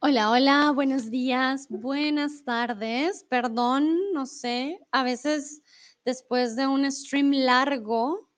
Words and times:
Hola, 0.00 0.30
hola, 0.30 0.70
buenos 0.70 1.10
días, 1.10 1.66
buenas 1.68 2.44
tardes. 2.44 3.26
Perdón, 3.28 4.12
no 4.12 4.26
sé, 4.26 4.78
a 4.92 5.02
veces 5.02 5.60
después 6.04 6.54
de 6.54 6.68
un 6.68 6.88
stream 6.92 7.32
largo, 7.32 8.30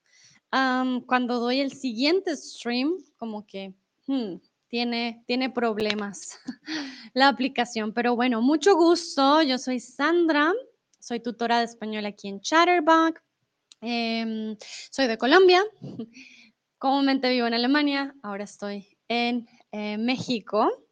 cuando 0.51 1.39
doy 1.39 1.61
el 1.61 1.75
siguiente 1.75 2.35
stream, 2.35 2.95
como 3.19 3.47
que 3.47 3.75
hmm, 4.07 4.37
tiene, 4.69 5.23
tiene 5.27 5.51
problemas 5.51 6.39
la 7.13 7.29
aplicación. 7.29 7.93
Pero 7.93 8.17
bueno, 8.17 8.41
mucho 8.41 8.75
gusto. 8.75 9.43
Yo 9.43 9.59
soy 9.59 9.81
Sandra, 9.81 10.55
soy 10.99 11.21
tutora 11.21 11.59
de 11.59 11.67
español 11.67 12.07
aquí 12.07 12.29
en 12.29 12.41
Chatterbox. 12.41 13.21
Em, 13.83 14.57
soy 14.91 15.09
de 15.09 15.19
Colombia. 15.19 15.63
Comúnmente 16.79 17.29
vivo 17.29 17.47
en 17.47 17.53
Alemania, 17.53 18.15
ahora 18.23 18.45
estoy 18.45 18.97
en 19.09 19.47
eh, 19.73 19.99
México. 19.99 20.87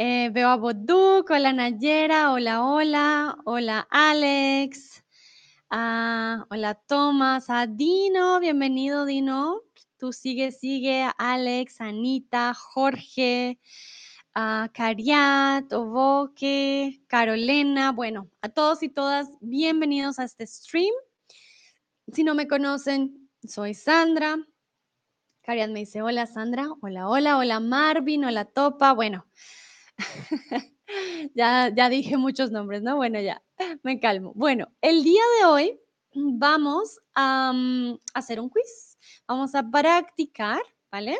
Eh, 0.00 0.30
veo 0.30 0.48
a 0.48 0.56
Boduk, 0.56 1.28
hola 1.28 1.52
Nayera, 1.52 2.30
hola, 2.32 2.62
hola, 2.62 3.36
hola 3.44 3.88
Alex, 3.90 5.02
ah, 5.70 6.46
hola 6.50 6.74
Tomás, 6.74 7.50
a 7.50 7.66
Dino, 7.66 8.38
bienvenido 8.38 9.06
Dino, 9.06 9.62
tú 9.96 10.12
sigue, 10.12 10.52
sigue, 10.52 11.10
Alex, 11.18 11.80
Anita, 11.80 12.54
Jorge, 12.54 13.58
a 14.34 14.70
Cariat, 14.72 15.72
Ovoque, 15.72 17.02
Carolina, 17.08 17.90
bueno, 17.90 18.30
a 18.40 18.48
todos 18.50 18.84
y 18.84 18.90
todas, 18.90 19.28
bienvenidos 19.40 20.20
a 20.20 20.24
este 20.24 20.46
stream. 20.46 20.94
Si 22.12 22.22
no 22.22 22.36
me 22.36 22.46
conocen, 22.46 23.28
soy 23.44 23.74
Sandra. 23.74 24.36
Cariat 25.42 25.70
me 25.70 25.80
dice, 25.80 26.02
hola 26.02 26.26
Sandra, 26.28 26.68
hola, 26.82 27.08
hola, 27.08 27.36
hola 27.36 27.58
Marvin, 27.58 28.26
hola 28.26 28.44
Topa, 28.44 28.92
bueno. 28.92 29.26
ya, 31.34 31.72
ya 31.74 31.88
dije 31.88 32.16
muchos 32.16 32.50
nombres, 32.50 32.82
¿no? 32.82 32.96
Bueno, 32.96 33.20
ya, 33.20 33.42
me 33.82 34.00
calmo. 34.00 34.32
Bueno, 34.34 34.68
el 34.80 35.02
día 35.02 35.22
de 35.40 35.46
hoy 35.46 35.80
vamos 36.14 36.98
a 37.14 37.52
mm, 37.54 37.98
hacer 38.14 38.40
un 38.40 38.48
quiz. 38.48 38.98
Vamos 39.26 39.54
a 39.54 39.68
practicar, 39.68 40.60
¿vale? 40.90 41.18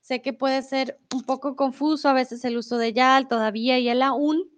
Sé 0.00 0.22
que 0.22 0.32
puede 0.32 0.62
ser 0.62 0.98
un 1.14 1.22
poco 1.22 1.56
confuso 1.56 2.08
a 2.08 2.14
veces 2.14 2.44
el 2.44 2.56
uso 2.56 2.78
de 2.78 2.92
ya, 2.92 3.26
todavía 3.28 3.78
y 3.78 3.88
el 3.88 4.02
aún, 4.02 4.50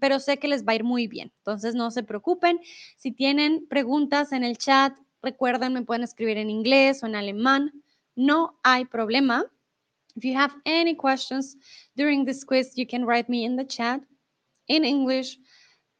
pero 0.00 0.20
sé 0.20 0.38
que 0.38 0.48
les 0.48 0.64
va 0.64 0.72
a 0.72 0.76
ir 0.76 0.84
muy 0.84 1.06
bien. 1.06 1.32
Entonces, 1.38 1.74
no 1.74 1.90
se 1.90 2.02
preocupen. 2.02 2.60
Si 2.96 3.10
tienen 3.10 3.66
preguntas 3.68 4.32
en 4.32 4.44
el 4.44 4.56
chat, 4.56 4.96
recuerden, 5.22 5.72
me 5.72 5.82
pueden 5.82 6.04
escribir 6.04 6.38
en 6.38 6.50
inglés 6.50 7.02
o 7.02 7.06
en 7.06 7.16
alemán. 7.16 7.72
No 8.14 8.58
hay 8.62 8.84
problema. 8.84 9.44
If 10.18 10.24
you 10.24 10.34
have 10.34 10.52
any 10.66 10.96
questions 10.96 11.54
during 11.96 12.24
this 12.24 12.42
quiz, 12.42 12.72
you 12.74 12.88
can 12.88 13.04
write 13.04 13.28
me 13.28 13.44
in 13.44 13.54
the 13.54 13.62
chat 13.62 14.00
in 14.66 14.84
English. 14.84 15.38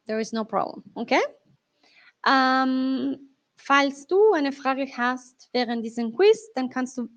There 0.08 0.18
is 0.18 0.32
no 0.32 0.44
problem, 0.44 0.82
okay? 0.96 1.20
Ähm, 2.26 3.28
falls 3.56 4.08
du 4.08 4.32
eine 4.32 4.50
Frage 4.50 4.88
hast 4.96 5.48
während 5.52 5.84
diesem 5.84 6.12
Quiz, 6.12 6.50
dann 6.56 6.68
kannst 6.68 6.98
du 6.98 7.08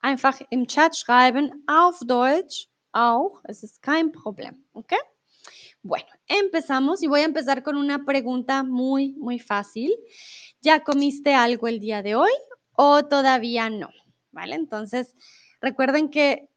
einfach 0.00 0.40
im 0.50 0.66
Chat 0.66 0.96
schreiben, 0.96 1.62
auf 1.68 2.00
Deutsch 2.00 2.66
auch. 2.90 3.40
Es 3.44 3.62
ist 3.62 3.80
kein 3.80 4.10
Problem, 4.10 4.64
okay? 4.72 4.98
Bueno, 5.84 6.08
empezamos 6.26 7.04
y 7.04 7.06
voy 7.06 7.20
a 7.20 7.26
empezar 7.26 7.62
con 7.62 7.76
una 7.76 8.04
pregunta 8.04 8.64
muy, 8.64 9.12
muy 9.12 9.38
fácil. 9.38 9.94
¿Ya 10.60 10.82
comiste 10.82 11.34
algo 11.34 11.68
el 11.68 11.78
día 11.78 12.02
de 12.02 12.16
hoy 12.16 12.32
o 12.72 13.04
todavía 13.04 13.70
no? 13.70 13.90
¿Vale? 14.32 14.56
Entonces, 14.56 15.14
Recuerden 15.60 16.08
que 16.08 16.48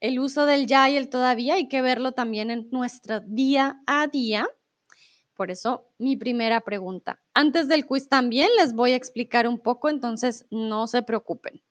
el 0.00 0.18
uso 0.18 0.46
del 0.46 0.66
ya 0.66 0.88
y 0.90 0.96
el 0.96 1.08
todavía 1.08 1.54
hay 1.54 1.68
que 1.68 1.82
verlo 1.82 2.12
también 2.12 2.50
en 2.50 2.68
nuestro 2.70 3.20
día 3.20 3.80
a 3.86 4.06
día. 4.06 4.48
Por 5.34 5.50
eso 5.50 5.88
mi 5.98 6.16
primera 6.16 6.60
pregunta. 6.60 7.20
Antes 7.34 7.68
del 7.68 7.86
quiz 7.86 8.08
también 8.08 8.50
les 8.58 8.74
voy 8.74 8.92
a 8.92 8.96
explicar 8.96 9.46
un 9.46 9.58
poco, 9.58 9.88
entonces 9.88 10.46
no 10.50 10.86
se 10.86 11.02
preocupen. 11.02 11.62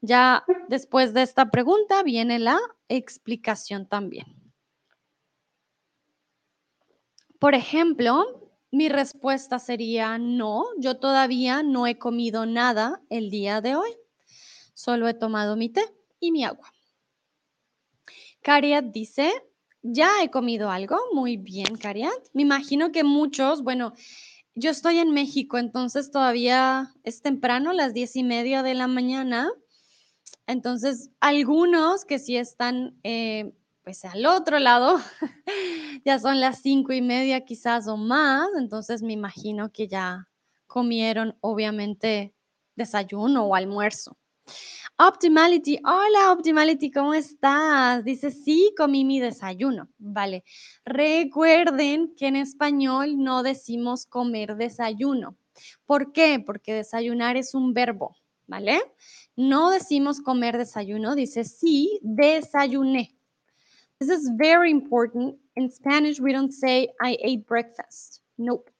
Ya 0.00 0.44
después 0.68 1.12
de 1.12 1.22
esta 1.22 1.50
pregunta 1.50 2.02
viene 2.02 2.38
la 2.38 2.58
explicación 2.88 3.86
también. 3.86 4.26
Por 7.38 7.54
ejemplo, 7.54 8.50
mi 8.70 8.88
respuesta 8.88 9.58
sería 9.58 10.18
no, 10.18 10.64
yo 10.78 10.98
todavía 10.98 11.62
no 11.62 11.86
he 11.86 11.98
comido 11.98 12.46
nada 12.46 13.00
el 13.10 13.30
día 13.30 13.60
de 13.60 13.76
hoy. 13.76 13.90
Solo 14.74 15.08
he 15.08 15.14
tomado 15.14 15.56
mi 15.56 15.68
té 15.68 15.97
y 16.20 16.30
mi 16.32 16.44
agua. 16.44 16.72
Cariat 18.42 18.84
dice, 18.84 19.32
ya 19.82 20.22
he 20.22 20.30
comido 20.30 20.70
algo. 20.70 20.98
Muy 21.12 21.36
bien, 21.36 21.76
Cariat. 21.76 22.12
Me 22.32 22.42
imagino 22.42 22.92
que 22.92 23.04
muchos, 23.04 23.62
bueno, 23.62 23.94
yo 24.54 24.70
estoy 24.70 24.98
en 24.98 25.12
México, 25.12 25.58
entonces 25.58 26.10
todavía 26.10 26.92
es 27.04 27.22
temprano, 27.22 27.72
las 27.72 27.94
diez 27.94 28.16
y 28.16 28.24
media 28.24 28.62
de 28.62 28.74
la 28.74 28.88
mañana. 28.88 29.50
Entonces, 30.46 31.10
algunos 31.20 32.04
que 32.04 32.18
sí 32.18 32.36
están, 32.36 32.98
eh, 33.04 33.52
pues 33.84 34.04
al 34.04 34.26
otro 34.26 34.58
lado, 34.58 34.98
ya 36.04 36.18
son 36.18 36.40
las 36.40 36.60
cinco 36.60 36.92
y 36.92 37.02
media 37.02 37.44
quizás 37.44 37.86
o 37.86 37.96
más. 37.96 38.48
Entonces, 38.58 39.02
me 39.02 39.12
imagino 39.12 39.70
que 39.70 39.88
ya 39.88 40.28
comieron, 40.66 41.36
obviamente, 41.40 42.34
desayuno 42.76 43.44
o 43.44 43.54
almuerzo. 43.54 44.17
Optimality, 45.00 45.78
hola 45.84 46.32
Optimality, 46.32 46.90
¿cómo 46.90 47.14
estás? 47.14 48.04
Dice, 48.04 48.30
sí, 48.32 48.74
comí 48.76 49.04
mi 49.04 49.20
desayuno. 49.20 49.88
Vale. 49.98 50.44
Recuerden 50.84 52.14
que 52.16 52.26
en 52.26 52.36
español 52.36 53.22
no 53.22 53.42
decimos 53.42 54.06
comer 54.06 54.56
desayuno. 54.56 55.36
¿Por 55.86 56.12
qué? 56.12 56.42
Porque 56.44 56.74
desayunar 56.74 57.36
es 57.36 57.54
un 57.54 57.74
verbo, 57.74 58.16
¿vale? 58.46 58.80
No 59.36 59.70
decimos 59.70 60.20
comer 60.20 60.58
desayuno, 60.58 61.14
dice, 61.14 61.44
sí, 61.44 62.00
desayuné. 62.02 63.14
This 64.00 64.10
is 64.10 64.30
very 64.36 64.70
important. 64.70 65.36
In 65.56 65.70
Spanish, 65.70 66.20
we 66.20 66.32
don't 66.32 66.52
say 66.52 66.88
I 67.00 67.16
ate 67.22 67.46
breakfast. 67.46 68.20
Nope. 68.36 68.70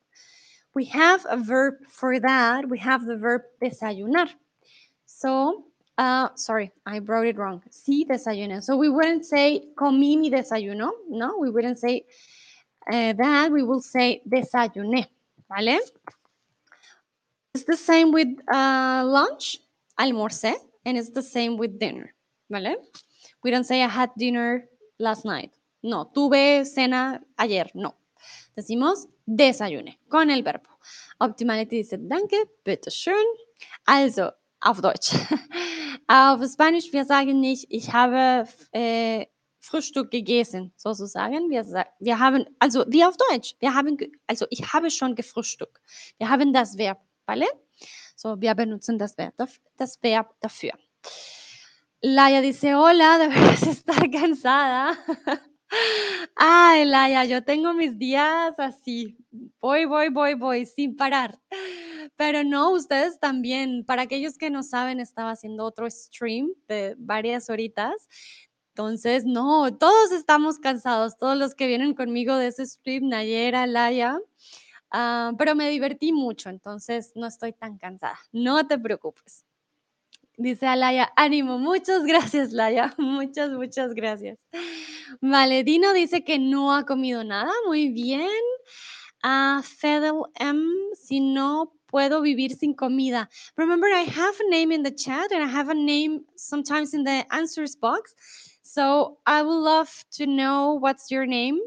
We 0.75 0.85
have 0.87 1.25
a 1.29 1.37
verb 1.37 1.75
for 1.89 2.21
that. 2.21 2.69
We 2.69 2.79
have 2.79 3.05
the 3.07 3.17
verb 3.17 3.43
desayunar. 3.61 4.29
So, 5.19 5.65
uh, 5.99 6.29
sorry, 6.37 6.71
I 6.87 7.01
wrote 7.01 7.27
it 7.27 7.37
wrong. 7.39 7.61
Sí, 7.73 8.07
desayuné. 8.07 8.63
So 8.63 8.77
we 8.77 8.89
wouldn't 8.89 9.27
say 9.27 9.65
comí 9.75 10.17
mi 10.17 10.31
desayuno. 10.31 10.93
No, 11.09 11.39
we 11.39 11.51
wouldn't 11.51 11.81
say 11.81 12.05
uh, 12.93 13.15
that. 13.15 13.51
We 13.51 13.65
will 13.65 13.81
say 13.81 14.23
desayuné. 14.29 15.09
¿Vale? 15.51 15.81
It's 17.53 17.65
the 17.65 17.77
same 17.77 18.13
with 18.13 18.29
uh, 18.53 19.03
lunch, 19.05 19.57
almorcé, 19.99 20.55
and 20.85 20.97
it's 20.97 21.11
the 21.11 21.23
same 21.23 21.57
with 21.57 21.81
dinner. 21.81 22.15
¿Vale? 22.49 22.77
We 23.43 23.51
don't 23.51 23.65
say 23.65 23.83
I 23.83 23.89
had 23.89 24.11
dinner 24.17 24.69
last 25.01 25.25
night. 25.25 25.51
No, 25.83 26.13
tuve 26.15 26.65
cena 26.65 27.21
ayer. 27.41 27.67
No. 27.75 27.97
Decimos 28.57 29.09
desayuné 29.27 29.99
con 30.09 30.31
el 30.31 30.45
verbo. 30.45 30.79
Optimality 31.21 31.79
dice 31.79 31.99
danke, 31.99 32.45
bitte 32.65 32.91
schön. 32.93 33.25
Also, 33.89 34.33
auf 34.61 34.81
Deutsch. 34.81 35.13
Auf 36.11 36.41
Spanisch, 36.51 36.91
wir 36.91 37.05
sagen 37.05 37.39
nicht, 37.39 37.67
ich 37.69 37.93
habe 37.93 38.49
äh, 38.73 39.27
Frühstück 39.61 40.11
gegessen, 40.11 40.73
sozusagen. 40.77 41.51
Wir, 41.51 41.67
wir 41.99 42.19
haben, 42.19 42.47
also 42.59 42.85
wie 42.89 43.05
auf 43.05 43.17
Deutsch, 43.19 43.55
wir 43.61 43.75
haben, 43.75 43.99
also 44.27 44.47
ich 44.49 44.73
habe 44.73 44.91
schon 44.91 45.15
gefrühstückt. 45.15 45.79
Wir 46.17 46.31
haben 46.31 46.55
das 46.55 46.79
Verb, 46.79 46.99
¿vale? 47.27 47.47
So, 48.17 48.41
wir 48.41 48.55
benutzen 48.55 48.99
das 48.99 49.19
Verb, 49.19 49.35
das 49.77 50.03
Verb 50.03 50.35
dafür. 50.41 50.73
Laia 52.01 52.41
dice, 52.41 52.75
hola, 52.75 53.19
deberías 53.21 53.63
estar 53.67 54.11
cansada. 54.11 54.97
Ay, 56.37 56.85
Laia, 56.85 57.25
yo 57.25 57.45
tengo 57.45 57.75
mis 57.75 57.99
días 57.99 58.55
así, 58.59 59.19
voy, 59.61 59.85
voy, 59.85 60.09
voy, 60.09 60.35
voy, 60.35 60.65
sin 60.65 60.97
parar. 60.97 61.39
Pero 62.17 62.45
no, 62.45 62.71
ustedes 62.71 63.19
también, 63.21 63.85
para 63.85 64.03
aquellos 64.03 64.39
que 64.39 64.51
no 64.51 64.63
saben, 64.63 65.01
estaba 65.01 65.31
haciendo 65.31 65.65
otro 65.65 65.91
stream 65.91 66.53
de 66.69 66.95
varias 66.99 67.51
horitas. 67.51 68.09
Entonces, 68.71 69.25
no, 69.25 69.77
todos 69.77 70.13
estamos 70.13 70.59
cansados, 70.59 71.19
todos 71.19 71.37
los 71.37 71.55
que 71.55 71.67
vienen 71.67 71.95
conmigo 71.95 72.37
de 72.37 72.49
ese 72.49 72.65
stream, 72.65 73.09
Nayera, 73.09 73.67
Laia, 73.67 74.21
ah, 74.93 75.33
pero 75.37 75.55
me 75.57 75.69
divertí 75.69 76.13
mucho, 76.13 76.49
entonces 76.49 77.13
no 77.17 77.27
estoy 77.27 77.53
tan 77.53 77.77
cansada. 77.79 78.19
No 78.33 78.67
te 78.69 78.79
preocupes. 78.79 79.45
Dice 80.37 80.69
Alaya, 80.69 81.13
ánimo, 81.17 81.59
muchas 81.59 82.05
gracias, 82.05 82.53
Laia, 82.53 82.95
muchas, 82.99 83.51
muchas 83.51 83.93
gracias. 83.93 84.39
Vale, 85.21 85.65
Dino 85.65 85.93
dice 85.93 86.23
que 86.23 86.39
no 86.39 86.73
ha 86.73 86.87
comido 86.87 87.25
nada, 87.25 87.51
muy 87.67 87.89
bien. 87.89 88.31
A 89.25 89.63
Fedel 89.65 90.23
M, 90.37 90.65
si 90.95 91.19
no 91.19 91.73
puedo 91.89 92.23
vivir 92.23 92.57
sin 92.57 92.75
comida. 92.75 93.29
Remember, 93.57 93.87
I 93.89 94.03
have 94.03 94.35
a 94.41 94.51
name 94.51 94.73
in 94.73 94.83
the 94.83 94.91
chat 94.91 95.33
and 95.33 95.43
I 95.43 95.47
have 95.47 95.69
a 95.69 95.75
name 95.75 96.25
sometimes 96.37 96.95
in 96.95 97.05
the 97.05 97.25
answers 97.33 97.77
box. 97.77 98.15
So 98.63 99.19
I 99.27 99.43
would 99.43 99.61
love 99.61 100.05
to 100.13 100.27
know 100.27 100.75
what's 100.75 101.11
your 101.11 101.27
name, 101.27 101.59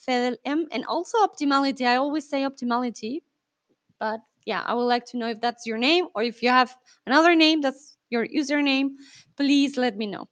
Fedel 0.00 0.36
M, 0.44 0.66
and 0.72 0.84
also 0.86 1.18
optimality. 1.18 1.86
I 1.86 1.96
always 1.96 2.28
say 2.28 2.42
optimality, 2.42 3.20
but 4.00 4.20
yeah, 4.46 4.62
I 4.64 4.74
would 4.74 4.88
like 4.88 5.04
to 5.06 5.18
know 5.18 5.28
if 5.28 5.40
that's 5.40 5.66
your 5.66 5.78
name 5.78 6.06
or 6.14 6.22
if 6.22 6.42
you 6.42 6.48
have 6.48 6.74
another 7.06 7.34
name 7.34 7.60
that's 7.60 7.98
your 8.08 8.26
username. 8.26 8.92
Please 9.36 9.76
let 9.76 9.96
me 9.96 10.06
know. 10.06 10.28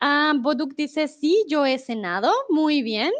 Um, 0.00 0.42
Boduk 0.42 0.76
dice, 0.76 1.08
sí, 1.08 1.44
yo 1.48 1.64
he 1.64 1.78
cenado. 1.78 2.32
Muy 2.50 2.82
bien. 2.82 3.12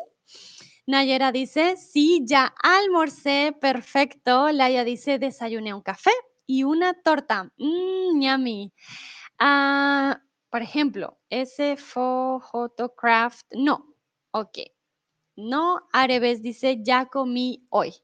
Nayera 0.87 1.31
dice, 1.31 1.76
sí, 1.76 2.23
ya 2.26 2.52
almorcé. 2.62 3.56
Perfecto. 3.61 4.50
Laia 4.50 4.84
dice, 4.84 5.19
desayuné 5.19 5.73
un 5.75 5.82
café 5.82 6.11
y 6.46 6.64
una 6.64 6.94
torta. 6.94 7.50
Mmm, 7.56 8.20
yummy. 8.20 8.73
Ah, 9.38 10.20
por 10.50 10.62
ejemplo, 10.62 11.19
ese 11.31 11.76
photocraft, 11.76 13.46
no. 13.52 13.94
Ok. 14.32 14.58
No, 15.37 15.81
Areves 15.93 16.43
dice, 16.43 16.79
ya 16.82 17.06
comí 17.06 17.67
hoy. 17.70 17.94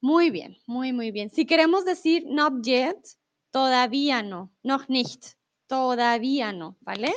Muy 0.00 0.30
bien, 0.30 0.56
muy, 0.66 0.92
muy 0.92 1.10
bien. 1.10 1.30
Si 1.30 1.46
queremos 1.46 1.84
decir 1.84 2.24
not 2.26 2.62
yet, 2.64 2.96
todavía 3.50 4.22
no. 4.22 4.52
Noch 4.62 4.88
nicht. 4.88 5.34
Todavía 5.66 6.52
no, 6.52 6.76
¿vale? 6.80 7.14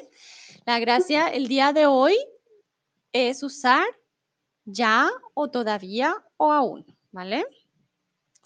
La 0.66 0.80
gracia 0.80 1.28
el 1.28 1.48
día 1.48 1.74
de 1.74 1.88
hoy 1.88 2.16
es 3.12 3.42
usar 3.42 3.86
ya 4.66 5.10
o 5.36 5.48
todavía 5.48 6.14
o 6.38 6.52
aún, 6.52 6.86
¿vale? 7.12 7.44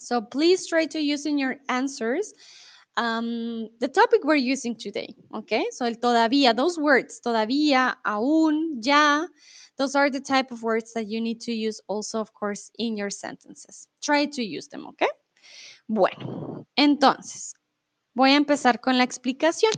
So 0.00 0.20
please 0.20 0.66
try 0.66 0.86
to 0.86 1.00
use 1.00 1.26
in 1.26 1.38
your 1.38 1.56
answers 1.68 2.32
um, 2.98 3.68
the 3.78 3.88
topic 3.88 4.24
we're 4.24 4.36
using 4.36 4.74
today, 4.74 5.14
okay? 5.34 5.64
So 5.70 5.86
el 5.86 5.94
todavía, 5.94 6.54
those 6.54 6.78
words, 6.78 7.20
todavía, 7.24 7.94
aún, 8.04 8.82
ya, 8.82 9.26
those 9.76 9.94
are 9.94 10.10
the 10.10 10.20
type 10.20 10.50
of 10.50 10.62
words 10.62 10.92
that 10.94 11.06
you 11.06 11.20
need 11.20 11.40
to 11.42 11.52
use 11.52 11.80
also, 11.86 12.20
of 12.20 12.34
course, 12.34 12.70
in 12.78 12.96
your 12.96 13.10
sentences. 13.10 13.86
Try 14.02 14.26
to 14.26 14.42
use 14.42 14.66
them, 14.68 14.86
okay? 14.88 15.08
Bueno, 15.88 16.66
entonces, 16.76 17.54
voy 18.14 18.30
a 18.30 18.36
empezar 18.36 18.80
con 18.80 18.98
la 18.98 19.04
explicación. 19.04 19.72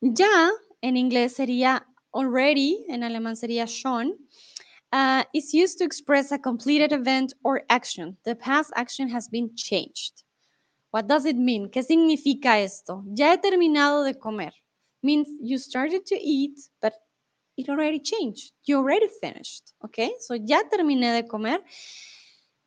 Ya 0.00 0.50
en 0.82 0.96
inglés 0.96 1.36
sería 1.36 1.86
already, 2.12 2.84
en 2.88 3.04
alemán 3.04 3.36
sería 3.36 3.66
schon. 3.66 4.12
Uh, 4.94 5.24
is 5.34 5.52
used 5.52 5.78
to 5.78 5.84
express 5.84 6.30
a 6.30 6.38
completed 6.38 6.92
event 6.92 7.34
or 7.42 7.62
action. 7.68 8.16
The 8.24 8.36
past 8.36 8.70
action 8.76 9.08
has 9.08 9.26
been 9.26 9.50
changed. 9.56 10.22
What 10.92 11.08
does 11.08 11.24
it 11.24 11.34
mean? 11.34 11.68
¿Qué 11.68 11.82
significa 11.82 12.60
esto? 12.60 13.02
Ya 13.12 13.32
he 13.32 13.38
terminado 13.38 14.04
de 14.04 14.14
comer. 14.14 14.52
Means 15.02 15.26
you 15.42 15.58
started 15.58 16.06
to 16.06 16.14
eat, 16.14 16.60
but 16.80 16.94
it 17.56 17.68
already 17.68 17.98
changed. 17.98 18.52
You 18.66 18.78
already 18.78 19.08
finished. 19.20 19.72
Okay? 19.84 20.14
So 20.20 20.36
ya 20.36 20.62
terminé 20.70 21.12
de 21.12 21.26
comer. 21.26 21.60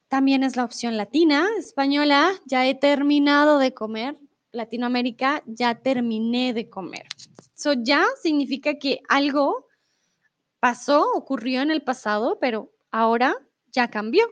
También 0.10 0.44
es 0.44 0.58
la 0.58 0.66
opción 0.66 0.98
latina, 0.98 1.48
española, 1.58 2.34
ya 2.46 2.68
he 2.68 2.76
terminado 2.76 3.58
de 3.58 3.74
comer. 3.74 4.18
Latinoamérica, 4.52 5.44
ya 5.46 5.76
terminé 5.76 6.54
de 6.54 6.70
comer. 6.70 7.08
So 7.56 7.72
ya 7.72 8.06
significa 8.22 8.78
que 8.78 9.00
algo 9.08 9.67
pasó, 10.60 11.12
ocurrió 11.14 11.62
en 11.62 11.72
el 11.72 11.82
pasado, 11.82 12.38
pero 12.40 12.72
ahora 12.92 13.36
ya 13.72 13.90
cambió. 13.90 14.28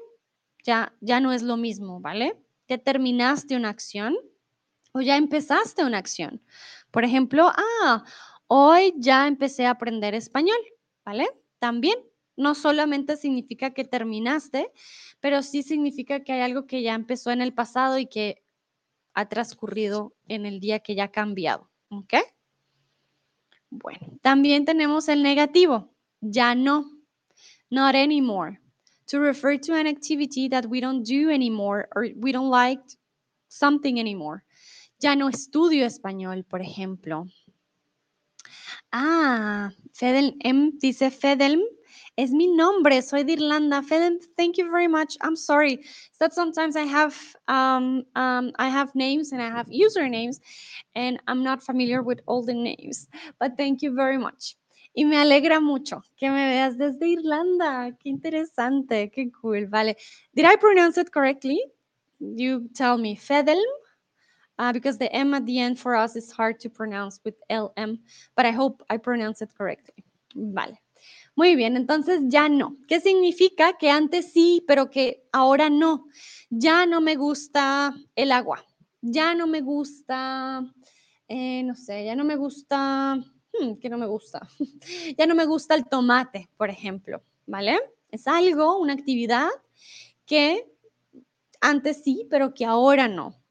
Ya, 0.64 0.94
ya 1.00 1.20
no 1.20 1.32
es 1.32 1.44
lo 1.44 1.58
mismo, 1.58 2.00
¿vale? 2.00 2.40
Ya 2.68 2.78
terminaste 2.80 3.56
una 3.56 3.70
acción 3.70 4.16
o 4.94 5.02
ya 5.02 5.18
empezaste 5.18 5.84
una 5.84 6.00
acción. 6.00 6.42
Por 6.90 7.04
ejemplo, 7.04 7.52
ah, 7.84 8.04
hoy 8.48 8.94
ya 8.98 9.28
empecé 9.28 9.66
a 9.66 9.72
aprender 9.72 10.16
español, 10.16 10.58
¿vale? 11.04 11.28
También 11.60 11.96
no 12.38 12.56
solamente 12.56 13.18
significa 13.18 13.74
que 13.74 13.84
terminaste, 13.84 14.72
pero 15.20 15.42
sí 15.42 15.64
significa 15.64 16.24
que 16.24 16.34
hay 16.34 16.42
algo 16.42 16.66
que 16.66 16.82
ya 16.82 16.94
empezó 16.94 17.32
en 17.32 17.42
el 17.42 17.54
pasado 17.54 17.98
y 17.98 18.08
que 18.08 18.44
ha 19.14 19.30
transcurrido 19.30 20.16
en 20.28 20.46
el 20.46 20.60
día 20.60 20.80
que 20.80 20.96
ya 20.96 21.06
ha 21.06 21.12
cambiado, 21.12 21.70
¿ok? 21.90 22.16
Bueno, 23.70 24.20
también 24.22 24.66
tenemos 24.66 25.08
el 25.10 25.24
negativo, 25.24 25.95
ya 26.32 26.54
no, 26.54 26.86
not 27.72 27.96
anymore, 27.96 28.58
to 29.08 29.20
refer 29.20 29.58
to 29.58 29.76
an 29.76 29.88
activity 29.88 30.48
that 30.50 30.66
we 30.66 30.80
don't 30.80 31.04
do 31.04 31.30
anymore 31.30 31.88
or 31.96 32.08
we 32.18 32.32
don't 32.32 32.50
like 32.50 32.80
something 33.50 34.00
anymore. 34.00 34.44
Ya 35.02 35.16
no 35.16 35.30
estudio 35.30 35.86
español, 35.86 36.44
por 36.48 36.62
ejemplo. 36.62 37.28
Ah, 38.92 39.72
Fedel 39.94 40.36
M 40.44 40.72
dice 40.80 41.12
Fedelm 41.12 41.62
es 42.18 42.32
mi 42.32 42.48
nombre, 42.48 43.02
soy 43.02 43.24
de 43.24 43.34
Irlanda. 43.34 43.82
Fedelm, 43.82 44.20
thank 44.38 44.58
you 44.58 44.72
very 44.72 44.88
much. 44.88 45.18
I'm 45.22 45.36
sorry. 45.36 45.84
That 46.20 46.34
sometimes 46.34 46.76
I 46.76 46.84
have 46.84 47.16
um, 47.48 48.04
um, 48.16 48.52
I 48.58 48.70
have 48.70 48.96
names 48.96 49.32
and 49.32 49.42
I 49.42 49.50
have 49.50 49.68
usernames, 49.68 50.40
and 50.96 51.20
I'm 51.28 51.44
not 51.44 51.62
familiar 51.64 52.02
with 52.02 52.22
all 52.26 52.44
the 52.44 52.54
names. 52.54 53.08
But 53.40 53.58
thank 53.58 53.82
you 53.82 53.94
very 53.94 54.18
much. 54.18 54.56
Y 54.98 55.04
me 55.04 55.18
alegra 55.18 55.60
mucho 55.60 56.02
que 56.16 56.30
me 56.30 56.48
veas 56.48 56.78
desde 56.78 57.10
Irlanda. 57.10 57.92
Qué 58.00 58.08
interesante, 58.08 59.12
qué 59.12 59.30
cool. 59.30 59.68
Vale. 59.68 59.98
Did 60.34 60.46
I 60.46 60.56
pronounce 60.56 60.98
it 60.98 61.12
correctly? 61.12 61.62
You 62.20 62.70
tell 62.74 62.98
me. 62.98 63.18
Fedelm? 63.18 63.60
Uh, 64.58 64.72
because 64.72 64.98
the 64.98 65.14
M 65.14 65.34
at 65.34 65.46
the 65.46 65.60
end 65.60 65.78
for 65.78 65.96
us 65.98 66.16
is 66.16 66.32
hard 66.32 66.62
to 66.62 66.70
pronounce 66.70 67.20
with 67.26 67.36
LM, 67.50 68.00
but 68.38 68.46
I 68.46 68.52
hope 68.52 68.82
I 68.90 68.96
pronounce 68.96 69.42
it 69.42 69.54
correctly. 69.58 70.06
Vale. 70.34 70.80
Muy 71.36 71.58
bien, 71.58 71.76
entonces 71.76 72.22
ya 72.30 72.48
no. 72.48 72.78
¿Qué 72.88 73.02
significa? 73.02 73.74
Que 73.78 73.90
antes 73.90 74.32
sí, 74.32 74.64
pero 74.66 74.90
que 74.90 75.28
ahora 75.34 75.70
no. 75.70 76.06
Ya 76.50 76.86
no 76.86 77.02
me 77.02 77.18
gusta 77.18 77.94
el 78.16 78.32
agua. 78.32 78.64
Ya 79.02 79.34
no 79.36 79.46
me 79.46 79.60
gusta, 79.60 80.64
eh, 81.28 81.64
no 81.64 81.76
sé, 81.76 82.06
ya 82.06 82.16
no 82.16 82.24
me 82.24 82.38
gusta 82.38 83.22
Hmm, 83.60 83.76
que 83.76 83.90
no 83.90 83.98
me 83.98 84.06
gusta. 84.08 84.48
ya 85.18 85.26
no 85.28 85.36
me 85.36 85.46
gusta 85.46 85.76
el 85.76 85.88
tomate, 85.88 86.50
por 86.58 86.70
ejemplo, 86.70 87.22
¿vale? 87.46 87.80
Es 88.10 88.28
algo, 88.28 88.78
una 88.80 88.94
actividad 88.94 89.50
que 90.26 90.66
antes 91.62 92.04
sí, 92.04 92.28
pero 92.30 92.54
que 92.54 92.66
ahora 92.66 93.08
no. 93.08 93.42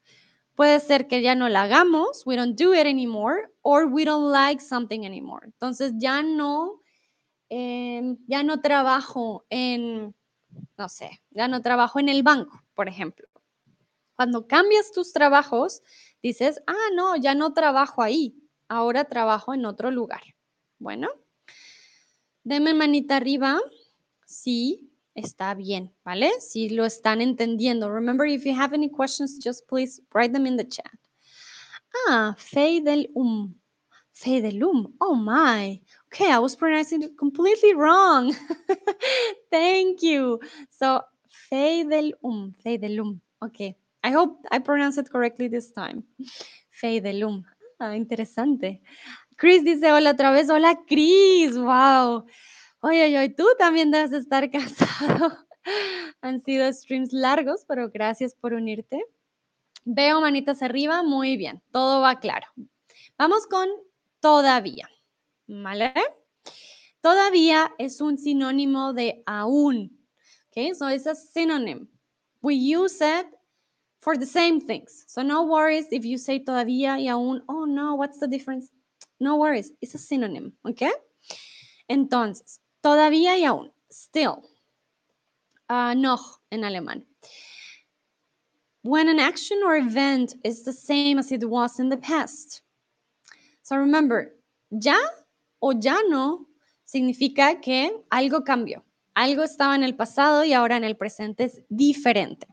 Puede 0.55 0.79
ser 0.79 1.07
que 1.07 1.21
ya 1.21 1.35
no 1.35 1.49
la 1.49 1.63
hagamos, 1.63 2.25
we 2.25 2.37
don't 2.37 2.57
do 2.57 2.73
it 2.73 2.85
anymore, 2.85 3.49
or 3.61 3.85
we 3.87 4.05
don't 4.05 4.31
like 4.31 4.63
something 4.63 5.05
anymore. 5.05 5.45
Entonces 5.45 5.93
ya 5.97 6.23
no, 6.23 6.81
em, 7.49 8.17
ya 8.27 8.41
no 8.43 8.61
trabajo 8.61 9.45
en, 9.49 10.15
no 10.77 10.89
sé, 10.89 11.21
ya 11.31 11.47
no 11.49 11.61
trabajo 11.61 11.99
en 11.99 12.07
el 12.07 12.23
banco, 12.23 12.63
por 12.73 12.87
ejemplo. 12.87 13.27
Cuando 14.15 14.47
cambias 14.47 14.93
tus 14.93 15.11
trabajos, 15.11 15.81
dices, 16.23 16.61
ah, 16.67 16.89
no, 16.95 17.17
ya 17.17 17.35
no 17.35 17.53
trabajo 17.53 18.01
ahí, 18.01 18.33
ahora 18.67 19.05
trabajo 19.05 19.53
en 19.53 19.65
otro 19.65 19.91
lugar. 19.91 20.21
Bueno, 20.79 21.09
denme 22.43 22.73
manita 22.73 23.17
arriba. 23.17 23.59
Sí, 24.25 24.91
está 25.13 25.53
bien, 25.53 25.93
¿vale? 26.03 26.31
Si 26.41 26.69
lo 26.69 26.85
están 26.85 27.21
entendiendo. 27.21 27.91
Remember, 27.91 28.27
if 28.27 28.45
you 28.45 28.53
have 28.53 28.73
any 28.75 28.89
questions, 28.89 29.39
just 29.43 29.67
please 29.67 30.01
write 30.13 30.33
them 30.33 30.45
in 30.45 30.57
the 30.57 30.67
chat. 30.67 30.91
Ah, 32.07 32.35
Feidelum. 32.37 33.55
Feidelum. 34.13 34.93
Oh 35.01 35.15
my. 35.15 35.79
Okay, 36.07 36.31
I 36.31 36.39
was 36.39 36.55
pronouncing 36.55 37.03
it 37.03 37.17
completely 37.17 37.73
wrong. 37.73 38.33
Thank 39.51 40.01
you. 40.01 40.39
So, 40.69 41.01
Feidelum. 41.51 42.53
Feidelum. 42.63 43.19
Okay. 43.43 43.75
I 44.03 44.11
hope 44.11 44.39
I 44.51 44.59
pronounced 44.59 44.99
it 44.99 45.09
correctly 45.09 45.47
this 45.47 45.71
time. 45.71 46.03
Feidelum. 46.81 47.43
Ah, 47.79 47.95
interesante. 47.95 48.81
Chris 49.35 49.63
dice 49.63 49.91
hola 49.91 50.11
otra 50.11 50.31
vez. 50.31 50.49
Hola, 50.49 50.79
Chris. 50.87 51.57
Wow. 51.57 52.25
Oye, 52.79 53.05
oye, 53.05 53.29
tú 53.29 53.45
también 53.57 53.91
debes 53.91 54.11
estar 54.13 54.49
cansado. 54.51 55.37
Han 56.21 56.43
sido 56.43 56.71
streams 56.71 57.11
largos, 57.11 57.65
pero 57.67 57.89
gracias 57.89 58.35
por 58.35 58.53
unirte. 58.53 59.03
Veo 59.83 60.21
manitas 60.21 60.61
arriba. 60.61 61.03
Muy 61.03 61.37
bien. 61.37 61.61
Todo 61.71 62.01
va 62.01 62.19
claro. 62.19 62.47
Vamos 63.17 63.45
con 63.47 63.67
todavía. 64.19 64.89
¿Vale? 65.47 65.93
Todavía 67.01 67.71
es 67.77 68.01
un 68.01 68.17
sinónimo 68.17 68.93
de 68.93 69.21
aún. 69.25 69.95
Okay, 70.49 70.73
so 70.73 70.89
it's 70.89 71.05
a 71.05 71.13
synonym. 71.13 71.87
We 72.41 72.55
use 72.55 73.01
it 73.01 73.27
for 74.05 74.15
the 74.15 74.25
same 74.25 74.61
things. 74.61 75.03
So 75.07 75.23
no 75.23 75.43
worries 75.43 75.87
if 75.91 76.05
you 76.05 76.19
say 76.19 76.39
todavía 76.39 76.99
y 76.99 77.07
aún, 77.07 77.41
oh 77.49 77.65
no, 77.65 77.95
what's 77.95 78.19
the 78.19 78.27
difference? 78.27 78.69
No 79.19 79.37
worries, 79.37 79.71
it's 79.81 79.95
a 79.95 79.97
synonym, 79.97 80.53
okay? 80.63 80.91
Entonces, 81.89 82.59
todavía 82.83 83.35
y 83.35 83.45
aún, 83.45 83.71
still, 83.91 84.43
uh, 85.71 85.95
noch 85.95 86.39
en 86.51 86.61
alemán. 86.61 87.01
When 88.83 89.09
an 89.09 89.19
action 89.19 89.59
or 89.65 89.75
event 89.75 90.35
is 90.43 90.63
the 90.63 90.73
same 90.73 91.17
as 91.17 91.31
it 91.31 91.43
was 91.43 91.79
in 91.79 91.89
the 91.89 91.97
past. 91.97 92.61
So 93.63 93.75
remember, 93.75 94.35
ya 94.69 94.99
o 95.63 95.71
ya 95.71 95.99
no 96.07 96.45
significa 96.85 97.59
que 97.59 98.03
algo 98.11 98.43
cambió. 98.43 98.83
Algo 99.15 99.41
estaba 99.41 99.73
en 99.73 99.81
el 99.81 99.95
pasado 99.95 100.43
y 100.43 100.53
ahora 100.53 100.77
en 100.77 100.83
el 100.83 100.95
presente 100.95 101.45
es 101.45 101.63
diferente. 101.69 102.45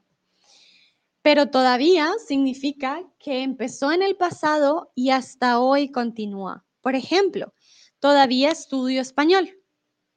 Pero 1.23 1.51
todavía 1.51 2.13
significa 2.27 3.03
que 3.19 3.43
empezó 3.43 3.93
en 3.93 4.03
el 4.03 4.17
pasado 4.17 4.93
y 4.95 5.11
hasta 5.11 5.61
hoy 5.61 5.91
continúa. 5.91 6.65
Por 6.81 6.97
ejemplo, 6.97 7.55
todavía 8.01 8.51
estudio 8.51 9.01
español. 9.01 9.57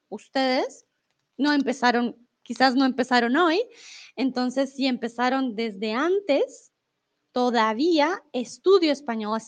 Ustedes 0.08 0.84
no 1.36 1.52
empezaron, 1.52 2.16
quizás 2.42 2.74
no 2.74 2.84
empezaron 2.84 3.36
hoy, 3.36 3.62
entonces 4.16 4.74
si 4.74 4.86
empezaron 4.86 5.54
desde 5.54 5.92
antes, 5.92 6.72
todavía 7.32 8.22
estudio 8.32 8.92
español. 8.92 9.40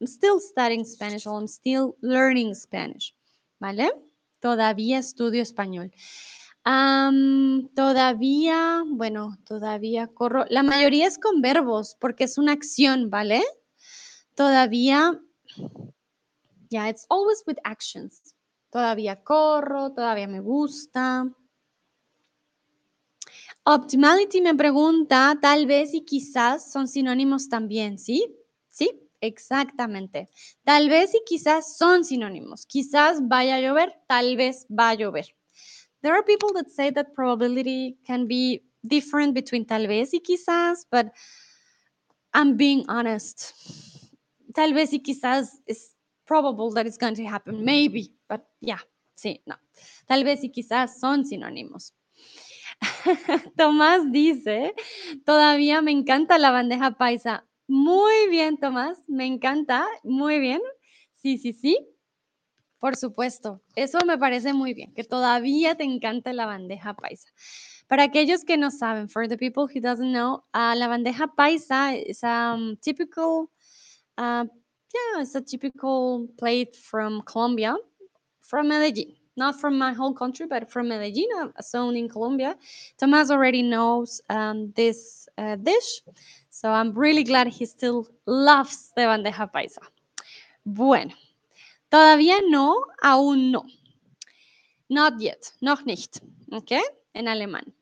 I'm 0.00 0.08
still 0.08 0.40
studying 0.40 0.84
Spanish 0.84 1.26
or 1.26 1.38
I'm 1.38 1.48
still 1.48 1.96
learning 2.00 2.54
Spanish. 2.54 3.14
¿Vale? 3.60 3.92
Todavía 4.40 4.98
estudio 4.98 5.42
español. 5.42 5.92
Todavía, 7.74 8.82
bueno, 8.86 9.38
todavía 9.44 10.06
corro. 10.08 10.44
La 10.48 10.62
mayoría 10.62 11.06
es 11.06 11.18
con 11.18 11.42
verbos 11.42 11.96
porque 12.00 12.24
es 12.24 12.38
una 12.38 12.52
acción, 12.52 13.10
¿vale? 13.10 13.42
Todavía, 14.34 15.20
yeah, 16.70 16.88
it's 16.88 17.06
always 17.10 17.42
with 17.46 17.58
actions. 17.64 18.34
Todavía 18.70 19.22
corro, 19.22 19.92
todavía 19.92 20.26
me 20.26 20.40
gusta. 20.40 21.30
Optimality 23.66 24.40
me 24.42 24.54
pregunta, 24.54 25.38
tal 25.40 25.66
vez 25.66 25.94
y 25.94 26.04
quizás 26.04 26.70
son 26.70 26.88
sinónimos 26.88 27.48
también, 27.48 27.98
¿sí? 27.98 28.36
Sí, 28.70 28.90
exactamente. 29.20 30.28
Tal 30.64 30.88
vez 30.88 31.14
y 31.14 31.22
quizás 31.24 31.76
son 31.76 32.04
sinónimos. 32.04 32.66
Quizás 32.66 33.26
vaya 33.26 33.56
a 33.56 33.60
llover, 33.60 33.94
tal 34.06 34.36
vez 34.36 34.66
va 34.68 34.90
a 34.90 34.94
llover. 34.94 35.34
There 36.04 36.12
are 36.12 36.22
people 36.22 36.52
that 36.52 36.70
say 36.70 36.90
that 36.90 37.14
probability 37.14 37.96
can 38.06 38.26
be 38.26 38.60
different 38.86 39.32
between 39.32 39.64
tal 39.64 39.86
vez 39.86 40.12
y 40.12 40.20
quizás, 40.20 40.84
but 40.92 41.06
I'm 42.34 42.58
being 42.58 42.84
honest. 42.90 43.54
Tal 44.54 44.74
vez 44.74 44.92
y 44.92 45.00
quizás 45.00 45.48
is 45.66 45.96
probable 46.26 46.70
that 46.72 46.86
it's 46.86 46.98
going 46.98 47.14
to 47.14 47.24
happen, 47.24 47.64
maybe, 47.64 48.12
but 48.28 48.44
yeah, 48.60 48.80
sí, 49.16 49.40
no. 49.46 49.54
Tal 50.06 50.24
vez 50.24 50.44
y 50.44 50.50
quizás 50.50 51.00
son 51.00 51.24
sinónimos. 51.24 51.94
Tomás 53.56 54.12
dice, 54.12 54.74
todavía 55.24 55.80
me 55.80 55.92
encanta 55.92 56.36
la 56.36 56.50
bandeja 56.50 56.98
paisa. 56.98 57.46
Muy 57.66 58.28
bien, 58.28 58.58
Tomás, 58.58 58.98
me 59.08 59.24
encanta, 59.24 59.86
muy 60.02 60.38
bien. 60.38 60.60
Sí, 61.16 61.38
sí, 61.38 61.54
sí. 61.54 61.93
Por 62.84 62.96
supuesto, 62.96 63.62
eso 63.76 63.96
me 64.04 64.18
parece 64.18 64.52
muy 64.52 64.74
bien, 64.74 64.92
que 64.92 65.04
todavía 65.04 65.74
te 65.74 65.84
encanta 65.84 66.34
la 66.34 66.44
bandeja 66.44 66.92
paisa. 66.92 67.30
Para 67.88 68.02
aquellos 68.02 68.44
que 68.44 68.58
no 68.58 68.70
saben, 68.70 69.08
for 69.08 69.26
the 69.26 69.38
people 69.38 69.66
who 69.66 69.80
doesn't 69.80 70.12
know, 70.12 70.44
uh, 70.52 70.74
la 70.76 70.88
bandeja 70.88 71.34
paisa 71.34 71.94
is 71.94 72.22
a 72.22 72.52
um, 72.52 72.76
typical, 72.82 73.48
uh, 74.18 74.44
yeah, 74.92 75.22
it's 75.22 75.34
a 75.34 75.40
typical 75.40 76.28
plate 76.36 76.76
from 76.76 77.22
Colombia, 77.22 77.74
from 78.42 78.68
Medellin 78.68 79.14
not 79.34 79.58
from 79.58 79.78
my 79.78 79.94
whole 79.94 80.12
country, 80.12 80.46
but 80.46 80.70
from 80.70 80.88
Medellin, 80.88 81.52
a 81.56 81.62
zone 81.62 81.96
in 81.96 82.06
Colombia. 82.06 82.54
Tomás 83.00 83.30
already 83.30 83.62
knows 83.62 84.20
um, 84.28 84.72
this 84.76 85.26
uh, 85.38 85.56
dish, 85.56 86.02
so 86.50 86.68
I'm 86.70 86.92
really 86.92 87.24
glad 87.24 87.46
he 87.46 87.64
still 87.64 88.06
loves 88.26 88.92
the 88.94 89.04
bandeja 89.04 89.50
paisa. 89.50 89.80
Bueno, 90.66 91.14
todavía 91.94 92.40
no, 92.48 92.86
aún 93.02 93.52
no. 93.52 93.64
Not 94.88 95.20
yet, 95.20 95.52
noch 95.60 95.86
nicht, 95.86 96.20
okay, 96.50 96.82
en 97.14 97.28
alemán. 97.28 97.72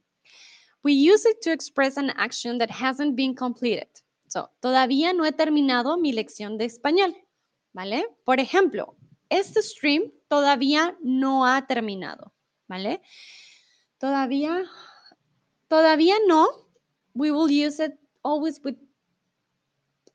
We 0.82 0.92
use 0.92 1.24
it 1.24 1.40
to 1.40 1.50
express 1.50 1.96
an 1.96 2.10
action 2.10 2.58
that 2.58 2.70
hasn't 2.70 3.16
been 3.16 3.34
completed. 3.34 3.88
So, 4.28 4.50
todavía 4.60 5.14
no 5.14 5.24
he 5.24 5.32
terminado 5.32 5.96
mi 5.98 6.12
lección 6.12 6.58
de 6.58 6.66
español, 6.66 7.14
¿vale? 7.72 8.04
Por 8.26 8.38
ejemplo, 8.38 8.94
este 9.30 9.62
stream 9.62 10.12
todavía 10.28 10.94
no 11.02 11.46
ha 11.46 11.66
terminado, 11.66 12.34
¿vale? 12.68 13.00
Todavía, 13.98 14.62
todavía 15.68 16.16
no. 16.26 16.66
We 17.14 17.30
will 17.30 17.50
use 17.50 17.80
it 17.80 17.94
always 18.22 18.60
with 18.62 18.76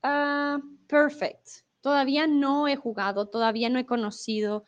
uh, 0.04 0.60
perfect. 0.88 1.64
Todavía 1.88 2.28
no 2.28 2.68
he 2.68 2.76
jugado, 2.76 3.30
todavía 3.30 3.70
no 3.70 3.80
he 3.80 3.86
conocido, 3.86 4.66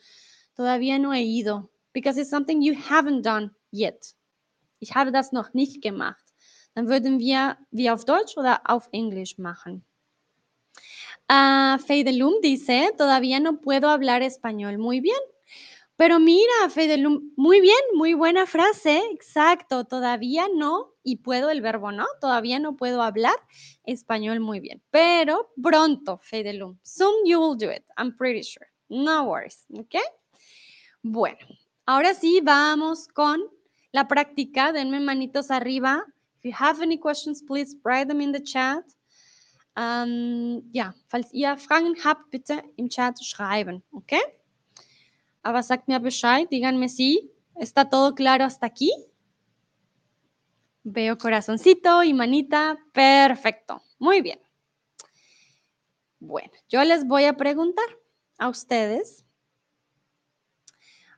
todavía 0.56 0.98
no 1.00 1.14
he 1.14 1.24
ido. 1.24 1.70
Because 1.94 2.18
it's 2.18 2.30
something 2.30 2.62
you 2.62 2.74
haven't 2.74 3.24
done 3.24 3.52
yet. 3.74 4.16
Ich 4.80 4.96
habe 4.96 5.12
das 5.12 5.34
noch 5.34 5.54
nicht 5.54 5.82
gemacht. 5.82 6.24
Dann 6.76 6.88
würden 6.88 7.20
wir 7.20 7.58
wie 7.72 7.90
auf 7.90 8.06
Deutsch 8.06 8.38
oder 8.38 8.62
auf 8.64 8.88
Englisch 8.94 9.38
machen. 9.38 9.84
Uh, 11.30 11.78
Feidelum 11.80 12.36
dice, 12.42 12.94
todavía 12.98 13.42
no 13.42 13.60
puedo 13.60 13.90
hablar 13.90 14.22
español 14.22 14.78
muy 14.78 15.02
bien. 15.02 15.20
Pero 16.00 16.18
mira, 16.18 16.70
Feidelum, 16.70 17.34
muy 17.36 17.60
bien, 17.60 17.75
muy 17.94 18.13
buena 18.13 18.46
frase, 18.46 19.01
exacto, 19.12 19.84
todavía 19.84 20.48
no, 20.48 20.94
y 21.03 21.18
puedo 21.18 21.50
el 21.50 21.60
verbo 21.60 21.91
no, 21.91 22.06
todavía 22.22 22.58
no 22.58 22.77
puedo 22.77 23.01
hablar 23.01 23.36
español 23.84 24.39
muy 24.39 24.62
bien, 24.62 24.82
pero 24.91 25.51
pronto, 25.62 26.18
Feidelum, 26.24 26.79
soon 26.84 27.25
you 27.25 27.38
will 27.38 27.58
do 27.58 27.70
it, 27.70 27.84
I'm 27.98 28.15
pretty 28.15 28.44
sure, 28.44 28.65
no 28.88 29.25
worries, 29.25 29.65
¿ok? 29.77 29.96
Bueno, 31.03 31.46
ahora 31.86 32.13
sí, 32.13 32.39
vamos 32.41 33.10
con 33.10 33.41
la 33.91 34.08
práctica, 34.08 34.72
denme 34.72 35.01
manitos 35.01 35.51
arriba. 35.51 36.06
If 36.38 36.46
you 36.46 36.53
have 36.58 36.82
any 36.82 36.98
questions, 36.98 37.44
please 37.44 37.75
write 37.84 38.08
them 38.08 38.22
in 38.22 38.32
the 38.32 38.41
chat. 38.41 38.86
Ähm, 39.75 40.63
ja, 40.72 40.96
falls 41.10 41.27
ihr 41.34 41.58
Fragen 41.58 41.98
habt, 42.06 42.32
bitte 42.32 42.63
im 42.77 42.88
Chat 42.88 43.20
schreiben, 43.22 43.84
¿ok? 43.91 44.13
Aber 44.13 44.24
sagt 44.24 44.24
mir 44.24 44.24
Bescheid, 44.24 45.28
díganme 46.50 46.89
si 46.89 47.31
está 47.55 47.89
todo 47.89 48.13
claro 48.15 48.46
hasta 48.46 48.65
aquí. 48.65 48.91
Veo 50.84 51.17
corazoncito 51.17 52.03
y 52.03 52.13
manita. 52.13 52.77
Perfecto. 52.93 53.81
Muy 54.00 54.22
bien. 54.22 54.39
Bueno, 56.19 56.51
yo 56.67 56.84
les 56.84 57.05
voy 57.05 57.25
a 57.25 57.38
preguntar 57.38 57.86
a 58.38 58.50
ustedes. 58.50 59.25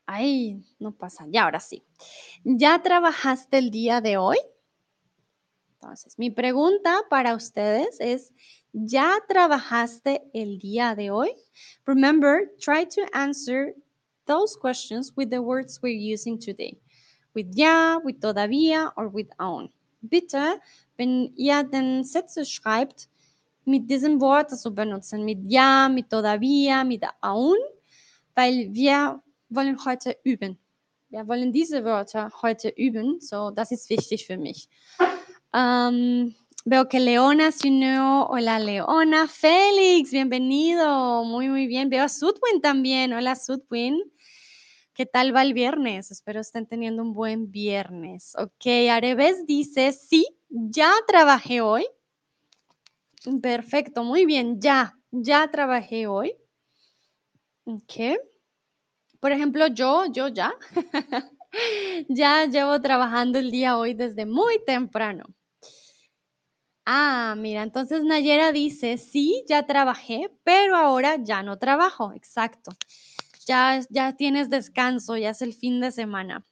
Ay, 0.06 0.64
no 0.80 0.92
pasa. 0.92 1.26
Ya, 1.30 1.44
ahora 1.44 1.60
sí. 1.60 1.84
¿Ya 2.44 2.82
trabajaste 2.82 3.58
el 3.58 3.72
día 3.72 4.02
de 4.02 4.18
hoy? 4.18 4.38
Entonces, 5.74 6.20
mi 6.20 6.30
pregunta 6.30 7.02
para 7.10 7.34
ustedes 7.34 7.98
es, 8.00 8.32
¿ya 8.72 9.24
trabajaste 9.28 10.30
el 10.34 10.60
día 10.60 10.96
de 10.96 11.10
hoy? 11.10 11.32
Remember, 11.86 12.52
try 12.60 12.86
to 12.86 13.02
answer 13.14 13.74
those 14.26 14.56
questions 14.56 15.14
with 15.16 15.30
the 15.30 15.42
words 15.42 15.82
we're 15.82 15.90
using 15.90 16.40
today. 16.40 16.78
With 17.34 17.48
ja, 17.56 18.00
with 18.04 18.20
todavía 18.20 18.92
or 18.98 19.08
with 19.10 19.30
aún. 19.40 19.70
Bitte, 20.02 20.60
wenn 20.98 21.34
ihr 21.36 21.64
den 21.64 22.04
Sätze 22.04 22.46
schreibt, 22.46 23.08
mit 23.66 23.90
diesen 23.90 24.20
Worten 24.20 24.58
zu 24.58 24.74
benutzen, 24.74 25.24
mit 25.24 25.40
ja, 25.48 25.88
mit 25.88 26.10
todavía, 26.10 26.84
mit 26.84 27.04
aún, 27.22 27.58
weil 28.36 28.74
wir 28.74 29.22
wollen 29.50 29.78
heute 29.86 30.18
üben. 30.24 30.58
Wir 31.10 31.28
wollen 31.28 31.52
diese 31.52 31.84
Wörter 31.84 32.32
heute 32.42 32.70
üben, 32.70 33.20
so 33.20 33.52
das 33.52 33.72
ist 33.72 33.90
wichtig 33.90 34.26
für 34.26 34.38
mich. 34.38 34.68
Veo 36.66 36.88
que 36.88 37.00
Leona 37.00 37.52
se 37.52 37.68
unió. 37.70 38.28
Hola, 38.28 38.60
Leona. 38.60 39.28
Félix, 39.28 40.12
bienvenido. 40.12 41.24
Muy, 41.24 41.50
muy 41.50 41.68
bien. 41.68 41.90
Veo 41.90 42.04
a 42.04 42.10
Sudwin 42.10 42.62
también. 42.62 43.14
Hola, 43.14 43.36
Sudwin. 43.36 44.00
¿Qué 44.94 45.06
tal 45.06 45.36
va 45.36 45.42
el 45.42 45.54
viernes? 45.54 46.12
Espero 46.12 46.42
estén 46.42 46.68
teniendo 46.68 47.02
un 47.02 47.14
buen 47.14 47.52
viernes. 47.52 48.34
Ok, 48.38 48.68
Areves 48.92 49.46
dice, 49.48 49.94
sí, 49.94 50.28
ya 50.50 50.92
trabajé 51.08 51.62
hoy. 51.62 51.88
Perfecto, 53.42 54.04
muy 54.04 54.26
bien, 54.26 54.60
ya, 54.60 54.98
ya 55.12 55.50
trabajé 55.50 56.08
hoy. 56.08 56.36
Ok. 57.66 58.20
Por 59.20 59.32
ejemplo, 59.32 59.68
yo, 59.68 60.06
yo 60.12 60.28
ya, 60.28 60.54
ya 62.10 62.46
llevo 62.46 62.82
trabajando 62.82 63.40
el 63.40 63.52
día 63.52 63.78
hoy 63.78 63.94
desde 63.94 64.26
muy 64.26 64.64
temprano. 64.66 65.26
Ah, 66.86 67.36
mira, 67.38 67.62
entonces 67.64 68.04
Nayera 68.04 68.52
dice, 68.52 68.98
sí, 68.98 69.44
ya 69.48 69.66
trabajé, 69.68 70.32
pero 70.44 70.76
ahora 70.76 71.18
ya 71.24 71.44
no 71.44 71.58
trabajo. 71.58 72.12
Exacto. 72.14 72.72
Ya, 73.48 73.82
ya 73.90 74.16
tienes 74.16 74.50
descanso, 74.50 75.18
ya 75.18 75.30
es 75.32 75.42
el 75.42 75.54
fin 75.54 75.80
de 75.82 75.92
semana. 75.92 76.46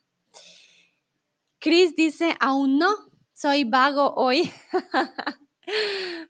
Chris 1.60 1.96
dice, 1.96 2.36
aún 2.40 2.78
no, 2.80 2.90
soy 3.34 3.64
vago 3.64 4.14
hoy. 4.16 4.52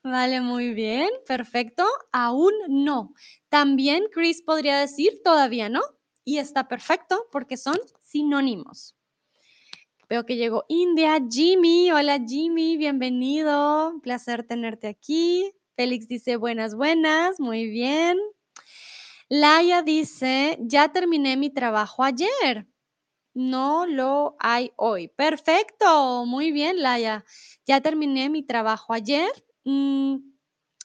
vale, 0.03 0.41
muy 0.41 0.73
bien, 0.73 1.09
perfecto. 1.27 1.85
Aún 2.11 2.53
no. 2.67 3.13
También 3.49 4.05
Chris 4.11 4.41
podría 4.41 4.79
decir 4.79 5.21
todavía 5.23 5.69
no. 5.69 5.81
y 6.25 6.37
está 6.37 6.67
perfecto 6.67 7.27
porque 7.31 7.57
son 7.57 7.77
sinónimos. 8.03 8.95
Veo 10.09 10.25
que 10.25 10.37
llegó 10.37 10.65
India, 10.69 11.23
Jimmy. 11.29 11.91
Hola 11.91 12.19
Jimmy, 12.27 12.77
bienvenido. 12.77 13.93
Placer 14.01 14.43
tenerte 14.43 14.87
aquí. 14.87 15.53
Félix 15.75 16.07
dice 16.07 16.35
buenas, 16.35 16.73
buenas. 16.73 17.39
Muy 17.39 17.69
bien. 17.69 18.17
Laia 19.29 19.83
dice, 19.83 20.57
ya 20.61 20.91
terminé 20.91 21.37
mi 21.37 21.51
trabajo 21.51 22.03
ayer. 22.03 22.67
No 23.35 23.85
lo 23.85 24.35
hay 24.39 24.71
hoy. 24.77 25.09
Perfecto. 25.09 26.25
Muy 26.25 26.51
bien, 26.51 26.81
Laia. 26.81 27.23
Ya 27.67 27.79
terminé 27.79 28.31
mi 28.31 28.41
trabajo 28.41 28.93
ayer. 28.93 29.29
Mm, 29.63 30.15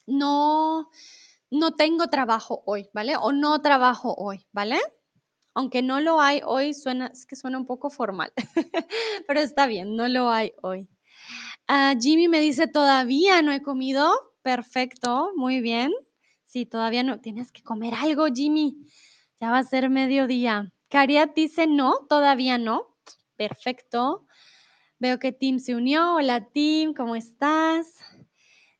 no, 0.06 0.90
no 1.50 1.76
tengo 1.76 2.08
trabajo 2.08 2.62
hoy, 2.66 2.90
¿vale? 2.92 3.16
O 3.16 3.32
no 3.32 3.62
trabajo 3.62 4.14
hoy, 4.18 4.46
¿vale? 4.52 4.78
Aunque 5.54 5.82
no 5.82 6.00
lo 6.00 6.20
hay 6.20 6.40
hoy, 6.44 6.74
suena, 6.74 7.06
es 7.06 7.26
que 7.26 7.36
suena 7.36 7.58
un 7.58 7.66
poco 7.66 7.90
formal, 7.90 8.32
pero 9.28 9.40
está 9.40 9.66
bien, 9.66 9.96
no 9.96 10.08
lo 10.08 10.30
hay 10.30 10.52
hoy. 10.62 10.88
Ah, 11.66 11.94
Jimmy 11.98 12.28
me 12.28 12.40
dice, 12.40 12.66
todavía 12.66 13.40
no 13.40 13.52
he 13.52 13.62
comido. 13.62 14.12
Perfecto, 14.42 15.30
muy 15.36 15.60
bien. 15.60 15.92
Sí, 16.46 16.66
todavía 16.66 17.02
no. 17.02 17.20
Tienes 17.20 17.50
que 17.52 17.62
comer 17.62 17.94
algo, 17.94 18.26
Jimmy. 18.26 18.76
Ya 19.40 19.50
va 19.50 19.58
a 19.58 19.64
ser 19.64 19.88
mediodía. 19.88 20.70
Cariat 20.88 21.34
dice, 21.34 21.66
no, 21.66 22.06
todavía 22.08 22.58
no. 22.58 22.96
Perfecto. 23.36 24.26
Veo 24.98 25.18
que 25.18 25.32
Tim 25.32 25.58
se 25.58 25.74
unió. 25.74 26.16
Hola, 26.16 26.48
Tim, 26.50 26.92
¿cómo 26.94 27.16
estás? 27.16 27.86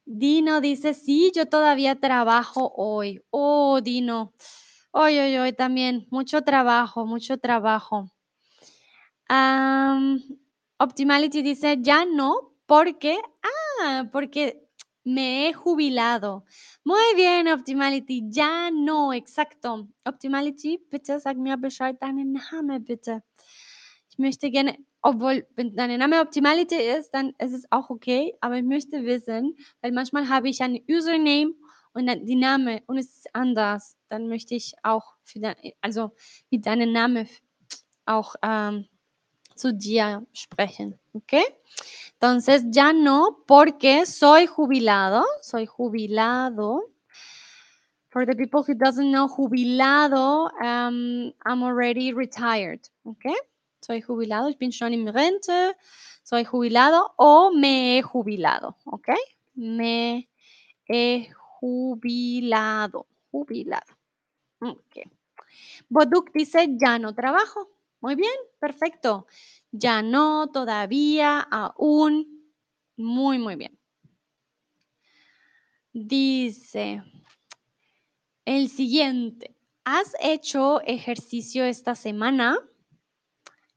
Dino 0.05 0.61
dice, 0.61 0.93
sí, 0.93 1.33
yo 1.35 1.47
todavía 1.47 1.99
trabajo 1.99 2.73
hoy. 2.77 3.23
Oh, 3.31 3.81
Dino. 3.81 4.35
Hoy, 4.97 5.19
hoy, 5.19 5.37
hoy 5.39 5.53
también. 5.53 6.07
Mucho 6.11 6.43
trabajo, 6.43 7.05
mucho 7.05 7.37
trabajo. 7.37 8.13
Optimality 10.79 11.43
dice, 11.43 11.79
ya 11.83 12.05
no, 12.05 12.53
porque, 12.65 13.19
ah, 13.83 14.05
porque 14.13 14.69
me 15.03 15.49
he 15.49 15.53
jubilado. 15.53 16.45
Muy 16.85 17.17
bien, 17.17 17.49
Optimality, 17.49 18.23
ya 18.31 18.71
no, 18.71 19.13
exacto. 19.13 19.89
Optimality, 20.05 20.81
bitte 20.93 21.19
sag 21.19 21.39
mir 21.39 21.57
Bescheid, 21.57 21.97
deinen 22.01 22.33
Namen 22.33 22.85
bitte. 22.85 23.25
Ich 24.11 24.19
möchte 24.19 24.49
gerne, 24.53 24.79
obwohl, 25.03 25.45
wenn 25.57 25.75
dein 25.75 25.99
Name 25.99 26.21
Optimality 26.21 26.77
ist, 26.77 27.11
dann 27.11 27.35
ist 27.41 27.53
es 27.53 27.65
auch 27.71 27.91
okay, 27.91 28.33
aber 28.41 28.59
ich 28.59 28.65
möchte 28.65 29.05
wissen, 29.05 29.57
weil 29.83 29.91
manchmal 29.91 30.29
habe 30.29 30.49
ich 30.49 30.63
ein 30.63 30.79
Username 30.89 31.55
und 31.95 32.07
dann 32.07 32.27
die 32.27 32.37
Name 32.37 32.83
und 32.87 32.99
es 32.99 33.07
ist 33.07 33.35
anders. 33.35 33.97
Dann 34.09 34.29
möchte 34.29 34.55
ich 34.55 34.75
auch 34.83 35.15
für 35.23 35.41
dein, 35.41 35.57
also 35.81 36.13
mit 36.51 36.67
deinem 36.67 36.93
Namen 36.93 37.29
auch 38.05 38.35
ähm, 38.43 38.87
zu 39.55 39.73
dir 39.73 40.27
sprechen, 40.33 40.99
okay? 41.15 41.45
Entonces 42.21 42.65
ya 42.73 42.93
no 42.93 43.39
porque 43.47 44.05
soy 44.05 44.47
jubilado, 44.47 45.25
soy 45.41 45.67
jubilado. 45.67 46.83
For 48.11 48.25
the 48.25 48.35
people 48.37 48.63
who 48.63 48.75
doesn't 48.75 49.11
know 49.11 49.27
jubilado, 49.27 50.49
um, 50.61 51.33
I'm 51.45 51.63
already 51.65 52.13
retired, 52.13 52.89
okay? 53.05 53.35
Soy 53.81 54.01
jubilado, 54.01 54.49
ich 54.49 54.59
bin 54.59 54.73
schon 54.73 54.93
im 54.93 55.09
Rente, 55.09 55.75
soy 56.23 56.45
jubilado 56.45 57.11
o 57.19 57.51
me 57.53 57.97
he 57.97 58.03
jubilado, 58.03 58.77
¿ok? 58.87 59.09
Me 59.57 60.29
he 60.85 61.29
jubilado, 61.29 61.44
jubilado. 61.65 63.07
Ok. 64.61 64.99
Boduk 65.89 66.31
dice, 66.33 66.69
ya 66.77 66.99
no 66.99 67.15
trabajo. 67.15 67.71
Muy 68.01 68.17
bien, 68.17 68.35
perfecto. 68.59 69.27
Ya 69.71 70.03
no, 70.03 70.51
todavía, 70.53 71.41
aún. 71.41 72.53
Muy, 72.97 73.39
muy 73.39 73.57
bien. 73.57 73.79
Dice 75.93 77.03
el 78.45 78.69
siguiente. 78.69 79.57
¿Has 79.85 80.15
hecho 80.21 80.81
ejercicio 80.83 81.65
esta 81.65 81.95
semana? 81.95 82.59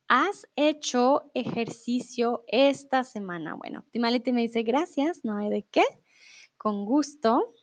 ¿Has 0.08 0.48
hecho 0.56 1.32
ejercicio 1.34 2.44
esta 2.48 3.04
semana? 3.04 3.56
Bueno, 3.56 3.86
Timality 3.92 4.32
me 4.32 4.42
dice 4.42 4.64
gracias, 4.64 5.24
no 5.26 5.38
hay 5.38 5.50
de 5.50 5.64
qué. 5.64 5.84
Con 6.58 6.86
gusto. 6.86 7.54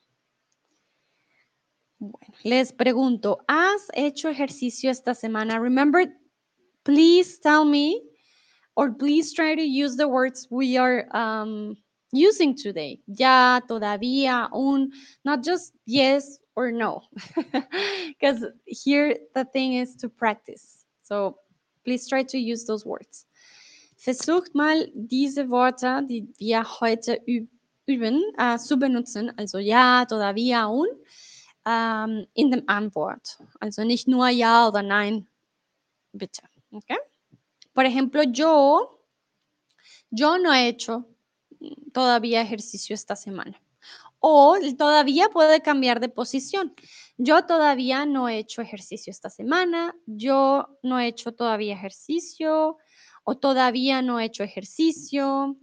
Bueno, 1.99 2.35
les 2.43 2.73
pregunto, 2.73 3.39
¿has 3.49 3.89
hecho 3.95 4.29
ejercicio 4.29 4.91
esta 4.91 5.15
semana? 5.15 5.61
Remember, 5.61 6.07
please 6.85 7.39
tell 7.41 7.65
me 7.65 8.03
or 8.77 8.93
please 8.93 9.33
try 9.33 9.55
to 9.55 9.63
use 9.63 9.97
the 9.97 10.09
words 10.09 10.49
we 10.51 10.77
are 10.77 11.07
um, 11.15 11.77
using 12.13 12.55
today. 12.55 13.01
Ya, 13.07 13.61
todavía, 13.69 14.49
un, 14.53 14.91
not 15.25 15.43
just 15.43 15.73
yes 15.87 16.39
or 16.57 16.73
no. 16.73 17.03
Because 18.09 18.45
here 18.67 19.17
the 19.35 19.45
thing 19.45 19.75
is 19.75 19.97
to 19.97 20.09
practice. 20.09 20.85
So 21.03 21.39
please 21.85 22.09
try 22.09 22.23
to 22.25 22.39
use 22.39 22.65
those 22.65 22.85
words. 22.85 23.27
Versucht 23.97 24.55
mal 24.55 24.87
diese 24.95 25.49
Worte, 25.49 26.03
die 26.09 26.27
wir 26.39 26.63
heute 26.81 27.21
üben, 27.87 28.23
äh, 28.37 28.59
zu 28.59 28.77
benutzen. 28.77 29.33
Also 29.39 29.59
ja, 29.59 30.05
todavía, 30.05 30.63
aún. 30.63 30.89
Ähm, 31.67 32.27
in 32.35 32.51
dem 32.51 32.65
Antwort. 32.67 33.39
Also 33.61 33.85
nicht 33.85 34.07
nur 34.07 34.29
ja 34.29 34.69
oder 34.69 34.83
nein, 34.83 35.27
bitte. 36.13 36.43
Okay? 36.71 36.99
Por 37.73 37.85
ejemplo, 37.85 38.23
yo, 38.23 39.01
yo 40.11 40.39
no 40.39 40.53
he 40.53 40.69
hecho 40.69 41.05
todavía 41.93 42.43
ejercicio 42.43 42.95
esta 42.95 43.17
semana. 43.17 43.61
O 44.21 44.57
todavía 44.79 45.29
puede 45.29 45.61
cambiar 45.61 46.01
de 46.01 46.09
posición. 46.09 46.75
Yo 47.19 47.45
todavía 47.45 48.07
no 48.07 48.29
he 48.29 48.39
hecho 48.39 48.63
ejercicio 48.63 49.11
esta 49.11 49.29
semana. 49.29 49.95
Yo 50.07 50.79
no 50.83 50.99
he 50.99 51.09
hecho 51.09 51.33
todavía 51.33 51.75
ejercicio. 51.75 52.79
O 53.25 53.37
todavía 53.37 54.03
no 54.03 54.19
he 54.19 54.25
hecho 54.25 54.43
ejercicio. 54.43 55.57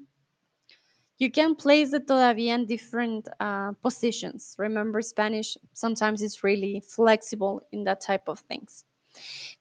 You 1.22 1.30
can 1.30 1.54
place 1.54 1.92
the 1.92 2.00
todavía 2.00 2.56
in 2.56 2.66
different 2.66 3.28
uh, 3.40 3.74
positions. 3.84 4.56
Remember, 4.58 5.04
Spanish 5.04 5.56
sometimes 5.74 6.24
it's 6.24 6.44
really 6.44 6.80
flexible 6.80 7.62
in 7.72 7.84
that 7.84 8.02
type 8.02 8.28
of 8.28 8.40
things. 8.40 8.86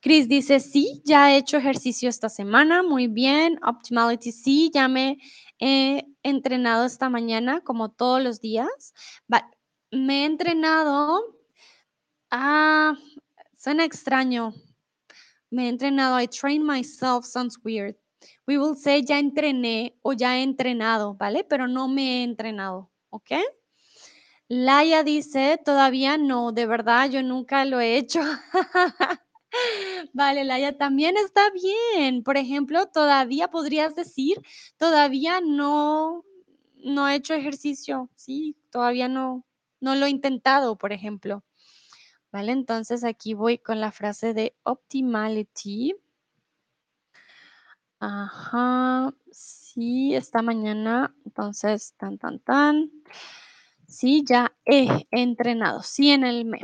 Chris 0.02 0.26
dice, 0.26 0.58
sí, 0.58 1.02
ya 1.04 1.28
he 1.28 1.36
hecho 1.36 1.58
ejercicio 1.58 2.08
esta 2.08 2.30
semana, 2.30 2.82
muy 2.82 3.08
bien. 3.08 3.58
Optimality, 3.62 4.32
sí, 4.32 4.70
ya 4.72 4.88
me 4.88 5.18
he 5.58 6.02
entrenado 6.22 6.86
esta 6.86 7.10
mañana, 7.10 7.60
como 7.60 7.90
todos 7.90 8.22
los 8.22 8.40
días. 8.40 8.94
me 9.92 10.22
he 10.22 10.24
entrenado, 10.24 11.20
ah, 12.30 12.96
suena 13.58 13.84
extraño. 13.84 14.54
Me 15.50 15.66
he 15.66 15.68
entrenado, 15.68 16.18
I 16.18 16.26
train 16.26 16.64
myself, 16.64 17.26
sounds 17.26 17.58
weird. 17.62 17.99
We 18.50 18.58
will 18.58 18.74
say 18.74 19.04
ya 19.04 19.20
entrené 19.20 19.96
o 20.02 20.12
ya 20.12 20.36
he 20.36 20.42
entrenado, 20.42 21.14
¿vale? 21.14 21.44
Pero 21.44 21.68
no 21.68 21.86
me 21.86 22.02
he 22.02 22.24
entrenado, 22.24 22.90
¿ok? 23.10 23.30
Laia 24.48 25.04
dice, 25.04 25.56
todavía 25.64 26.18
no, 26.18 26.50
de 26.50 26.66
verdad, 26.66 27.08
yo 27.08 27.22
nunca 27.22 27.64
lo 27.64 27.78
he 27.78 27.96
hecho. 27.96 28.18
Vale, 30.12 30.42
Laia, 30.42 30.76
también 30.76 31.16
está 31.16 31.42
bien. 31.50 32.24
Por 32.24 32.36
ejemplo, 32.38 32.86
todavía 32.86 33.46
podrías 33.46 33.94
decir, 33.94 34.42
todavía 34.76 35.40
no, 35.40 36.24
no 36.74 37.08
he 37.08 37.14
hecho 37.14 37.34
ejercicio, 37.34 38.10
sí, 38.16 38.56
todavía 38.70 39.06
no, 39.06 39.44
no 39.78 39.94
lo 39.94 40.06
he 40.06 40.10
intentado, 40.10 40.76
por 40.76 40.92
ejemplo. 40.92 41.44
Vale, 42.32 42.50
entonces 42.50 43.04
aquí 43.04 43.34
voy 43.34 43.58
con 43.58 43.78
la 43.78 43.92
frase 43.92 44.34
de 44.34 44.56
optimality. 44.64 45.94
Ajá, 48.00 49.12
sí, 49.30 50.14
esta 50.14 50.40
mañana, 50.40 51.14
entonces, 51.26 51.94
tan, 51.98 52.16
tan, 52.16 52.38
tan. 52.40 52.90
Sí, 53.86 54.24
ya 54.26 54.52
he 54.64 55.06
entrenado, 55.10 55.82
sí, 55.82 56.10
en 56.10 56.24
el 56.24 56.46
me. 56.46 56.60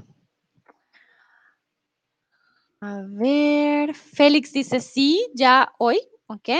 A 2.80 3.02
ver, 3.06 3.94
Félix 3.94 4.52
dice 4.52 4.80
sí, 4.80 5.26
ya 5.34 5.72
hoy, 5.78 5.98
¿ok? 6.26 6.50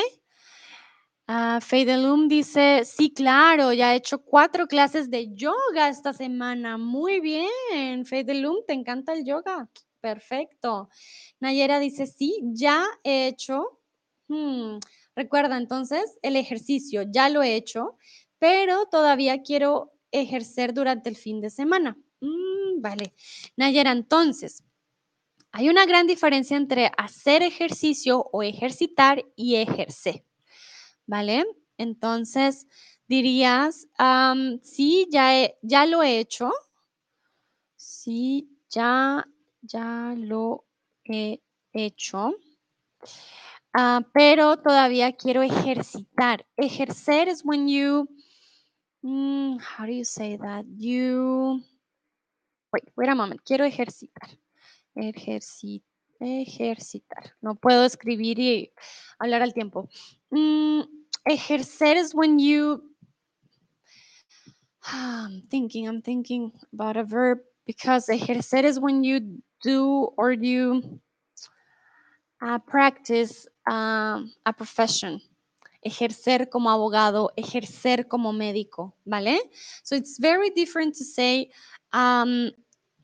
Uh, 1.29 1.61
Feidelum 1.61 2.29
dice, 2.29 2.85
sí, 2.85 3.13
claro, 3.13 3.73
ya 3.73 3.93
he 3.95 3.97
hecho 3.97 4.19
cuatro 4.23 4.67
clases 4.69 5.11
de 5.11 5.35
yoga 5.35 5.89
esta 5.89 6.13
semana. 6.13 6.79
Muy 6.79 7.21
bien, 7.21 8.07
Feidelum, 8.07 8.59
¿te 8.67 8.75
encanta 8.75 9.13
el 9.13 9.25
yoga? 9.25 9.69
Perfecto. 10.01 10.89
Nayera 11.41 11.81
dice, 11.81 12.07
sí, 12.07 12.39
ya 12.53 12.85
he 13.03 13.27
hecho. 13.27 13.81
Hmm, 14.29 14.79
recuerda 15.15 15.57
entonces 15.57 16.19
el 16.23 16.37
ejercicio, 16.37 17.03
ya 17.09 17.29
lo 17.29 17.43
he 17.43 17.55
hecho, 17.57 17.97
pero 18.39 18.87
todavía 18.87 19.43
quiero 19.43 19.93
ejercer 20.11 20.75
durante 20.75 21.09
el 21.09 21.17
fin 21.17 21.41
de 21.41 21.51
semana. 21.51 21.97
Mm, 22.21 22.81
vale. 22.81 23.15
Nayera, 23.57 23.93
entonces, 23.93 24.63
Hay 25.53 25.69
una 25.71 25.87
gran 25.87 26.07
diferencia 26.07 26.57
entre 26.57 26.93
hacer 26.99 27.43
ejercicio 27.43 28.29
o 28.33 28.43
ejercitar 28.43 29.25
y 29.37 29.57
ejercer, 29.57 30.25
¿vale? 31.07 31.47
Entonces, 31.79 32.67
dirías, 33.09 33.89
sí, 34.63 35.09
ya, 35.11 35.51
ya 35.63 35.87
lo 35.87 36.03
he 36.03 36.21
hecho. 36.21 36.53
Sí, 37.77 38.49
ya, 38.71 39.27
ya 39.63 40.15
lo 40.17 40.67
he 41.05 41.41
hecho. 41.73 42.37
Ah, 43.79 44.01
pero 44.15 44.57
todavía 44.57 45.13
quiero 45.13 45.43
ejercitar. 45.43 46.47
Ejercer 46.57 47.29
es 47.29 47.45
when 47.45 47.69
you, 47.69 48.09
mm, 49.03 49.59
how 49.61 49.85
do 49.85 49.93
you 49.93 50.03
say 50.03 50.39
that? 50.39 50.65
You, 50.79 51.63
wait, 52.73 52.91
wait 52.97 53.11
a 53.11 53.15
moment, 53.15 53.43
quiero 53.45 53.67
ejercitar. 53.67 54.31
ejercitar. 54.95 55.83
No 57.43 57.55
puedo 57.55 57.85
escribir 57.85 58.39
y 58.39 58.73
hablar 59.19 59.43
al 59.43 59.53
tiempo. 59.53 59.91
Mm, 60.31 60.81
ejercer 61.27 61.99
es 61.99 62.15
when 62.15 62.39
you, 62.39 62.83
I'm 64.91 65.43
thinking, 65.51 65.87
I'm 65.87 66.01
thinking 66.01 66.51
about 66.73 66.97
a 66.97 67.05
verb 67.05 67.41
because 67.67 68.09
ejercer 68.09 68.65
is 68.65 68.81
when 68.81 69.05
you 69.05 69.43
do 69.63 70.15
or 70.17 70.33
you 70.33 70.99
uh, 72.41 72.59
practice 72.61 73.47
a 73.67 74.53
profession. 74.57 75.21
Ejercer 75.83 76.49
como 76.51 76.71
abogado, 76.71 77.31
ejercer 77.37 78.09
como 78.09 78.33
médico, 78.33 78.97
¿vale? 79.05 79.39
So 79.85 79.95
it's 79.95 80.19
very 80.19 80.51
different 80.51 80.97
to 80.97 81.05
say 81.05 81.51
um, 81.93 82.51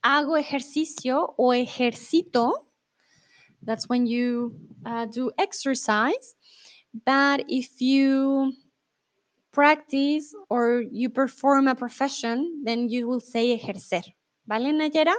hago 0.02 0.36
ejercicio 0.36 1.34
o 1.36 1.52
ejercito. 1.52 2.66
That's 3.64 3.88
when 3.88 4.06
you 4.06 4.54
uh, 4.84 5.06
do 5.06 5.30
exercise. 5.38 6.34
But 7.06 7.44
if 7.48 7.80
you 7.80 8.52
practice 9.52 10.34
or 10.48 10.82
you 10.90 11.08
perform 11.08 11.68
a 11.68 11.74
profession, 11.74 12.62
then 12.64 12.88
you 12.88 13.06
will 13.06 13.20
say 13.20 13.56
ejercer. 13.56 14.02
¿Vale, 14.46 14.72
Nayera? 14.72 15.14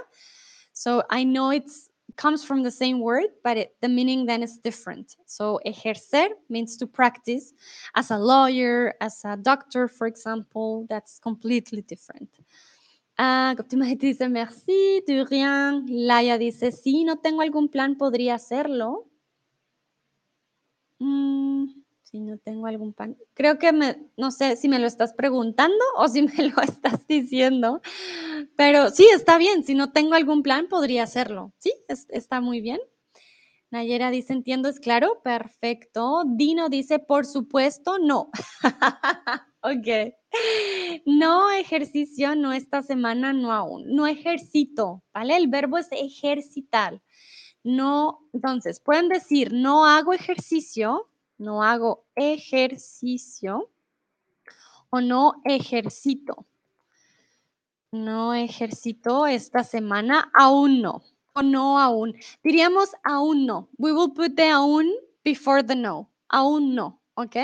So 0.74 1.02
I 1.08 1.24
know 1.24 1.50
it's 1.50 1.88
comes 2.16 2.44
from 2.44 2.62
the 2.62 2.70
same 2.70 3.00
word, 3.00 3.30
but 3.42 3.56
it, 3.56 3.76
the 3.80 3.88
meaning 3.88 4.26
then 4.26 4.42
is 4.42 4.58
different. 4.58 5.16
So 5.26 5.60
ejercer 5.66 6.28
means 6.48 6.76
to 6.78 6.86
practice 6.86 7.52
as 7.94 8.10
a 8.10 8.18
lawyer, 8.18 8.94
as 9.00 9.24
a 9.24 9.36
doctor, 9.36 9.88
for 9.88 10.06
example. 10.06 10.86
That's 10.88 11.18
completely 11.18 11.82
different. 11.82 12.30
Uh, 13.16 13.54
dice 13.98 14.28
merci, 14.28 15.02
de 15.06 15.24
rien. 15.24 15.84
Laia 15.88 16.36
dice, 16.38 16.72
si 16.72 17.04
no 17.04 17.16
tengo 17.16 17.42
algún 17.42 17.68
plan, 17.68 17.96
podría 17.96 18.34
hacerlo. 18.34 19.06
Mm, 21.00 21.83
si 22.14 22.20
no 22.20 22.38
tengo 22.38 22.68
algún 22.68 22.92
plan. 22.92 23.16
Creo 23.34 23.58
que 23.58 23.72
me, 23.72 23.96
no 24.16 24.30
sé 24.30 24.54
si 24.54 24.68
me 24.68 24.78
lo 24.78 24.86
estás 24.86 25.12
preguntando 25.14 25.84
o 25.96 26.06
si 26.06 26.22
me 26.22 26.48
lo 26.48 26.62
estás 26.62 27.04
diciendo, 27.08 27.82
pero 28.54 28.90
sí, 28.90 29.08
está 29.12 29.36
bien. 29.36 29.64
Si 29.64 29.74
no 29.74 29.90
tengo 29.90 30.14
algún 30.14 30.44
plan, 30.44 30.68
podría 30.68 31.02
hacerlo. 31.02 31.52
Sí, 31.58 31.72
está 32.10 32.40
muy 32.40 32.60
bien. 32.60 32.78
Nayera 33.72 34.12
dice, 34.12 34.32
entiendo, 34.32 34.68
es 34.68 34.78
claro. 34.78 35.22
Perfecto. 35.24 36.22
Dino 36.24 36.68
dice, 36.68 37.00
por 37.00 37.26
supuesto, 37.26 37.98
no. 37.98 38.30
ok. 39.62 40.14
No 41.04 41.50
ejercicio, 41.50 42.36
no 42.36 42.52
esta 42.52 42.84
semana, 42.84 43.32
no 43.32 43.50
aún. 43.50 43.86
No 43.88 44.06
ejercito, 44.06 45.02
¿vale? 45.12 45.36
El 45.36 45.48
verbo 45.48 45.78
es 45.78 45.88
ejercitar. 45.90 47.02
No, 47.64 48.20
entonces, 48.32 48.78
pueden 48.78 49.08
decir, 49.08 49.52
no 49.52 49.84
hago 49.84 50.12
ejercicio 50.12 51.08
no 51.38 51.62
hago 51.62 52.06
ejercicio 52.14 53.70
o 54.90 55.00
no 55.00 55.34
ejercito. 55.44 56.46
No 57.90 58.34
ejercito 58.34 59.26
esta 59.26 59.64
semana, 59.64 60.30
aún 60.34 60.82
no. 60.82 61.02
O 61.32 61.42
no 61.42 61.78
aún. 61.78 62.16
Diríamos 62.42 62.90
aún 63.02 63.46
no. 63.46 63.68
We 63.78 63.92
will 63.92 64.12
put 64.12 64.36
the 64.36 64.50
aún 64.50 64.92
before 65.24 65.62
the 65.62 65.74
no. 65.74 66.10
Aún 66.28 66.74
no, 66.74 67.00
¿ok? 67.14 67.36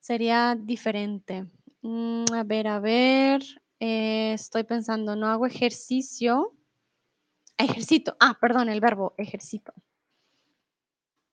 Sería 0.00 0.56
diferente. 0.58 1.46
Mm, 1.82 2.24
a 2.32 2.44
ver, 2.44 2.66
a 2.68 2.80
ver. 2.80 3.42
Eh, 3.80 4.32
estoy 4.34 4.64
pensando, 4.64 5.16
no 5.16 5.26
hago 5.26 5.46
ejercicio. 5.46 6.54
Ejercito. 7.58 8.16
Ah, 8.20 8.36
perdón, 8.40 8.68
el 8.68 8.80
verbo 8.80 9.14
ejercito. 9.16 9.72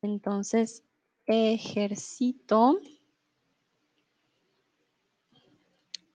Entonces, 0.01 0.83
Ejército. 1.25 2.79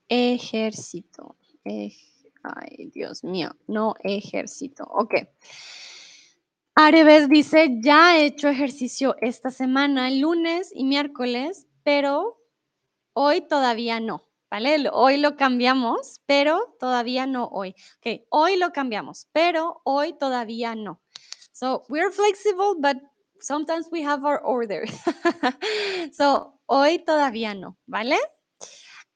Ejército. 0.07 1.35
Ay, 2.43 2.89
Dios 2.93 3.23
mío, 3.23 3.51
no 3.67 3.95
ejército. 4.03 4.83
Ok. 4.85 5.15
Areves 6.75 7.27
dice, 7.27 7.79
ya 7.81 8.17
he 8.17 8.25
hecho 8.25 8.47
ejercicio 8.47 9.15
esta 9.19 9.51
semana, 9.51 10.09
lunes 10.09 10.71
y 10.73 10.85
miércoles, 10.85 11.67
pero 11.83 12.41
hoy 13.13 13.41
todavía 13.41 13.99
no, 13.99 14.23
¿vale? 14.49 14.89
Hoy 14.93 15.17
lo 15.17 15.35
cambiamos, 15.35 16.21
pero 16.25 16.77
todavía 16.79 17.25
no 17.25 17.47
hoy. 17.47 17.75
Ok, 17.97 18.21
hoy 18.29 18.55
lo 18.55 18.71
cambiamos, 18.71 19.27
pero 19.33 19.81
hoy 19.83 20.13
todavía 20.13 20.73
no. 20.75 21.01
So, 21.51 21.83
we're 21.89 22.11
flexible, 22.11 22.75
but 22.77 22.95
sometimes 23.41 23.87
we 23.91 24.01
have 24.01 24.25
our 24.25 24.39
order. 24.39 24.85
so, 26.13 26.59
hoy 26.65 26.99
todavía 26.99 27.53
no, 27.53 27.77
¿vale? 27.87 28.17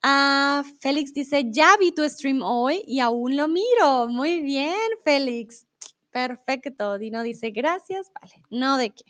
Ah, 0.02 0.64
Félix 0.82 1.14
dice, 1.14 1.46
ya 1.50 1.78
vi 1.78 1.92
tu 1.94 2.04
stream 2.10 2.42
hoy 2.42 2.84
y 2.86 3.00
aún 3.00 3.38
lo 3.38 3.48
miro. 3.48 4.08
Muy 4.10 4.42
bien, 4.42 4.76
Félix. 5.06 5.66
Perfecto. 6.12 6.98
Dino 6.98 7.24
dice, 7.24 7.52
gracias. 7.52 8.12
Vale, 8.22 8.34
no 8.50 8.78
de 8.78 8.90
qué. 8.92 9.06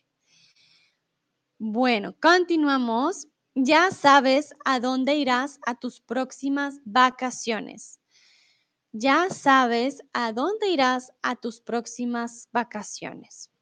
Bueno, 1.57 2.15
continuamos. 2.21 3.27
Ya 3.55 3.91
sabes 3.91 4.53
a 4.65 4.79
dónde 4.79 5.15
irás 5.15 5.59
a 5.65 5.75
tus 5.75 5.99
próximas 6.01 6.79
vacaciones. 6.85 7.99
Ya 8.91 9.29
sabes 9.29 10.01
a 10.13 10.33
dónde 10.33 10.69
irás 10.69 11.11
a 11.21 11.35
tus 11.35 11.61
próximas 11.61 12.49
vacaciones. 12.51 13.52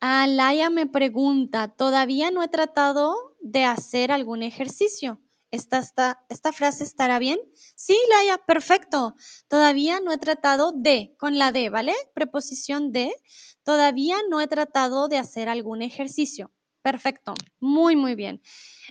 Alaya 0.00 0.70
me 0.70 0.86
pregunta, 0.86 1.68
todavía 1.68 2.30
no 2.30 2.42
he 2.42 2.48
tratado 2.48 3.36
de 3.40 3.64
hacer 3.64 4.12
algún 4.12 4.42
ejercicio. 4.42 5.20
¿Esta, 5.50 5.84
¿Esta 6.28 6.52
frase 6.52 6.82
estará 6.82 7.20
bien? 7.20 7.38
Sí, 7.76 7.96
Laia, 8.10 8.38
perfecto. 8.38 9.14
Todavía 9.46 10.00
no 10.00 10.10
he 10.12 10.18
tratado 10.18 10.72
de, 10.72 11.14
con 11.16 11.38
la 11.38 11.52
de, 11.52 11.70
¿vale? 11.70 11.94
Preposición 12.12 12.90
de. 12.90 13.14
Todavía 13.62 14.16
no 14.28 14.40
he 14.40 14.48
tratado 14.48 15.06
de 15.06 15.18
hacer 15.18 15.48
algún 15.48 15.82
ejercicio. 15.82 16.50
Perfecto. 16.82 17.34
Muy, 17.60 17.94
muy 17.94 18.16
bien. 18.16 18.42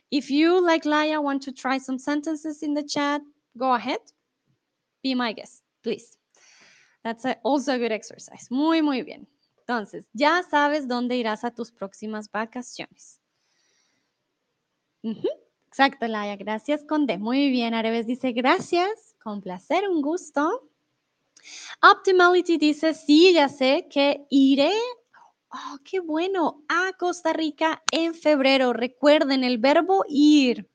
If 0.10 0.30
you, 0.30 0.66
like 0.66 0.88
Laia, 0.88 1.20
want 1.20 1.44
to 1.44 1.52
try 1.52 1.80
some 1.80 2.00
sentences 2.00 2.63
in 2.63 2.74
the 2.74 2.86
chat, 2.86 3.22
go 3.56 3.74
ahead. 3.74 4.00
Be 5.04 5.16
my 5.16 5.34
guest, 5.34 5.63
please. 5.82 6.18
That's 7.04 7.26
also 7.44 7.74
a 7.74 7.78
good 7.78 7.92
exercise. 7.92 8.48
Muy, 8.50 8.82
muy 8.82 9.04
bien. 9.04 9.28
Entonces, 9.65 10.06
ya 10.12 10.43
sabes 10.43 10.89
dónde 10.89 11.15
irás 11.15 11.45
a 11.45 11.52
tus 11.52 11.71
próximas 11.71 12.30
vacaciones. 12.30 13.21
Exacto, 15.67 16.06
Laia. 16.08 16.36
Gracias, 16.36 16.84
Conde. 16.84 17.17
Muy 17.17 17.49
bien. 17.49 17.73
Areves 17.73 18.06
dice 18.06 18.34
gracias. 18.34 19.15
Con 19.23 19.41
placer, 19.41 19.88
un 19.88 20.02
gusto. 20.02 20.69
Optimality 21.82 22.58
dice, 22.58 22.93
sí, 22.93 23.34
ya 23.34 23.47
sé 23.47 23.88
que 23.89 24.26
iré. 24.30 24.73
Oh, 25.49 25.78
qué 25.86 26.02
bueno. 26.02 26.63
A 26.67 26.91
Costa 26.99 27.32
Rica 27.32 27.82
en 27.91 28.13
febrero. 28.13 28.73
Recuerden 28.73 29.45
el 29.45 29.60
verbo 29.60 30.04
ir. 30.10 30.69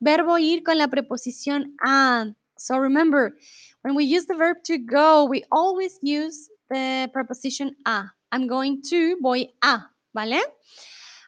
Verbo 0.00 0.38
ir 0.38 0.62
con 0.62 0.78
la 0.78 0.88
preposición 0.88 1.76
a. 1.84 2.32
So 2.56 2.78
remember, 2.78 3.34
when 3.82 3.94
we 3.94 4.04
use 4.04 4.26
the 4.26 4.34
verb 4.34 4.62
to 4.64 4.78
go, 4.78 5.24
we 5.24 5.44
always 5.50 5.98
use 6.02 6.50
the 6.70 7.10
preposition 7.12 7.76
a. 7.84 8.14
I'm 8.32 8.46
going 8.48 8.80
to, 8.90 9.16
voy 9.20 9.54
a, 9.60 9.90
¿vale? 10.12 10.40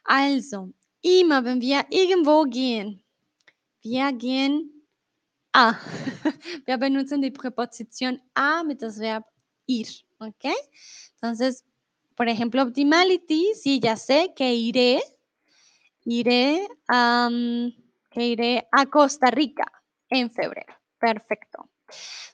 Also, 0.03 0.73
immer 1.01 1.43
wenn 1.45 1.61
wir 1.61 1.85
irgendwo 1.89 2.43
gehen, 2.45 3.03
wir 3.83 4.11
gehen 4.11 4.71
a. 5.53 5.75
Wir 6.65 6.77
benutzen 6.77 7.21
die 7.21 7.31
Präposition 7.31 8.19
a 8.33 8.63
mit 8.63 8.81
das 8.81 8.99
Verb 8.99 9.23
ir, 9.67 9.87
¿ok? 10.19 10.51
Entonces, 11.13 11.63
por 12.15 12.27
ejemplo, 12.27 12.61
optimality, 12.63 13.53
sí, 13.55 13.79
ya 13.79 13.95
sé 13.95 14.33
que 14.35 14.53
iré, 14.53 15.01
iré, 16.05 16.67
que 18.11 18.25
iré 18.25 18.67
a 18.71 18.85
Costa 18.85 19.31
Rica 19.31 19.65
en 20.09 20.29
febrero. 20.31 20.73
Perfecto. 20.99 21.69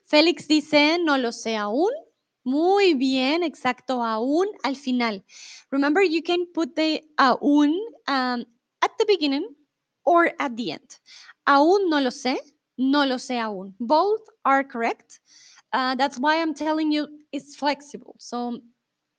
Félix 0.06 0.48
dice, 0.48 0.98
no 1.04 1.18
lo 1.18 1.32
sé 1.32 1.58
aún. 1.58 1.92
Muy 2.44 2.96
bien, 2.96 3.44
exacto, 3.44 4.04
aún 4.04 4.48
al 4.64 4.76
final. 4.76 5.24
Remember, 5.70 6.02
you 6.02 6.24
can 6.24 6.46
put 6.54 6.76
the 6.76 7.04
aún 7.18 7.76
um, 8.08 8.46
at 8.82 8.92
the 8.98 9.06
beginning 9.08 9.48
or 10.06 10.32
at 10.40 10.56
the 10.56 10.72
end. 10.72 11.00
Aún 11.48 11.90
no 11.90 12.00
lo 12.00 12.10
sé, 12.10 12.38
no 12.78 13.06
lo 13.06 13.18
sé 13.18 13.40
aún. 13.40 13.76
Both 13.80 14.22
are 14.44 14.64
correct. 14.64 15.20
Uh, 15.72 15.96
that's 15.96 16.18
why 16.18 16.42
I'm 16.42 16.54
telling 16.54 16.92
you 16.92 17.08
it's 17.32 17.56
flexible. 17.56 18.16
So 18.18 18.60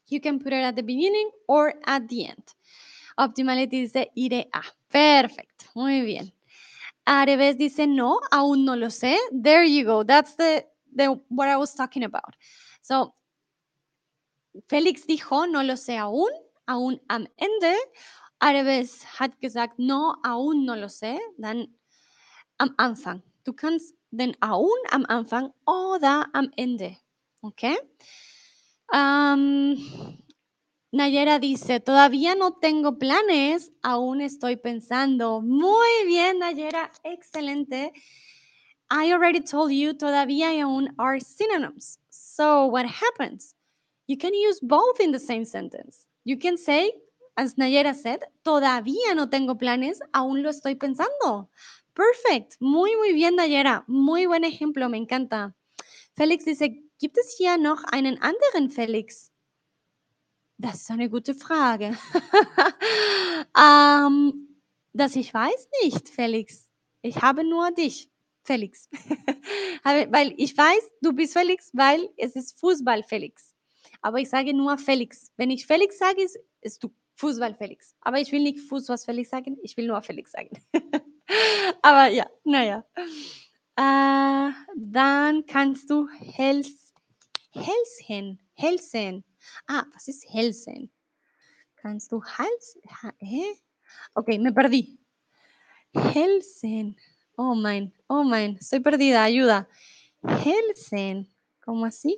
you 0.09 0.21
can 0.21 0.39
put 0.41 0.53
it 0.53 0.65
at 0.65 0.75
the 0.75 0.83
beginning 0.83 1.31
or 1.49 1.75
at 1.87 2.09
the 2.09 2.27
end. 2.27 2.55
Optimality 3.19 3.83
dice 3.83 4.11
iré 4.17 4.49
a. 4.53 4.63
Perfecto, 4.91 5.67
muy 5.75 6.03
bien. 6.03 6.33
Areves 7.07 7.57
dice 7.57 7.87
no, 7.87 8.21
aún 8.31 8.65
no 8.65 8.75
lo 8.75 8.89
sé. 8.89 9.17
There 9.33 9.65
you 9.65 9.85
go. 9.85 10.03
That's 10.03 10.35
the, 10.35 10.65
the 10.95 11.21
what 11.29 11.49
I 11.49 11.57
was 11.57 11.75
talking 11.75 12.05
about. 12.05 12.35
So 12.93 13.17
Félix 14.69 15.07
dijo 15.07 15.47
no 15.47 15.63
lo 15.63 15.79
sé 15.79 15.97
aún, 15.97 16.29
aún 16.67 17.01
am 17.09 17.27
Ende. 17.39 17.75
Areves 18.39 19.03
hat 19.19 19.33
gesagt 19.41 19.79
no, 19.79 20.17
aún 20.23 20.67
no 20.67 20.77
lo 20.77 20.91
sé. 20.91 21.19
Dann 21.39 21.75
am 22.59 22.75
Anfang. 22.77 23.23
Du 23.45 23.55
kannst 23.55 23.97
den 24.11 24.37
aún 24.43 24.77
am 24.91 25.07
Anfang 25.09 25.55
oder 25.65 26.29
am 26.35 26.51
Ende. 26.59 26.99
Okay? 27.41 27.79
Um, 28.93 30.19
Nayera 30.91 31.39
dice, 31.39 31.81
todavía 31.81 32.35
no 32.35 32.59
tengo 32.61 32.99
planes, 32.99 33.73
aún 33.83 34.21
estoy 34.21 34.57
pensando. 34.57 35.41
Muy 35.41 36.05
bien, 36.07 36.41
Nayera, 36.41 36.93
excelente. 37.05 37.91
I 38.91 39.15
already 39.15 39.41
told 39.41 39.73
you, 39.73 39.95
todavía 39.95 40.53
y 40.53 40.61
aún 40.61 40.95
are 40.99 41.19
synonyms. 41.21 42.02
So 42.35 42.65
what 42.67 42.87
happens? 42.87 43.55
You 44.07 44.17
can 44.17 44.33
use 44.33 44.59
both 44.61 45.01
in 45.01 45.13
the 45.13 45.19
same 45.19 45.45
sentence. 45.45 46.07
You 46.25 46.39
can 46.39 46.57
say, 46.57 46.93
as 47.37 47.57
Nayera 47.57 47.95
said, 47.95 48.21
todavía 48.43 49.15
no 49.15 49.29
tengo 49.29 49.55
planes, 49.57 50.01
aún 50.15 50.43
lo 50.43 50.49
estoy 50.49 50.77
pensando. 50.77 51.51
Perfect. 51.95 52.57
Muy, 52.59 52.97
muy 52.97 53.13
bien, 53.13 53.37
Nayera. 53.37 53.85
Muy 53.87 54.27
buen 54.27 54.45
ejemplo, 54.45 54.89
me 54.89 54.97
encanta. 54.97 55.55
Felix 56.17 56.45
dice, 56.47 56.83
gibt 56.99 57.19
es 57.19 57.37
hier 57.37 57.59
noch 57.59 57.85
einen 57.93 58.19
anderen 58.23 58.71
Felix? 58.71 59.31
Das 60.57 60.77
ist 60.77 60.91
eine 60.91 61.11
gute 61.11 61.35
Frage. 61.35 61.99
ähm, 63.59 64.49
das 64.95 65.17
ich 65.17 65.35
weiß 65.35 65.69
nicht, 65.83 66.09
Felix. 66.09 66.67
Ich 67.03 67.21
habe 67.21 67.45
nur 67.45 67.73
dich, 67.73 68.09
Felix. 68.45 68.89
weil 69.85 70.35
ich 70.37 70.57
weiß, 70.57 70.91
du 71.01 71.13
bist 71.13 71.33
Felix, 71.33 71.71
weil 71.73 72.09
es 72.17 72.35
ist 72.37 72.59
Fußball 72.61 73.03
Felix. 73.05 73.55
Aber 74.01 74.19
ich 74.19 74.29
sage 74.29 74.55
nur 74.55 74.79
Felix. 74.79 75.31
Wenn 75.37 75.51
ich 75.51 75.67
Felix 75.67 75.99
sage, 75.99 76.23
ist, 76.23 76.39
ist 76.61 76.83
du 76.83 76.93
Fußball 77.17 77.55
Felix. 77.55 77.95
Aber 78.01 78.19
ich 78.19 78.33
will 78.33 78.43
nicht 78.43 78.61
Fußball 78.69 78.99
Felix 78.99 79.31
sagen, 79.31 79.59
ich 79.63 79.77
will 79.77 79.87
nur 79.87 80.03
Felix 80.03 80.33
sagen. 80.33 80.51
Aber 81.83 82.09
ja, 82.09 82.27
naja. 82.45 82.85
Äh, 83.77 84.53
dann 84.77 85.47
kannst 85.47 85.89
du 85.89 86.09
Hels, 86.09 86.93
Helsen, 87.53 88.39
Helsen 88.55 89.25
Ah, 89.67 89.85
was 89.95 90.09
ist 90.09 90.25
Helsen? 90.29 90.91
Kannst 91.77 92.13
du 92.13 92.23
Hals? 92.23 92.79
¿eh? 93.21 93.55
Ok, 94.15 94.29
me 94.39 94.53
perdí. 94.53 94.99
Helsen. 95.95 96.97
Oh, 97.37 97.55
mein, 97.55 97.93
oh, 98.09 98.25
mein, 98.25 98.57
estoy 98.61 98.81
perdida, 98.81 99.25
ayuda. 99.25 99.69
Helsen, 100.23 101.29
¿cómo 101.65 101.87
así? 101.87 102.17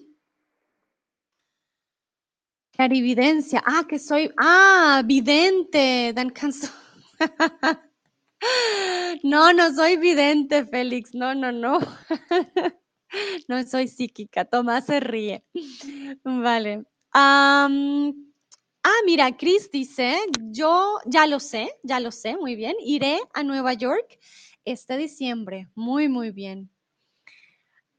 Clarividencia. 2.72 3.62
Ah, 3.64 3.84
que 3.88 3.98
soy. 3.98 4.30
Ah, 4.36 5.02
vidente. 5.04 6.12
Dan 6.14 6.30
kannst 6.30 6.72
No, 9.22 9.52
no 9.52 9.72
soy 9.74 9.96
vidente, 9.96 10.66
Félix. 10.66 11.14
No, 11.14 11.34
no, 11.34 11.52
no. 11.52 11.78
No 13.48 13.62
soy 13.62 13.86
psíquica. 13.86 14.44
Tomás 14.44 14.86
se 14.86 14.98
ríe. 14.98 15.44
Vale 16.24 16.84
ah, 17.14 17.68
mira, 19.06 19.36
Chris 19.36 19.70
dice, 19.70 20.16
yo 20.50 20.98
ya 21.06 21.26
lo 21.26 21.40
sé, 21.40 21.70
ya 21.82 22.00
lo 22.00 22.10
sé, 22.10 22.36
muy 22.36 22.56
bien. 22.56 22.74
Iré 22.80 23.20
a 23.32 23.42
Nueva 23.42 23.74
York 23.74 24.18
este 24.64 24.96
diciembre. 24.96 25.68
Muy, 25.74 26.08
muy 26.08 26.30
bien. 26.30 26.70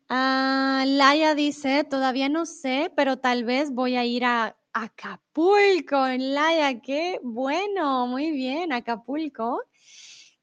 Ah, 0.07 0.83
Laia 0.87 1.33
dice, 1.33 1.83
todavía 1.83 2.29
no 2.29 2.45
sé, 2.45 2.91
pero 2.95 3.17
tal 3.17 3.43
vez 3.43 3.71
voy 3.71 3.95
a 3.95 4.05
ir 4.05 4.23
a 4.25 4.55
Acapulco. 4.71 6.05
Laia, 6.17 6.79
qué 6.81 7.19
bueno, 7.23 8.07
muy 8.07 8.31
bien, 8.31 8.71
Acapulco. 8.71 9.61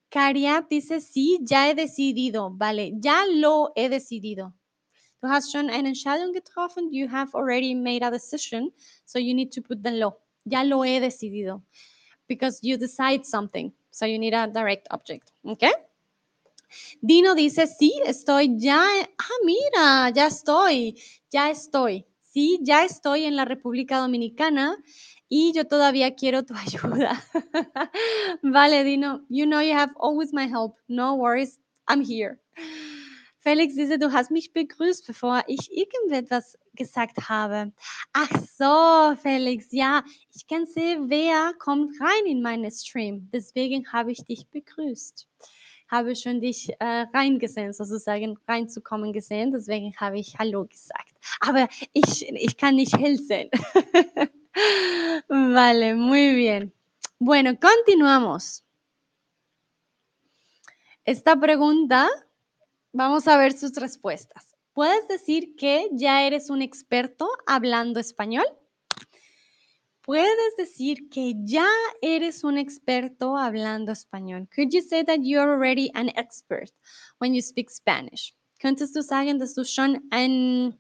Cariat 0.09 0.69
dice, 0.69 1.01
sí, 1.01 1.39
ya 1.43 1.71
he 1.71 1.75
decidido. 1.75 2.51
Vale, 2.51 2.93
ya 2.97 3.25
lo 3.27 3.73
he 3.77 3.89
decidido. 3.89 4.53
Du 5.23 5.29
hast 5.29 5.53
schon 5.53 5.71
eine 5.71 5.89
Entscheidung 5.89 6.35
getroffen. 6.35 6.93
You 6.93 7.09
have 7.09 7.31
already 7.35 7.75
made 7.75 8.03
a 8.03 8.11
decision. 8.11 8.73
So 9.05 9.21
you 9.21 9.35
need 9.35 9.53
to 9.53 9.63
put 9.63 9.83
the 9.83 9.93
law. 9.93 10.19
Ya 10.45 10.65
lo 10.65 10.83
he 10.83 10.99
decidido. 11.01 11.63
Because 12.27 12.59
you 12.63 12.77
decide 12.77 13.25
something. 13.25 13.73
So 13.91 14.05
you 14.05 14.19
need 14.19 14.35
a 14.35 14.49
direct 14.49 14.89
object. 14.91 15.31
Okay? 15.47 15.73
Dino 17.01 17.35
dice, 17.35 17.67
sí, 17.67 17.93
estoy 18.05 18.59
ya. 18.59 18.83
Ah, 19.19 19.39
mira, 19.45 20.11
ya 20.11 20.27
estoy. 20.27 21.01
Ya 21.31 21.51
estoy. 21.51 22.07
Sí, 22.23 22.59
ya 22.63 22.85
estoy 22.85 23.25
en 23.25 23.37
la 23.37 23.45
República 23.45 23.99
Dominicana 23.99 24.77
y 25.29 25.53
yo 25.53 25.67
todavía 25.67 26.15
quiero 26.15 26.45
tu 26.45 26.55
ayuda. 26.57 27.23
vale, 28.43 28.85
Dino. 28.85 29.23
You 29.29 29.47
know 29.47 29.61
you 29.61 29.75
have 29.75 29.93
always 29.97 30.33
my 30.33 30.47
help. 30.47 30.77
No 30.89 31.15
worries. 31.15 31.59
I'm 31.89 32.03
here. 32.03 32.39
Felix 33.43 33.75
dice, 33.75 33.99
du 33.99 34.13
hast 34.13 34.31
mich 34.31 34.53
begrüßt, 34.53 35.05
bevor 35.05 35.43
ich 35.49 35.69
irgendetwas 35.73 36.57
gesagt 36.75 37.29
habe. 37.29 37.73
Ach 38.13 38.31
so, 38.57 39.17
Felix, 39.21 39.67
ja, 39.73 40.05
ich 40.33 40.47
kann 40.47 40.65
sehen, 40.67 41.11
wer 41.11 41.53
kommt 41.59 42.01
rein 42.01 42.27
in 42.27 42.41
meinen 42.41 42.71
Stream. 42.71 43.29
Deswegen 43.33 43.93
habe 43.93 44.13
ich 44.13 44.25
dich 44.25 44.47
begrüßt. 44.49 45.27
Habe 45.93 46.17
schon 46.17 46.41
dich 46.41 46.71
äh, 46.81 47.07
reingesehen, 47.15 47.73
sozusagen 47.73 48.37
reinzukommen 48.49 49.13
gesehen. 49.13 49.53
Deswegen 49.53 49.95
habe 49.97 50.19
ich 50.19 50.37
Hallo 50.39 50.65
gesagt. 50.65 51.15
Aber 51.41 51.69
ich, 51.93 52.29
ich 52.29 52.57
kann 52.57 52.75
nicht 52.75 52.99
hell 52.99 53.19
sehen. 53.19 53.49
vale, 55.29 55.95
muy 55.95 56.35
bien. 56.35 56.73
Bueno, 57.21 57.53
continuamos. 57.61 58.65
Esta 61.05 61.37
pregunta 61.37 62.09
Vamos 62.95 63.27
a 63.27 63.39
ver 63.39 63.59
sus 63.59 63.73
respuestas. 63.77 64.47
¿Puedes 64.75 65.09
decir 65.09 65.57
que 65.57 65.89
ya 65.93 66.27
eres 66.27 66.51
un 66.51 66.61
experto 66.61 67.27
hablando 67.47 68.01
español? 68.01 68.45
Puedes 70.03 70.57
decir 70.57 71.09
que 71.11 71.35
ya 71.45 71.69
eres 72.01 72.43
un 72.43 72.59
experto 72.59 73.37
hablando 73.37 73.93
español. 73.93 74.49
Could 74.55 74.73
you 74.73 74.83
say 74.83 75.05
that 75.05 75.21
you're 75.23 75.49
already 75.49 75.91
an 75.95 76.11
expert 76.17 76.71
when 77.19 77.35
you 77.35 77.41
speak 77.41 77.71
Spanish? 77.71 78.35
Könntest 78.61 78.97
du 78.97 79.03
sagen, 79.03 79.39
dass 79.39 79.55
du 79.55 79.65
schon 79.65 80.01
ein, 80.11 80.77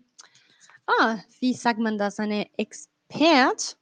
ah, 0.86 1.18
wie 1.40 1.54
sagt 1.54 1.78
man 1.78 1.98
das, 1.98 2.18
eine 2.18 2.48
Expert 2.58 3.76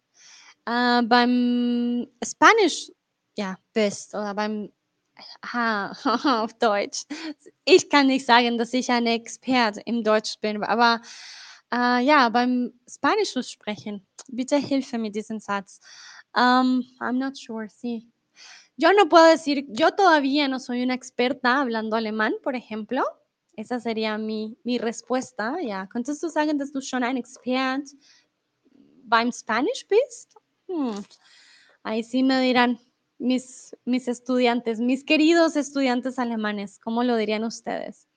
äh, 0.67 1.03
beim 1.03 2.07
Spanisch 2.23 2.93
ja, 3.37 3.57
bist 3.73 4.15
oder 4.15 4.35
beim 4.35 4.71
Ha, 5.53 5.93
auf 6.45 6.55
Deutsch. 6.55 7.05
Ich 7.65 7.89
kann 7.91 8.07
nicht 8.07 8.27
sagen, 8.27 8.59
dass 8.59 8.73
ich 8.73 8.91
ein 8.91 9.07
Experte 9.07 9.81
im 9.85 10.03
Deutsch 10.03 10.39
bin, 10.41 10.63
aber 10.65 11.01
äh, 11.73 12.05
ja, 12.05 12.29
beim 12.29 12.73
Spanisch 12.89 13.35
sprechen. 13.43 14.07
Bitte 14.29 14.57
hilfe 14.57 14.99
mit 14.99 15.15
diesem 15.15 15.41
Satz. 15.41 15.81
Um, 16.35 16.85
I'm 17.01 17.19
not 17.19 17.37
sure, 17.37 17.69
sí. 17.69 18.07
Yo 18.77 18.93
no 18.93 19.09
puedo 19.09 19.27
decir, 19.27 19.67
yo 19.69 19.91
todavía 19.91 20.49
no 20.49 20.59
soy 20.59 20.83
una 20.83 20.95
experta 20.95 21.61
hablando 21.61 21.97
alemán, 21.97 22.35
por 22.43 22.55
ejemplo. 22.55 23.05
Esa 23.57 23.79
sería 23.79 24.17
mi, 24.17 24.57
mi 24.65 24.79
respuesta. 24.79 25.57
Ja, 25.63 25.87
könntest 25.87 26.23
du 26.23 26.31
sagen, 26.31 26.59
dass 26.59 26.73
du 26.73 26.81
schon 26.81 27.05
ein 27.05 27.17
Expert 27.17 27.89
beim 29.05 29.33
Spanisch 29.33 29.87
bist? 29.87 30.35
Hm. 30.69 31.05
Ahí 31.83 32.03
sí 32.03 32.23
me 32.23 32.41
dirán, 32.41 32.79
mis, 33.19 33.77
mis 33.85 34.09
estudiantes, 34.09 34.81
mis 34.81 35.05
queridos 35.05 35.57
estudiantes 35.57 36.19
alemanes, 36.19 36.79
¿cómo 36.79 37.03
lo 37.05 37.17
dirían 37.17 37.45
ustedes? 37.45 38.09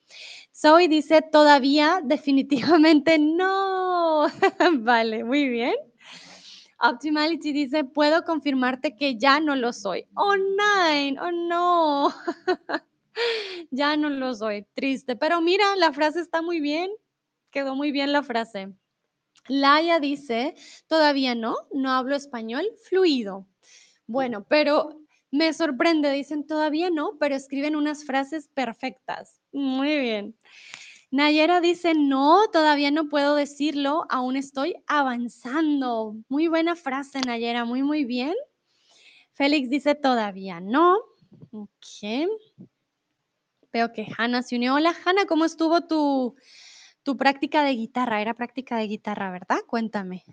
Zoe 0.64 0.88
dice, 0.88 1.22
todavía 1.22 2.00
definitivamente 2.02 3.20
no. 3.20 4.28
vale, 4.80 5.26
muy 5.26 5.50
bien. 5.50 5.76
Optimality 6.80 7.52
dice, 7.52 7.84
puedo 7.84 8.24
confirmarte 8.24 8.96
que 8.96 9.18
ya 9.18 9.42
no 9.42 9.58
lo 9.58 9.74
soy. 9.74 10.06
Oh, 10.16 10.38
nine, 10.38 11.20
oh 11.20 11.32
no. 11.32 12.14
ya 13.72 13.98
no 13.98 14.10
lo 14.10 14.34
soy, 14.36 14.66
triste. 14.74 15.18
Pero 15.18 15.42
mira, 15.42 15.76
la 15.76 15.92
frase 15.92 16.22
está 16.22 16.42
muy 16.42 16.62
bien, 16.62 16.90
quedó 17.52 17.76
muy 17.76 17.92
bien 17.92 18.14
la 18.14 18.24
frase. 18.24 18.70
Laia 19.50 20.00
dice, 20.00 20.56
todavía 20.88 21.36
no, 21.36 21.58
no 21.74 21.92
hablo 21.92 22.16
español 22.16 22.66
fluido. 22.88 23.46
Bueno, 24.08 24.46
pero 24.48 24.98
me 25.30 25.52
sorprende, 25.52 26.10
dicen 26.14 26.48
todavía 26.48 26.90
no, 26.90 27.18
pero 27.20 27.36
escriben 27.36 27.76
unas 27.76 28.06
frases 28.06 28.48
perfectas. 28.48 29.43
Muy 29.54 30.00
bien. 30.00 30.36
Nayera 31.12 31.62
dice, 31.62 31.94
no, 31.94 32.48
todavía 32.52 32.90
no 32.90 33.08
puedo 33.08 33.36
decirlo, 33.36 34.06
aún 34.10 34.36
estoy 34.36 34.76
avanzando. 34.88 36.16
Muy 36.28 36.48
buena 36.48 36.76
frase, 36.76 37.22
Nayera, 37.22 37.64
muy, 37.66 37.84
muy 37.84 38.04
bien. 38.04 38.34
Félix 39.34 39.70
dice, 39.70 39.94
todavía 39.94 40.60
no. 40.60 40.98
Ok. 41.52 42.28
Veo 43.72 43.94
que 43.94 44.08
Hanna 44.18 44.42
se 44.42 44.56
unió. 44.56 44.74
Hola, 44.74 44.96
Hanna, 45.06 45.26
¿cómo 45.28 45.46
estuvo 45.46 45.82
tu, 45.82 46.36
tu 47.04 47.16
práctica 47.16 47.64
de 47.64 47.76
guitarra? 47.76 48.20
Era 48.22 48.34
práctica 48.34 48.78
de 48.78 48.88
guitarra, 48.88 49.32
¿verdad? 49.32 49.60
Cuéntame. 49.68 50.24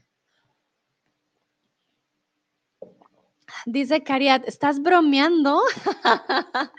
Dice 3.67 4.03
Cariat, 4.03 4.47
¿estás 4.47 4.81
bromeando? 4.83 5.61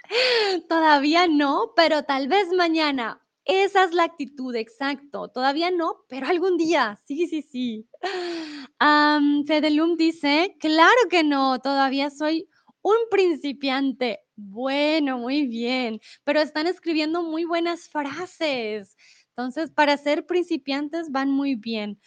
Todavía 0.70 1.28
no, 1.28 1.74
pero 1.76 2.04
tal 2.04 2.28
vez 2.28 2.50
mañana. 2.54 3.22
Esa 3.46 3.84
es 3.86 3.94
la 3.94 4.04
actitud, 4.04 4.56
exacto. 4.56 5.30
Todavía 5.30 5.72
no, 5.72 6.06
pero 6.08 6.28
algún 6.28 6.58
día. 6.58 7.00
Sí, 7.06 7.28
sí, 7.28 7.42
sí. 7.42 7.88
Fedelum 9.48 9.98
dice, 9.98 10.56
claro 10.60 11.00
que 11.10 11.24
no, 11.24 11.60
todavía 11.60 12.10
soy 12.10 12.48
un 12.82 12.96
principiante. 13.10 14.20
Bueno, 14.36 15.18
muy 15.20 15.48
bien, 15.48 16.00
pero 16.24 16.40
están 16.40 16.68
escribiendo 16.68 17.24
muy 17.24 17.46
buenas 17.46 17.90
frases. 17.90 18.96
Entonces, 19.30 19.72
para 19.72 19.98
ser 19.98 20.26
principiantes 20.26 21.12
van 21.12 21.32
muy 21.32 21.56
bien. 21.56 22.00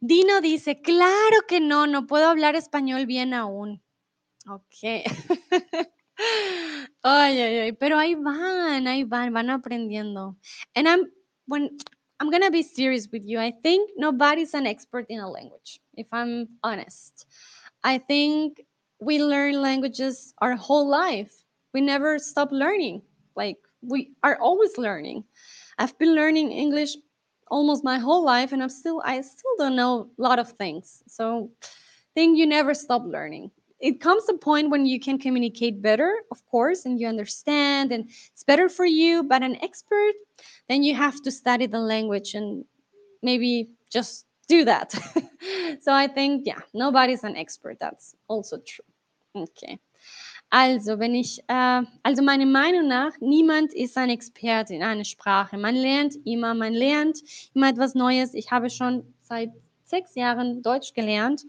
Dino 0.00 0.40
dice, 0.40 0.80
claro 0.80 1.42
que 1.46 1.60
no, 1.60 1.86
no 1.86 2.06
puedo 2.06 2.26
hablar 2.26 2.56
español 2.56 3.06
bien 3.06 3.34
aún. 3.34 3.82
Ok. 4.48 5.04
ay, 7.02 7.40
ay, 7.40 7.72
pero 7.72 7.98
ahí 7.98 8.14
van, 8.14 8.86
ahí 8.86 9.04
van, 9.04 9.32
van 9.32 9.50
aprendiendo. 9.50 10.36
And 10.74 10.88
I'm, 10.88 11.10
when, 11.46 11.76
I'm 12.18 12.30
gonna 12.30 12.50
be 12.50 12.62
serious 12.62 13.08
with 13.12 13.22
you. 13.24 13.38
I 13.38 13.52
think 13.62 13.90
nobody's 13.96 14.54
an 14.54 14.66
expert 14.66 15.06
in 15.08 15.20
a 15.20 15.28
language, 15.28 15.80
if 15.94 16.06
I'm 16.12 16.48
honest. 16.62 17.26
I 17.84 17.98
think 17.98 18.60
we 19.00 19.22
learn 19.22 19.60
languages 19.60 20.34
our 20.38 20.56
whole 20.56 20.88
life. 20.88 21.32
We 21.72 21.80
never 21.80 22.18
stop 22.18 22.52
learning. 22.52 23.02
Like 23.36 23.56
we 23.82 24.12
are 24.22 24.38
always 24.40 24.76
learning. 24.76 25.24
I've 25.78 25.98
been 25.98 26.14
learning 26.14 26.52
English 26.52 26.96
almost 27.50 27.84
my 27.84 27.98
whole 27.98 28.24
life 28.24 28.52
and 28.52 28.62
I'm 28.62 28.68
still 28.68 29.02
I 29.04 29.20
still 29.20 29.54
don't 29.58 29.76
know 29.76 30.08
a 30.18 30.22
lot 30.22 30.38
of 30.38 30.52
things. 30.52 31.02
So 31.06 31.50
I 31.62 31.66
think 32.14 32.38
you 32.38 32.46
never 32.46 32.74
stop 32.74 33.04
learning. 33.04 33.50
It 33.80 34.00
comes 34.00 34.28
a 34.28 34.34
point 34.34 34.70
when 34.70 34.84
you 34.84 35.00
can 35.00 35.18
communicate 35.18 35.80
better, 35.80 36.14
of 36.30 36.44
course, 36.46 36.84
and 36.84 37.00
you 37.00 37.08
understand 37.08 37.92
and 37.92 38.10
it's 38.32 38.44
better 38.44 38.68
for 38.68 38.84
you, 38.84 39.22
but 39.22 39.42
an 39.42 39.56
expert, 39.62 40.12
then 40.68 40.82
you 40.82 40.94
have 40.94 41.22
to 41.22 41.30
study 41.30 41.66
the 41.66 41.78
language 41.78 42.34
and 42.34 42.64
maybe 43.22 43.70
just 43.90 44.26
do 44.48 44.64
that. 44.64 44.92
so 45.80 45.92
I 45.92 46.08
think 46.08 46.42
yeah, 46.46 46.60
nobody's 46.74 47.24
an 47.24 47.36
expert. 47.36 47.78
That's 47.80 48.14
also 48.28 48.58
true. 48.58 48.84
Okay. 49.34 49.78
Also, 50.50 50.98
wenn 50.98 51.14
ich, 51.14 51.40
äh, 51.46 51.82
also 52.02 52.22
meiner 52.22 52.46
Meinung 52.46 52.88
nach, 52.88 53.12
niemand 53.20 53.72
ist 53.72 53.96
ein 53.96 54.10
Experte 54.10 54.74
in 54.74 54.82
einer 54.82 55.04
Sprache. 55.04 55.56
Man 55.56 55.76
lernt 55.76 56.16
immer, 56.26 56.54
man 56.54 56.72
lernt 56.72 57.18
immer 57.54 57.68
etwas 57.68 57.94
Neues. 57.94 58.34
Ich 58.34 58.50
habe 58.50 58.68
schon 58.68 59.14
seit 59.22 59.50
sechs 59.84 60.16
Jahren 60.16 60.62
Deutsch 60.62 60.92
gelernt 60.92 61.44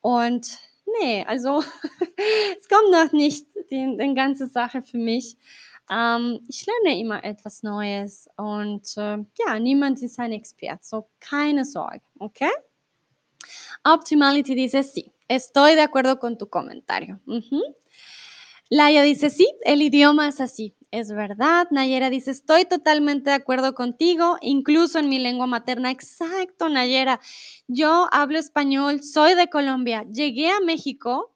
und 0.00 0.58
nee, 1.00 1.24
also 1.26 1.62
es 2.60 2.68
kommt 2.68 2.90
noch 2.90 3.12
nicht 3.12 3.46
die, 3.70 3.96
die 3.96 4.14
ganze 4.14 4.48
Sache 4.48 4.82
für 4.82 4.98
mich. 4.98 5.36
Ähm, 5.88 6.40
ich 6.48 6.66
lerne 6.66 7.00
immer 7.00 7.22
etwas 7.24 7.62
Neues 7.62 8.28
und 8.36 8.96
äh, 8.96 9.18
ja, 9.44 9.58
niemand 9.60 10.02
ist 10.02 10.18
ein 10.18 10.32
Experte, 10.32 10.80
so 10.82 11.08
keine 11.20 11.64
Sorge, 11.64 12.02
¿ok? 12.18 12.42
Optimality 13.84 14.54
dice 14.54 14.82
sí, 14.82 15.12
estoy 15.28 15.74
de 15.74 15.82
acuerdo 15.82 16.18
con 16.18 16.36
tu 16.36 16.46
comentario. 16.48 17.18
Uh 17.26 17.40
-huh. 17.40 17.74
Laia 18.72 19.02
dice, 19.02 19.30
sí, 19.30 19.52
el 19.64 19.82
idioma 19.82 20.28
es 20.28 20.40
así, 20.40 20.76
es 20.92 21.10
verdad. 21.10 21.66
Nayera 21.72 22.08
dice, 22.08 22.30
estoy 22.30 22.66
totalmente 22.66 23.30
de 23.30 23.34
acuerdo 23.34 23.74
contigo, 23.74 24.36
incluso 24.42 25.00
en 25.00 25.08
mi 25.08 25.18
lengua 25.18 25.48
materna. 25.48 25.90
Exacto, 25.90 26.68
Nayera. 26.68 27.18
Yo 27.66 28.06
hablo 28.12 28.38
español, 28.38 29.02
soy 29.02 29.34
de 29.34 29.48
Colombia, 29.50 30.06
llegué 30.12 30.50
a 30.50 30.60
México, 30.60 31.34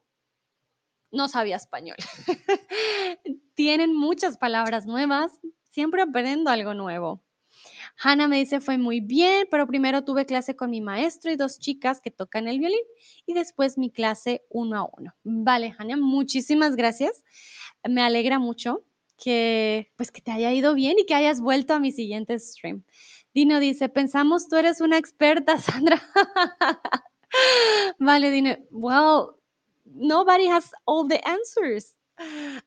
no 1.11 1.27
sabía 1.27 1.57
español. 1.57 1.97
Tienen 3.57 3.97
muchas 3.97 4.39
palabras 4.39 4.87
nuevas, 4.87 5.33
siempre 5.73 6.03
aprendo 6.03 6.51
algo 6.53 6.73
nuevo. 6.75 7.24
Hannah 7.97 8.29
me 8.29 8.39
dice, 8.39 8.61
fue 8.61 8.77
muy 8.79 9.01
bien, 9.01 9.47
pero 9.51 9.67
primero 9.67 10.05
tuve 10.05 10.27
clase 10.27 10.57
con 10.57 10.71
mi 10.71 10.81
maestro 10.81 11.31
y 11.31 11.37
dos 11.37 11.59
chicas 11.59 12.01
que 12.01 12.11
tocan 12.11 12.49
el 12.49 12.59
violín 12.59 12.81
y 13.27 13.35
después 13.35 13.79
mi 13.79 13.91
clase 13.91 14.43
uno 14.51 14.79
a 14.79 14.91
uno. 14.99 15.15
Vale, 15.23 15.75
Hannah, 15.79 15.97
muchísimas 15.97 16.77
gracias. 16.77 17.23
Me 17.89 18.03
alegra 18.03 18.39
mucho 18.39 18.85
que 19.17 19.93
pues 19.97 20.11
que 20.11 20.21
te 20.21 20.33
haya 20.33 20.53
ido 20.53 20.75
bien 20.75 20.99
y 20.99 21.07
que 21.07 21.15
hayas 21.15 21.41
vuelto 21.41 21.75
a 21.75 21.79
mi 21.81 21.93
siguiente 21.93 22.39
stream. 22.39 22.83
Dino 23.33 23.59
dice, 23.61 23.89
pensamos 23.89 24.49
tú 24.49 24.57
eres 24.57 24.81
una 24.81 24.99
experta, 24.99 25.59
Sandra. 25.61 26.03
vale, 27.99 28.31
Dino. 28.31 28.57
Well, 28.71 29.37
nobody 29.85 30.47
has 30.47 30.71
all 30.85 31.09
the 31.09 31.21
answers. 31.27 31.95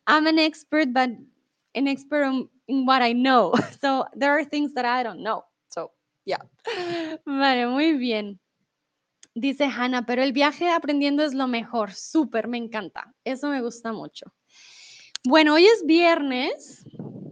I'm 0.06 0.28
an 0.28 0.40
expert, 0.40 0.90
but 0.92 1.12
an 1.78 1.88
expert 1.88 2.26
in 2.68 2.86
what 2.86 3.02
I 3.02 3.13
know. 3.13 3.54
So 3.82 4.06
there 4.16 4.38
are 4.38 4.44
things 4.44 4.74
that 4.74 4.86
I 4.86 5.04
don't 5.04 5.22
know. 5.22 5.44
So, 5.70 5.92
yeah. 6.26 6.42
Vale, 7.26 7.68
muy 7.68 7.94
bien. 7.94 8.40
Dice 9.36 9.66
Hannah, 9.66 10.06
pero 10.06 10.24
el 10.24 10.34
viaje 10.34 10.70
aprendiendo 10.70 11.24
es 11.24 11.34
lo 11.34 11.48
mejor. 11.48 11.94
Súper, 11.94 12.48
me 12.48 12.58
encanta. 12.58 13.13
Eso 13.24 13.50
me 13.50 13.62
gusta 13.62 13.94
mucho. 13.94 14.34
Bueno, 15.24 15.54
hoy 15.54 15.66
es 15.66 15.86
viernes. 15.86 16.86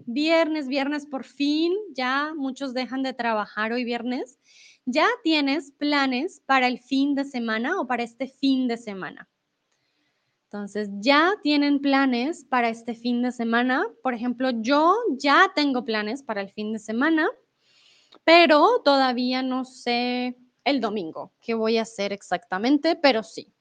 Viernes, 0.06 0.68
viernes 0.68 1.08
por 1.08 1.24
fin. 1.24 1.74
Ya 1.96 2.34
muchos 2.36 2.74
dejan 2.74 3.02
de 3.02 3.14
trabajar 3.14 3.74
hoy 3.74 3.84
viernes. 3.84 4.38
¿Ya 4.86 5.08
tienes 5.24 5.72
planes 5.72 6.44
para 6.46 6.68
el 6.68 6.80
fin 6.80 7.16
de 7.16 7.26
semana 7.26 7.80
o 7.80 7.88
para 7.88 8.04
este 8.04 8.28
fin 8.28 8.68
de 8.68 8.78
semana? 8.78 9.28
Entonces, 10.56 10.88
ya 11.02 11.34
tienen 11.44 11.82
planes 11.82 12.46
para 12.46 12.70
este 12.70 12.96
fin 12.96 13.22
de 13.22 13.34
semana. 13.34 13.86
Por 14.02 14.13
ejemplo, 14.13 14.52
yo 14.52 14.96
ya 15.20 15.52
tengo 15.54 15.84
planes 15.84 16.24
para 16.24 16.39
el 16.39 16.50
fin 16.50 16.72
de 16.72 16.80
semana, 16.80 17.28
pero 18.24 18.82
todavía 18.86 19.44
no 19.44 19.65
sé 19.65 20.38
el 20.63 20.80
domingo 20.80 21.34
qué 21.41 21.56
voy 21.56 21.78
a 21.78 21.82
hacer 21.82 22.13
exactamente, 22.13 22.96
pero 22.96 23.22
sí, 23.22 23.54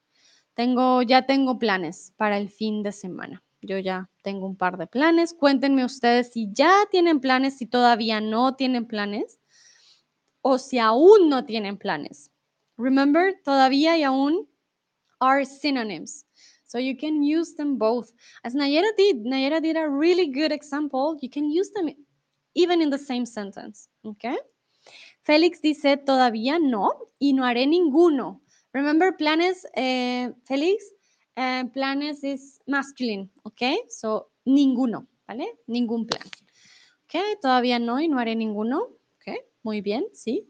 tengo, 0.53 1.01
ya 1.01 1.25
tengo 1.25 1.59
planes 1.59 2.13
para 2.15 2.37
el 2.37 2.49
fin 2.49 2.81
de 2.81 2.93
semana. 2.93 3.43
Yo 3.61 3.77
ya 3.77 4.09
tengo 4.21 4.45
un 4.45 4.55
par 4.55 4.77
de 4.77 4.87
planes. 4.87 5.33
Cuéntenme 5.33 5.83
ustedes 5.83 6.31
si 6.31 6.47
ya 6.53 6.85
tienen 6.91 7.19
planes, 7.19 7.57
si 7.57 7.65
todavía 7.65 8.21
no 8.21 8.55
tienen 8.55 8.87
planes 8.87 9.37
o 10.39 10.57
si 10.57 10.79
aún 10.79 11.27
no 11.27 11.43
tienen 11.43 11.77
planes. 11.77 12.31
Remember, 12.77 13.37
todavía 13.43 13.97
y 13.97 14.03
aún 14.03 14.47
are 15.19 15.45
synonyms. 15.45 16.24
So 16.75 16.79
you 16.79 16.97
can 16.97 17.23
use 17.23 17.53
them 17.53 17.77
both. 17.77 18.11
As 18.43 18.53
Nayera 18.53 18.91
did, 18.97 19.23
Nayera 19.23 19.61
did 19.61 19.77
a 19.77 19.87
really 19.87 20.27
good 20.27 20.51
example. 20.51 21.17
You 21.21 21.29
can 21.29 21.49
use 21.49 21.69
them 21.69 21.87
even 22.53 22.81
in 22.81 22.89
the 22.89 22.97
same 22.97 23.25
sentence. 23.25 23.87
Okay? 24.05 24.35
Félix 25.25 25.61
dice, 25.61 25.95
todavía 26.05 26.59
no, 26.59 26.91
y 27.17 27.31
no 27.31 27.43
haré 27.43 27.65
ninguno. 27.65 28.41
Remember, 28.73 29.15
planes, 29.15 29.65
eh, 29.77 30.33
Félix, 30.43 30.83
eh, 31.37 31.63
planes 31.73 32.25
is 32.25 32.59
masculine, 32.67 33.29
okay? 33.45 33.79
So, 33.87 34.31
ninguno, 34.45 35.07
¿vale? 35.29 35.47
Ningún 35.67 36.05
plan. 36.05 36.27
Okay, 37.05 37.37
todavía 37.41 37.79
no 37.79 38.01
y 38.01 38.09
no 38.09 38.19
haré 38.19 38.35
ninguno. 38.35 38.89
Okay, 39.21 39.39
muy 39.63 39.79
bien, 39.79 40.03
sí. 40.13 40.45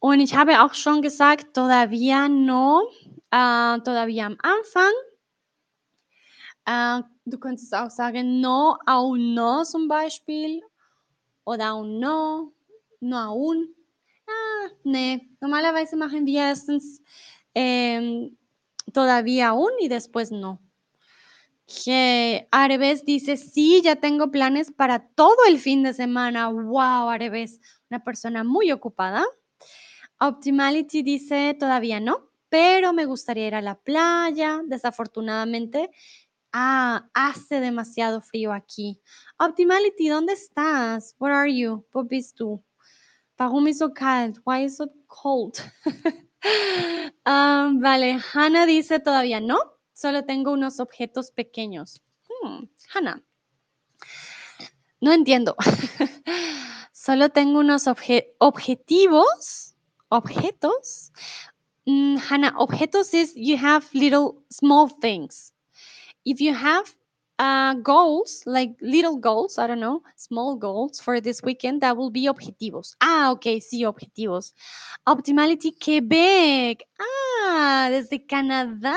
Und 0.00 0.20
ich 0.20 0.34
habe 0.34 0.60
auch 0.60 0.74
schon 0.74 1.00
gesagt, 1.00 1.54
todavía 1.54 2.28
no, 2.28 2.82
äh, 3.32 3.80
todavía 3.80 4.26
am 4.26 4.36
Anfang. 4.42 4.92
Äh, 6.66 7.02
du 7.24 7.38
könntest 7.38 7.74
auch 7.74 7.90
sagen, 7.90 8.40
no, 8.40 8.78
aún 8.86 9.34
no 9.34 9.64
zum 9.64 9.88
Beispiel. 9.88 10.60
Oder 11.44 11.68
aún 11.68 11.98
no, 11.98 12.52
no 13.00 13.18
aún. 13.18 13.74
Ah, 14.28 14.68
nee, 14.84 15.28
normalerweise 15.40 15.96
machen 15.96 16.24
wir 16.26 16.42
erstens 16.42 17.02
ähm, 17.54 18.36
todavía 18.92 19.48
aún 19.48 19.70
y 19.80 19.88
después 19.88 20.30
no. 20.30 20.60
Que 21.66 22.46
Areves 22.50 23.04
dice, 23.04 23.36
sí, 23.36 23.80
ya 23.82 23.96
tengo 23.96 24.30
planes 24.30 24.70
para 24.70 25.08
todo 25.14 25.36
el 25.48 25.58
fin 25.58 25.82
de 25.82 25.94
semana. 25.94 26.48
Wow, 26.48 27.08
Areves, 27.08 27.60
una 27.90 28.04
persona 28.04 28.44
muy 28.44 28.70
ocupada. 28.72 29.24
Optimality 30.20 31.02
dice, 31.02 31.56
todavía 31.58 31.98
no, 31.98 32.31
pero 32.52 32.92
me 32.92 33.06
gustaría 33.06 33.46
ir 33.46 33.54
a 33.54 33.62
la 33.62 33.76
playa. 33.76 34.60
Desafortunadamente, 34.66 35.90
ah, 36.52 37.08
hace 37.14 37.60
demasiado 37.60 38.20
frío 38.20 38.52
aquí. 38.52 39.00
Optimality, 39.38 40.08
¿dónde 40.10 40.34
estás? 40.34 41.16
Where 41.18 41.34
are 41.34 41.50
you? 41.50 41.86
¿Dónde 41.94 42.16
bist 42.16 42.38
du? 42.38 42.62
Warum 43.38 43.68
ist 43.68 43.78
so 43.78 43.94
kalt? 43.94 44.38
Why 44.44 44.64
is 44.66 44.76
so 44.76 44.92
cold? 45.06 45.58
Ah, 47.24 47.70
vale, 47.72 48.18
Hannah 48.34 48.66
dice 48.66 48.98
todavía 48.98 49.40
no, 49.40 49.60
solo 49.92 50.24
tengo 50.24 50.50
unos 50.50 50.80
objetos 50.80 51.30
pequeños. 51.30 52.02
Hmm, 52.28 52.64
Hannah, 52.92 53.22
no 55.00 55.12
entiendo. 55.12 55.54
solo 56.92 57.28
tengo 57.28 57.60
unos 57.60 57.86
objetivos, 57.86 59.76
objetos. 60.08 61.12
Mm, 61.88 62.18
Hannah, 62.18 62.52
objetos 62.58 63.12
is 63.12 63.32
you 63.34 63.56
have 63.56 63.88
little 63.92 64.42
small 64.50 64.88
things. 64.88 65.52
If 66.24 66.40
you 66.40 66.54
have 66.54 66.94
uh, 67.38 67.74
goals, 67.74 68.42
like 68.46 68.76
little 68.80 69.16
goals, 69.16 69.58
I 69.58 69.66
don't 69.66 69.80
know, 69.80 70.02
small 70.16 70.54
goals 70.54 71.00
for 71.00 71.20
this 71.20 71.42
weekend, 71.42 71.80
that 71.82 71.96
will 71.96 72.10
be 72.10 72.28
objetivos. 72.28 72.94
Ah, 73.00 73.32
ok, 73.32 73.60
sí, 73.60 73.84
objetivos. 73.84 74.52
Optimality 75.06 75.72
Quebec. 75.72 76.84
Ah, 77.00 77.88
desde 77.90 78.24
Canadá. 78.26 78.96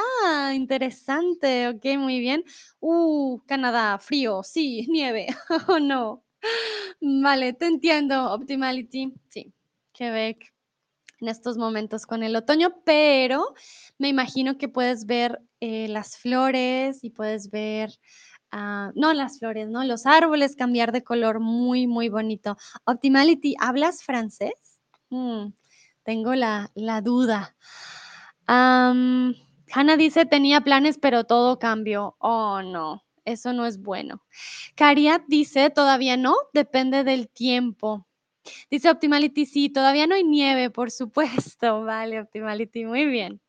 Interesante. 0.53 1.69
Ok, 1.69 1.85
muy 1.97 2.19
bien. 2.19 2.43
Uh, 2.79 3.39
Canadá, 3.47 3.97
frío, 3.97 4.43
sí, 4.43 4.85
nieve. 4.89 5.27
oh, 5.67 5.79
no. 5.79 6.23
Vale, 7.01 7.53
te 7.53 7.65
entiendo, 7.65 8.31
Optimality. 8.31 9.11
Sí, 9.29 9.51
Quebec 9.91 10.54
en 11.25 11.29
estos 11.29 11.57
momentos 11.57 12.05
con 12.05 12.23
el 12.23 12.35
otoño, 12.35 12.81
pero 12.85 13.53
me 13.97 14.09
imagino 14.09 14.57
que 14.57 14.69
puedes 14.69 15.05
ver 15.05 15.41
eh, 15.59 15.87
las 15.87 16.17
flores 16.17 17.03
y 17.03 17.09
puedes 17.09 17.49
ver 17.49 17.91
Ah, 18.57 18.93
no 18.95 19.13
las 19.13 19.39
flores, 19.39 19.67
¿no? 19.69 19.83
Los 19.83 20.05
árboles 20.05 20.55
cambiar 20.55 20.93
de 20.93 21.03
color, 21.03 21.41
muy, 21.41 21.87
muy 21.87 22.07
bonito. 22.07 22.55
Optimality, 22.85 23.53
¿hablas 23.59 24.01
francés? 24.01 24.79
Mm, 25.09 25.47
tengo 26.03 26.35
la, 26.35 26.71
duda. 27.03 27.53
Hannah 28.47 29.97
dice, 29.97 30.25
tenía 30.25 30.61
planes, 30.61 30.97
pero 30.97 31.25
todo 31.25 31.59
cambió. 31.59 32.15
Oh, 32.19 32.61
no, 32.61 33.03
eso 33.25 33.51
no 33.51 33.65
es 33.65 33.81
bueno. 33.81 34.21
Cariat 34.75 35.23
dice, 35.27 35.69
todavía 35.69 36.15
no, 36.15 36.35
depende 36.53 37.03
del 37.03 37.27
tiempo. 37.27 38.07
Dice 38.69 38.89
Optimality, 38.89 39.45
sí, 39.45 39.69
todavía 39.69 40.07
no 40.07 40.15
hay 40.15 40.23
nieve, 40.23 40.69
por 40.69 40.91
supuesto. 40.91 41.83
Vale, 41.85 42.21
Optimality, 42.21 42.85
muy 42.85 43.05
bien. 43.05 43.41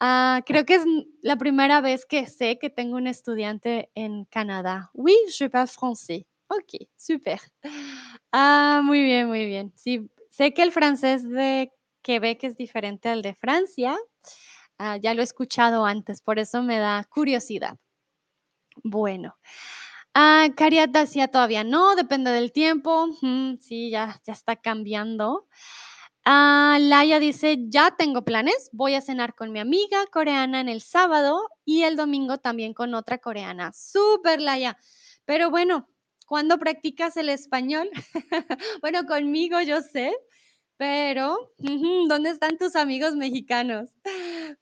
Ah, 0.00 0.42
creo 0.44 0.64
que 0.64 0.74
es 0.74 0.84
la 1.22 1.36
primera 1.36 1.80
vez 1.80 2.04
que 2.04 2.26
sé 2.26 2.58
que 2.58 2.70
tengo 2.70 2.96
un 2.96 3.06
estudiante 3.06 3.90
en 3.94 4.24
Canadá. 4.26 4.90
Oui, 4.92 5.16
je 5.28 5.48
parle 5.48 5.68
français. 5.68 6.26
Ok, 6.48 6.88
super. 6.96 7.40
Ah, 8.32 8.82
muy 8.84 9.02
bien, 9.02 9.28
muy 9.28 9.46
bien. 9.46 9.72
Sí, 9.76 10.10
sé 10.30 10.52
que 10.52 10.62
el 10.62 10.72
francés 10.72 11.28
de 11.28 11.72
Quebec 12.02 12.44
es 12.44 12.56
diferente 12.56 13.08
al 13.08 13.22
de 13.22 13.34
Francia. 13.34 13.96
Ah, 14.78 14.96
ya 14.96 15.14
lo 15.14 15.20
he 15.20 15.24
escuchado 15.24 15.86
antes, 15.86 16.20
por 16.20 16.38
eso 16.38 16.62
me 16.62 16.78
da 16.78 17.04
curiosidad. 17.08 17.78
Bueno. 18.82 19.36
Ah, 20.16 20.48
Cariata 20.56 21.00
decía 21.00 21.26
todavía 21.28 21.64
no, 21.64 21.96
depende 21.96 22.30
del 22.30 22.52
tiempo. 22.52 23.08
sí, 23.60 23.90
ya, 23.90 24.20
ya 24.24 24.32
está 24.32 24.54
cambiando. 24.56 25.48
Ah, 26.24 26.78
Laia 26.80 27.18
dice, 27.18 27.56
ya 27.68 27.96
tengo 27.96 28.24
planes, 28.24 28.70
voy 28.72 28.94
a 28.94 29.00
cenar 29.00 29.34
con 29.34 29.52
mi 29.52 29.58
amiga 29.60 30.06
coreana 30.06 30.60
en 30.60 30.68
el 30.68 30.80
sábado 30.80 31.42
y 31.64 31.82
el 31.82 31.96
domingo 31.96 32.38
también 32.38 32.74
con 32.74 32.94
otra 32.94 33.18
coreana. 33.18 33.72
Súper, 33.74 34.40
Laia. 34.40 34.78
Pero 35.24 35.50
bueno, 35.50 35.88
¿cuándo 36.26 36.58
practicas 36.58 37.16
el 37.16 37.28
español? 37.28 37.90
bueno, 38.82 39.04
conmigo 39.06 39.60
yo 39.62 39.82
sé, 39.82 40.14
pero 40.76 41.52
¿dónde 42.08 42.30
están 42.30 42.56
tus 42.56 42.76
amigos 42.76 43.16
mexicanos? 43.16 43.90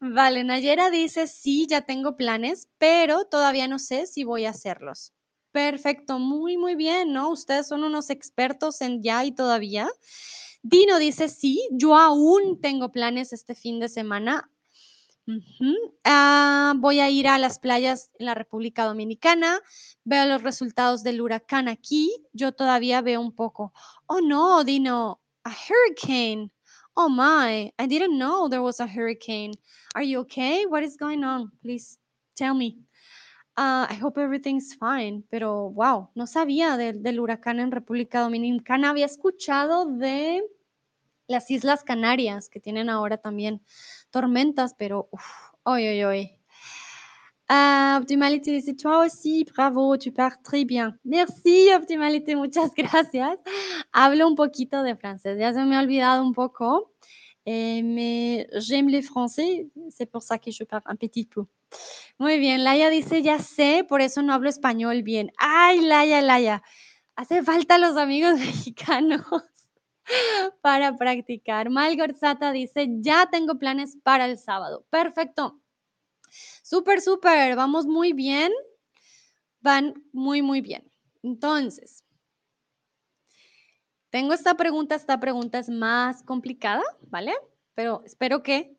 Vale, 0.00 0.44
Nayera 0.44 0.90
dice, 0.90 1.26
sí, 1.26 1.66
ya 1.68 1.82
tengo 1.82 2.16
planes, 2.16 2.68
pero 2.78 3.26
todavía 3.26 3.68
no 3.68 3.78
sé 3.78 4.07
si 4.07 4.24
voy 4.24 4.46
a 4.46 4.50
hacerlos. 4.50 5.12
Perfecto, 5.53 6.18
muy, 6.18 6.57
muy 6.57 6.74
bien, 6.74 7.12
¿no? 7.12 7.30
Ustedes 7.30 7.68
son 7.68 7.84
unos 7.84 8.09
expertos 8.09 8.80
en 8.80 9.03
ya 9.03 9.24
y 9.24 9.32
todavía. 9.32 9.88
Dino 10.62 10.98
dice, 10.98 11.28
sí, 11.28 11.68
yo 11.72 11.96
aún 11.96 12.61
tengo 12.61 12.90
planes 12.90 13.32
este 13.32 13.55
fin 13.55 13.78
de 13.78 13.88
semana. 13.88 14.50
Ah, 16.05 16.74
voy 16.76 17.00
a 17.00 17.11
ir 17.11 17.28
a 17.28 17.38
las 17.38 17.59
playas 17.59 18.11
en 18.18 18.26
la 18.26 18.34
República 18.34 18.84
Dominicana, 18.84 19.61
veo 20.05 20.26
los 20.26 20.42
resultados 20.42 21.03
del 21.05 21.20
huracán 21.20 21.68
aquí, 21.68 22.11
yo 22.32 22.53
todavía 22.53 23.03
veo 23.03 23.20
un 23.20 23.32
poco. 23.32 23.72
Oh 24.07 24.20
no, 24.20 24.64
Dino, 24.64 25.20
a 25.44 25.50
hurricane. 25.50 26.50
Oh 26.94 27.09
my, 27.09 27.72
I 27.78 27.86
didn't 27.86 28.18
know 28.18 28.48
there 28.48 28.62
was 28.62 28.80
a 28.80 28.86
hurricane. 28.86 29.55
Are 29.94 30.05
you 30.05 30.20
okay? 30.20 30.66
What 30.66 30.82
is 30.82 30.96
going 30.96 31.24
on? 31.24 31.53
Please 31.62 31.98
tell 32.36 32.55
me. 32.55 32.78
Uh, 33.55 33.86
I 33.90 33.98
hope 34.00 34.18
everything's 34.18 34.74
fine, 34.74 35.24
pero 35.28 35.70
wow, 35.70 36.09
no 36.14 36.26
sabía 36.26 36.78
del 36.78 37.20
huracán 37.20 37.61
en 37.61 37.70
República 37.70 38.20
Dominicana. 38.20 38.90
Había 38.90 39.07
escuchado 39.07 39.84
de 39.84 40.42
las 41.28 41.50
Islas 41.50 41.84
Canarias, 41.84 42.48
que 42.48 42.61
tienen 42.61 42.88
ahora 42.88 43.18
también 43.18 43.61
tormentas, 44.11 44.74
pero 44.74 45.11
hoy, 45.64 45.86
hoy, 45.86 46.05
hoy. 46.05 46.38
Optimality 47.48 48.53
dice, 48.53 48.74
toi 48.74 49.05
aussi, 49.05 49.44
bravo, 49.44 49.98
tu 49.98 50.12
pars 50.12 50.42
très 50.42 50.64
bien. 50.64 50.98
Merci, 51.05 51.70
Optimality, 51.72 52.34
muchas 52.36 52.72
gracias. 52.74 53.38
Hablo 53.92 54.26
un 54.26 54.34
poquito 54.34 54.82
de 54.82 54.96
francés, 54.96 55.38
ya 55.38 55.53
se 55.53 55.62
me 55.64 55.76
ha 55.76 55.80
olvidado 55.80 56.22
un 56.22 56.32
poco, 56.32 56.91
eh, 57.45 57.82
mais 57.82 58.49
j'aime 58.55 58.88
le 58.88 59.03
français, 59.03 59.68
c'est 59.90 60.07
pour 60.07 60.22
ça 60.22 60.38
que 60.38 60.51
je 60.51 60.64
parle 60.64 60.82
un 60.86 60.97
petit 60.97 61.24
peu. 61.24 61.45
Muy 62.18 62.38
bien, 62.38 62.59
Laia 62.59 62.90
dice, 62.90 63.22
ya 63.22 63.38
sé, 63.38 63.84
por 63.88 64.01
eso 64.01 64.22
no 64.22 64.32
hablo 64.32 64.49
español 64.49 65.03
bien. 65.03 65.32
Ay, 65.38 65.80
Laia, 65.80 66.20
Laia, 66.22 66.62
hace 67.16 67.43
falta 67.43 67.78
los 67.78 67.97
amigos 67.97 68.34
mexicanos 68.38 69.22
para 70.61 70.97
practicar. 70.97 71.70
Malgorzata 71.70 72.53
dice, 72.53 72.88
ya 73.01 73.28
tengo 73.30 73.59
planes 73.59 73.97
para 74.03 74.26
el 74.26 74.38
sábado. 74.38 74.84
Perfecto. 74.90 75.61
Súper, 76.62 77.01
súper, 77.01 77.57
vamos 77.57 77.86
muy 77.86 78.12
bien. 78.12 78.53
Van 79.61 79.95
muy, 80.12 80.43
muy 80.43 80.61
bien. 80.61 80.90
Entonces, 81.22 82.01
tengo 84.12 84.34
esta 84.34 84.54
pregunta, 84.54 84.94
esta 84.94 85.18
pregunta 85.18 85.58
es 85.58 85.70
más 85.70 86.22
complicada, 86.22 86.82
¿vale? 87.08 87.32
Pero 87.74 88.02
espero 88.04 88.42
que 88.42 88.76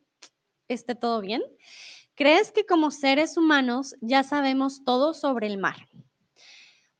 esté 0.68 0.94
todo 0.94 1.20
bien. 1.20 1.42
¿Crees 2.14 2.52
que 2.52 2.64
como 2.64 2.92
seres 2.92 3.36
humanos 3.36 3.96
ya 4.00 4.22
sabemos 4.22 4.84
todo 4.84 5.12
sobre 5.12 5.48
el 5.48 5.58
mar? 5.58 5.88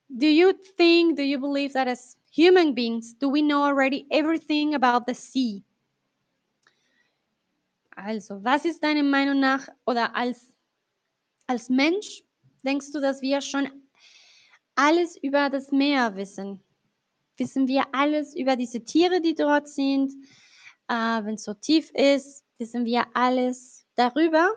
Do 0.08 0.26
you 0.26 0.52
think, 0.76 1.16
do 1.16 1.22
you 1.22 1.38
believe 1.38 1.74
that 1.74 1.86
as 1.86 2.18
human 2.36 2.74
beings 2.74 3.16
do 3.20 3.28
we 3.28 3.40
know 3.40 3.62
already 3.62 4.04
everything 4.10 4.74
about 4.74 5.06
the 5.06 5.14
sea? 5.14 5.62
Also, 7.96 8.42
was 8.42 8.64
ist 8.64 8.82
deine 8.82 9.04
Meinung 9.04 9.38
nach 9.38 9.68
oder 9.86 10.16
als, 10.16 10.50
als 11.46 11.70
Mensch 11.70 12.24
denkst 12.64 12.90
du, 12.90 13.00
dass 13.00 13.22
wir 13.22 13.40
schon 13.40 13.70
alles 14.74 15.16
über 15.22 15.48
das 15.48 15.70
Meer 15.70 16.16
wissen? 16.16 16.63
Wissen 17.36 17.66
wir 17.66 17.84
alles 17.92 18.34
über 18.34 18.56
diese 18.56 18.84
Tiere, 18.84 19.20
die 19.20 19.34
dort 19.34 19.68
sind? 19.68 20.12
Äh, 20.88 21.24
Wenn 21.24 21.34
es 21.34 21.44
so 21.44 21.54
tief 21.54 21.90
ist, 21.92 22.44
wissen 22.58 22.84
wir 22.84 23.06
alles 23.14 23.86
darüber? 23.96 24.50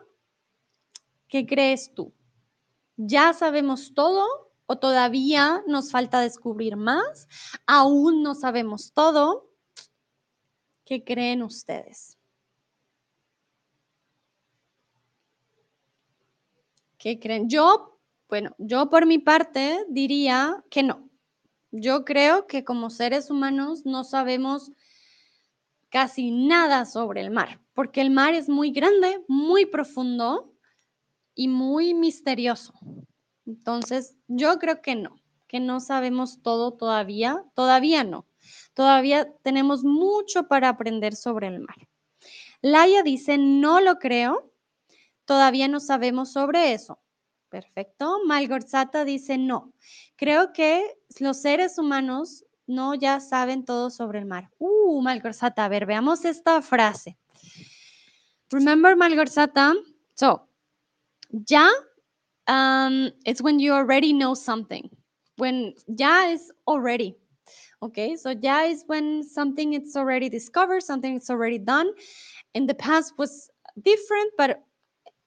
¿Qué 1.29 1.45
crees 1.45 1.93
tú? 1.93 2.13
¿Ya 2.95 3.33
sabemos 3.33 3.93
todo 3.93 4.25
o 4.65 4.77
todavía 4.77 5.63
nos 5.67 5.91
falta 5.91 6.19
descubrir 6.21 6.75
más? 6.75 7.27
¿Aún 7.65 8.23
no 8.23 8.35
sabemos 8.35 8.93
todo? 8.93 9.49
¿Qué 10.85 11.03
creen 11.03 11.43
ustedes? 11.43 12.17
¿Qué 16.97 17.19
creen? 17.19 17.49
Yo, 17.49 17.99
bueno, 18.29 18.55
yo 18.57 18.89
por 18.89 19.05
mi 19.05 19.19
parte 19.19 19.85
diría 19.89 20.63
que 20.69 20.83
no. 20.83 21.06
Yo 21.79 22.05
creo 22.05 22.47
que 22.47 22.63
como 22.63 22.89
seres 22.89 23.29
humanos 23.29 23.85
no 23.85 24.03
sabemos 24.03 24.71
casi 25.89 26.31
nada 26.31 26.85
sobre 26.85 27.21
el 27.21 27.29
mar, 27.29 27.61
porque 27.75 28.01
el 28.01 28.09
mar 28.09 28.33
es 28.33 28.49
muy 28.49 28.71
grande, 28.71 29.23
muy 29.27 29.67
profundo 29.67 30.51
y 31.35 31.47
muy 31.47 31.93
misterioso. 31.93 32.73
Entonces, 33.45 34.15
yo 34.27 34.57
creo 34.57 34.81
que 34.81 34.95
no, 34.95 35.21
que 35.47 35.59
no 35.59 35.79
sabemos 35.79 36.41
todo 36.41 36.73
todavía, 36.73 37.43
todavía 37.53 38.03
no. 38.03 38.25
Todavía 38.73 39.31
tenemos 39.43 39.83
mucho 39.83 40.47
para 40.47 40.69
aprender 40.69 41.15
sobre 41.15 41.45
el 41.45 41.59
mar. 41.59 41.87
Laia 42.61 43.03
dice, 43.03 43.37
no 43.37 43.81
lo 43.81 43.99
creo, 43.99 44.51
todavía 45.25 45.67
no 45.67 45.79
sabemos 45.79 46.31
sobre 46.31 46.73
eso. 46.73 46.97
Perfecto. 47.49 48.19
Malgorzata 48.25 49.05
dice, 49.05 49.37
no, 49.37 49.73
creo 50.17 50.51
que 50.53 50.97
los 51.19 51.41
seres 51.41 51.77
humanos 51.77 52.43
no 52.67 52.93
ya 52.93 53.19
saben 53.19 53.63
todo 53.63 53.89
sobre 53.89 54.19
el 54.19 54.25
mar. 54.25 54.49
Uh, 54.59 55.01
Malgorzata, 55.01 55.65
a 55.65 55.69
ver, 55.69 55.85
veamos 55.85 56.25
esta 56.25 56.61
frase. 56.61 57.17
Remember, 58.51 58.95
Malgorzata? 58.95 59.73
So, 60.15 60.47
ya 61.31 61.69
um, 62.47 63.11
it's 63.25 63.41
when 63.41 63.59
you 63.59 63.73
already 63.73 64.13
know 64.13 64.33
something. 64.33 64.89
When 65.37 65.73
ya 65.87 66.29
is 66.31 66.51
already. 66.67 67.15
Okay, 67.81 68.15
so 68.15 68.31
ya 68.31 68.63
is 68.63 68.83
when 68.87 69.23
something 69.23 69.73
it's 69.73 69.95
already 69.95 70.29
discovered, 70.29 70.81
something 70.81 71.15
it's 71.15 71.29
already 71.29 71.59
done. 71.59 71.91
In 72.53 72.65
the 72.65 72.73
past 72.73 73.13
was 73.17 73.49
different, 73.83 74.31
but 74.37 74.63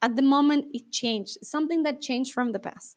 at 0.03 0.17
the 0.17 0.23
moment 0.23 0.67
it 0.73 0.91
changed, 0.91 1.39
something 1.43 1.83
that 1.83 2.01
changed 2.01 2.33
from 2.33 2.53
the 2.53 2.59
past. 2.59 2.97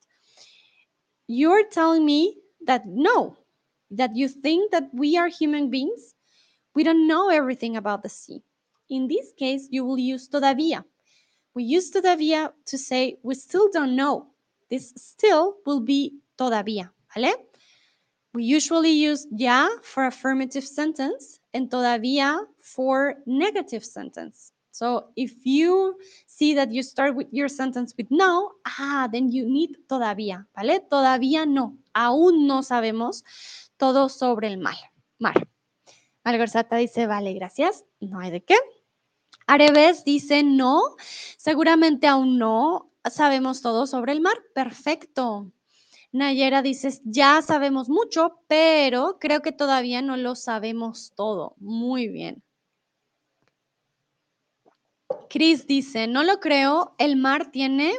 You're 1.27 1.67
telling 1.69 2.05
me 2.05 2.37
that 2.65 2.85
no, 2.85 3.37
that 3.91 4.15
you 4.15 4.27
think 4.27 4.71
that 4.71 4.89
we 4.93 5.17
are 5.17 5.27
human 5.27 5.69
beings, 5.69 6.15
we 6.75 6.83
don't 6.83 7.07
know 7.07 7.29
everything 7.29 7.77
about 7.77 8.03
the 8.03 8.09
sea. 8.09 8.41
In 8.89 9.07
this 9.07 9.31
case, 9.37 9.67
you 9.69 9.85
will 9.85 9.97
use 9.97 10.27
todavía. 10.29 10.83
We 11.55 11.63
use 11.63 11.91
todavía 11.91 12.51
to 12.65 12.77
say 12.77 13.17
we 13.23 13.35
still 13.35 13.69
don't 13.71 13.95
know. 13.95 14.27
This 14.69 14.93
still 14.95 15.57
will 15.65 15.81
be 15.81 16.19
todavía, 16.37 16.89
¿vale? 17.15 17.33
We 18.33 18.43
usually 18.43 18.91
use 18.91 19.27
ya 19.31 19.69
for 19.83 20.05
affirmative 20.05 20.65
sentence 20.65 21.39
and 21.53 21.69
todavía 21.69 22.39
for 22.61 23.15
negative 23.27 23.85
sentence. 23.85 24.52
So 24.74 25.11
if 25.15 25.45
you 25.45 25.99
see 26.26 26.55
that 26.55 26.71
you 26.71 26.82
start 26.82 27.15
with 27.15 27.28
your 27.32 27.47
sentence 27.47 27.93
with 27.95 28.07
no, 28.09 28.53
ah, 28.65 29.07
then 29.11 29.32
you 29.32 29.45
need 29.45 29.78
todavía, 29.88 30.47
¿vale? 30.55 30.80
Todavía 30.80 31.45
no, 31.45 31.78
aún 31.93 32.47
no 32.47 32.63
sabemos 32.63 33.24
todo 33.78 34.09
sobre 34.09 34.47
el 34.47 34.57
mar. 34.57 34.74
mar. 35.19 35.47
Malgorzata 36.26 36.78
dice, 36.78 37.05
vale, 37.05 37.34
gracias, 37.34 37.86
no 37.99 38.19
hay 38.19 38.32
de 38.32 38.43
qué. 38.43 38.55
Areves 39.45 40.05
dice, 40.05 40.41
no, 40.41 40.82
seguramente 41.38 42.07
aún 42.07 42.39
no 42.39 42.89
sabemos 43.05 43.61
todo 43.61 43.86
sobre 43.86 44.13
el 44.13 44.21
mar. 44.21 44.38
Perfecto. 44.55 45.51
Nayera 46.11 46.63
dice, 46.63 46.99
ya 47.03 47.43
sabemos 47.43 47.89
mucho, 47.89 48.39
pero 48.47 49.19
creo 49.19 49.43
que 49.43 49.51
todavía 49.51 50.01
no 50.01 50.17
lo 50.17 50.34
sabemos 50.34 51.13
todo. 51.15 51.53
Muy 51.59 52.07
bien. 52.07 52.41
Chris 55.30 55.68
dice, 55.68 56.07
no 56.07 56.24
lo 56.24 56.39
creo, 56.39 56.95
el 56.97 57.16
mar 57.16 57.51
tiene 57.51 57.93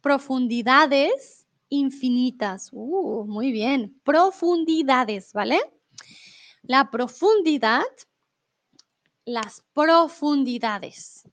profundidades 0.00 1.46
infinitas. 1.68 2.70
Uh, 2.72 3.24
muy 3.26 3.52
bien. 3.52 4.00
Profundidades, 4.04 5.32
¿vale? 5.32 5.60
La 6.62 6.90
profundidad, 6.90 7.84
las 9.24 9.62
profundidades. 9.74 11.28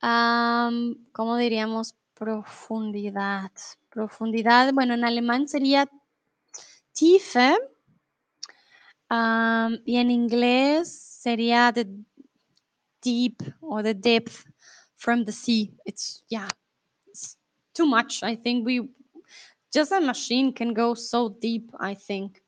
¿Cómo 0.00 1.36
diríamos 1.36 1.94
profundidad? 2.14 3.52
Profundidad, 3.88 4.72
bueno, 4.72 4.94
en 4.94 5.04
alemán 5.04 5.48
sería 5.48 5.88
Tiefe. 6.92 7.56
y 9.84 9.96
en 9.96 10.10
inglés 10.10 10.92
sería 11.22 11.72
the 11.72 11.86
deep 13.02 13.42
or 13.60 13.82
the 13.82 13.94
depth 13.94 14.44
from 14.96 15.24
the 15.24 15.32
sea. 15.32 15.72
It's, 15.84 16.22
yeah, 16.28 16.48
it's 17.06 17.36
too 17.74 17.86
much. 17.86 18.22
I 18.22 18.36
think 18.36 18.64
we, 18.64 18.88
just 19.72 19.92
a 19.92 20.00
machine 20.00 20.52
can 20.52 20.72
go 20.72 20.94
so 20.94 21.28
deep, 21.40 21.70
I 21.78 21.94
think. 21.94 22.42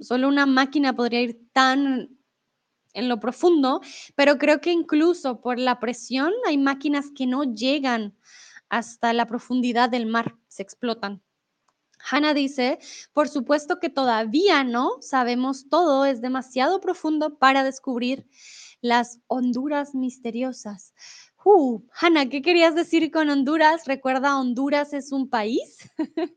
Solo 0.00 0.28
una 0.28 0.46
máquina 0.46 0.94
podría 0.94 1.22
ir 1.22 1.38
tan 1.52 2.08
en 2.94 3.08
lo 3.08 3.20
profundo, 3.20 3.80
pero 4.16 4.38
creo 4.38 4.60
que 4.60 4.72
incluso 4.72 5.40
por 5.40 5.58
la 5.58 5.78
presión 5.78 6.32
hay 6.46 6.58
máquinas 6.58 7.06
que 7.14 7.26
no 7.26 7.44
llegan 7.44 8.14
hasta 8.68 9.12
la 9.12 9.26
profundidad 9.26 9.88
del 9.88 10.06
mar, 10.06 10.36
se 10.48 10.62
explotan. 10.62 11.22
Hannah 12.10 12.34
dice, 12.34 12.78
por 13.12 13.28
supuesto 13.28 13.80
que 13.80 13.90
todavía 13.90 14.64
no 14.64 14.98
sabemos 15.00 15.68
todo, 15.68 16.04
es 16.04 16.20
demasiado 16.20 16.80
profundo 16.80 17.38
para 17.38 17.64
descubrir 17.64 18.26
las 18.80 19.20
Honduras 19.26 19.94
misteriosas. 19.94 20.94
Uh, 21.44 21.80
Hannah, 21.92 22.28
¿qué 22.28 22.42
querías 22.42 22.74
decir 22.74 23.10
con 23.10 23.30
Honduras? 23.30 23.86
Recuerda, 23.86 24.38
Honduras 24.38 24.92
es 24.92 25.12
un 25.12 25.28
país. 25.28 25.90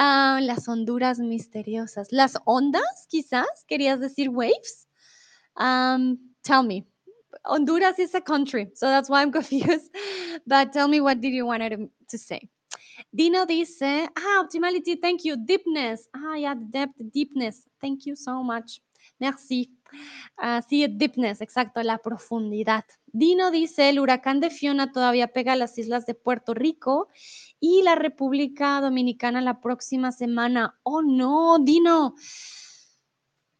Ah, 0.00 0.40
las 0.42 0.68
Honduras 0.68 1.18
misteriosas. 1.18 2.08
Las 2.12 2.38
ondas, 2.44 3.06
quizás, 3.08 3.48
querías 3.66 4.00
decir 4.00 4.28
waves. 4.28 4.88
Um, 5.56 6.18
tell 6.42 6.62
me. 6.62 6.86
Honduras 7.44 7.98
is 7.98 8.14
a 8.14 8.20
country, 8.20 8.70
so 8.74 8.86
that's 8.86 9.10
why 9.10 9.22
I'm 9.22 9.32
confused. 9.38 9.90
But 10.46 10.72
tell 10.72 10.88
me, 10.88 11.00
what 11.00 11.20
did 11.20 11.32
you 11.32 11.46
want 11.46 11.62
to, 11.62 11.90
to 12.10 12.18
say? 12.18 12.48
Dino 13.14 13.44
dice, 13.44 14.08
ah, 14.16 14.44
optimality, 14.44 15.00
thank 15.00 15.24
you. 15.24 15.36
Deepness. 15.36 16.08
Ah, 16.14 16.34
yeah, 16.36 16.54
depth, 16.54 16.94
deepness. 17.12 17.62
Thank 17.80 18.06
you 18.06 18.16
so 18.16 18.42
much. 18.42 18.80
Merci. 19.20 19.70
Así, 20.36 20.86
deepness, 20.86 21.40
exacto, 21.40 21.82
la 21.82 21.98
profundidad. 21.98 22.84
Dino 23.06 23.50
dice, 23.50 23.88
el 23.88 23.98
huracán 23.98 24.40
de 24.40 24.50
Fiona 24.50 24.92
todavía 24.92 25.28
pega 25.28 25.54
a 25.54 25.56
las 25.56 25.78
islas 25.78 26.06
de 26.06 26.14
Puerto 26.14 26.54
Rico 26.54 27.08
y 27.60 27.82
la 27.82 27.94
República 27.94 28.80
Dominicana 28.80 29.40
la 29.40 29.60
próxima 29.60 30.12
semana. 30.12 30.78
Oh, 30.82 31.02
no, 31.02 31.58
Dino. 31.58 32.14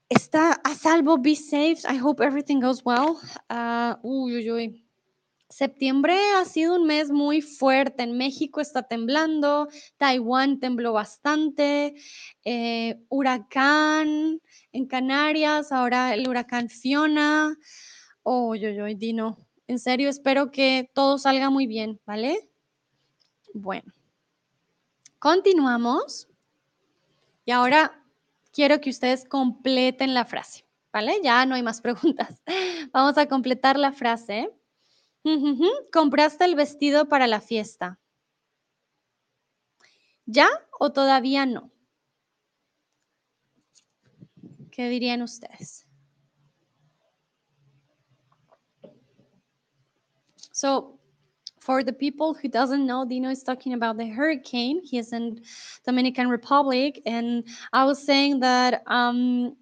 Está 0.08 0.52
a 0.52 0.74
salvo, 0.74 1.18
be 1.18 1.36
safe. 1.36 1.80
I 1.84 1.98
hope 1.98 2.24
everything 2.24 2.60
goes 2.60 2.82
well. 2.84 3.16
Uh, 3.50 3.94
uy, 4.02 4.36
uy, 4.36 4.50
uy. 4.50 4.87
Septiembre 5.50 6.14
ha 6.36 6.44
sido 6.44 6.76
un 6.76 6.86
mes 6.86 7.10
muy 7.10 7.40
fuerte. 7.40 8.02
En 8.02 8.18
México 8.18 8.60
está 8.60 8.82
temblando, 8.82 9.68
Taiwán 9.96 10.60
tembló 10.60 10.92
bastante, 10.92 11.94
eh, 12.44 13.00
huracán 13.08 14.42
en 14.72 14.86
Canarias, 14.86 15.72
ahora 15.72 16.14
el 16.14 16.28
huracán 16.28 16.68
Fiona. 16.68 17.56
Oh, 18.22 18.54
yo, 18.54 18.68
yo, 18.70 18.84
Dino, 18.94 19.38
en 19.66 19.78
serio, 19.78 20.10
espero 20.10 20.50
que 20.50 20.90
todo 20.94 21.16
salga 21.16 21.48
muy 21.48 21.66
bien, 21.66 21.98
¿vale? 22.04 22.48
Bueno, 23.54 23.90
continuamos. 25.18 26.28
Y 27.46 27.52
ahora 27.52 28.04
quiero 28.52 28.80
que 28.82 28.90
ustedes 28.90 29.24
completen 29.24 30.12
la 30.12 30.26
frase, 30.26 30.66
¿vale? 30.92 31.20
Ya 31.24 31.46
no 31.46 31.54
hay 31.54 31.62
más 31.62 31.80
preguntas. 31.80 32.42
Vamos 32.92 33.16
a 33.16 33.26
completar 33.26 33.78
la 33.78 33.92
frase. 33.92 34.50
¿Compraste 35.92 36.44
el 36.44 36.54
vestido 36.54 37.08
para 37.08 37.26
la 37.26 37.40
fiesta? 37.40 37.98
¿Ya 40.26 40.48
o 40.78 40.92
todavía 40.92 41.46
no? 41.46 41.70
¿Qué 44.70 44.88
dirían 44.88 45.22
ustedes? 45.22 45.86
So, 50.52 50.98
for 51.60 51.84
the 51.84 51.92
people 51.92 52.34
who 52.34 52.48
doesn't 52.48 52.86
know, 52.86 53.04
Dino 53.04 53.30
is 53.30 53.42
talking 53.42 53.72
about 53.72 53.96
the 53.96 54.06
hurricane. 54.06 54.80
He 54.82 54.98
is 54.98 55.12
in 55.12 55.40
Dominican 55.86 56.28
Republic, 56.28 57.00
and 57.06 57.44
I 57.72 57.84
was 57.84 58.02
saying 58.02 58.40
that 58.40 58.82
um, 58.86 59.56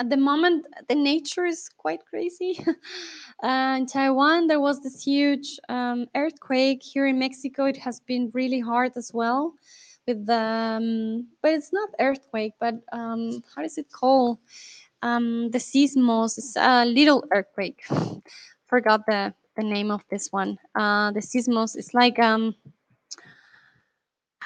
at 0.00 0.10
the 0.10 0.16
moment 0.16 0.66
the 0.88 0.94
nature 0.94 1.46
is 1.46 1.68
quite 1.68 2.04
crazy. 2.04 2.58
uh, 3.42 3.76
in 3.78 3.86
Taiwan, 3.86 4.46
there 4.48 4.60
was 4.60 4.82
this 4.82 5.02
huge 5.02 5.58
um, 5.68 6.06
earthquake. 6.16 6.82
Here 6.82 7.06
in 7.06 7.18
Mexico, 7.18 7.66
it 7.66 7.76
has 7.76 8.00
been 8.00 8.30
really 8.34 8.60
hard 8.60 8.92
as 8.96 9.12
well. 9.14 9.54
With 10.06 10.26
the, 10.26 10.34
um, 10.34 11.28
but 11.42 11.52
it's 11.52 11.72
not 11.72 11.88
earthquake, 12.00 12.52
but 12.60 12.74
um, 12.92 13.42
how 13.54 13.62
is 13.62 13.78
it 13.78 13.90
called? 13.90 14.38
Um, 15.02 15.50
the 15.50 15.58
seismos. 15.58 16.38
It's 16.38 16.56
a 16.56 16.84
little 16.84 17.24
earthquake. 17.30 17.84
Forgot 18.66 19.06
the 19.06 19.34
the 19.56 19.62
name 19.62 19.90
of 19.90 20.02
this 20.10 20.32
one. 20.32 20.58
Uh, 20.74 21.12
the 21.12 21.20
seismos. 21.20 21.76
It's 21.76 21.94
like 21.94 22.18
um. 22.18 22.54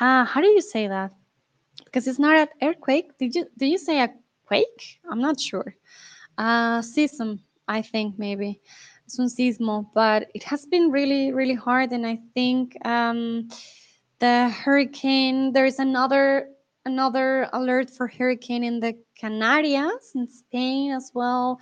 Uh, 0.00 0.24
how 0.24 0.40
do 0.40 0.46
you 0.46 0.60
say 0.60 0.86
that? 0.86 1.12
Because 1.84 2.06
it's 2.06 2.18
not 2.18 2.36
an 2.36 2.48
earthquake. 2.62 3.16
Did 3.18 3.34
you 3.34 3.46
do 3.56 3.66
you 3.66 3.78
say 3.78 4.00
a 4.02 4.10
quake? 4.48 4.98
I'm 5.10 5.20
not 5.20 5.38
sure. 5.38 5.76
Uh, 6.38 6.80
season, 6.82 7.40
I 7.68 7.82
think 7.82 8.18
maybe. 8.18 8.60
Es 9.06 9.18
un 9.18 9.28
sismo, 9.28 9.86
but 9.94 10.28
it 10.34 10.42
has 10.42 10.66
been 10.66 10.90
really, 10.90 11.32
really 11.32 11.54
hard. 11.54 11.92
And 11.92 12.06
I 12.06 12.18
think 12.34 12.76
um, 12.86 13.48
the 14.18 14.48
hurricane, 14.48 15.52
there 15.52 15.66
is 15.66 15.78
another 15.78 16.48
another 16.84 17.48
alert 17.52 17.90
for 17.90 18.06
hurricane 18.06 18.64
in 18.64 18.80
the 18.80 18.96
Canarias 19.20 20.14
in 20.14 20.26
Spain 20.26 20.92
as 20.92 21.10
well. 21.14 21.60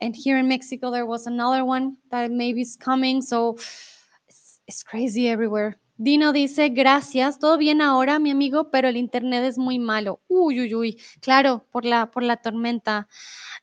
And 0.00 0.14
here 0.14 0.36
in 0.36 0.46
Mexico, 0.46 0.90
there 0.90 1.06
was 1.06 1.26
another 1.26 1.64
one 1.64 1.96
that 2.10 2.30
maybe 2.30 2.60
is 2.60 2.76
coming. 2.76 3.22
So 3.22 3.56
it's, 4.28 4.60
it's 4.66 4.82
crazy 4.82 5.28
everywhere. 5.28 5.78
Dino 6.00 6.32
dice, 6.32 6.68
gracias, 6.68 7.40
todo 7.40 7.58
bien 7.58 7.82
ahora, 7.82 8.20
mi 8.20 8.30
amigo, 8.30 8.70
pero 8.70 8.86
el 8.86 8.96
internet 8.96 9.42
es 9.42 9.58
muy 9.58 9.80
malo. 9.80 10.20
Uy, 10.28 10.60
uy, 10.60 10.72
uy, 10.72 11.02
claro, 11.20 11.66
por 11.72 11.84
la, 11.84 12.08
por 12.08 12.22
la 12.22 12.36
tormenta. 12.36 13.08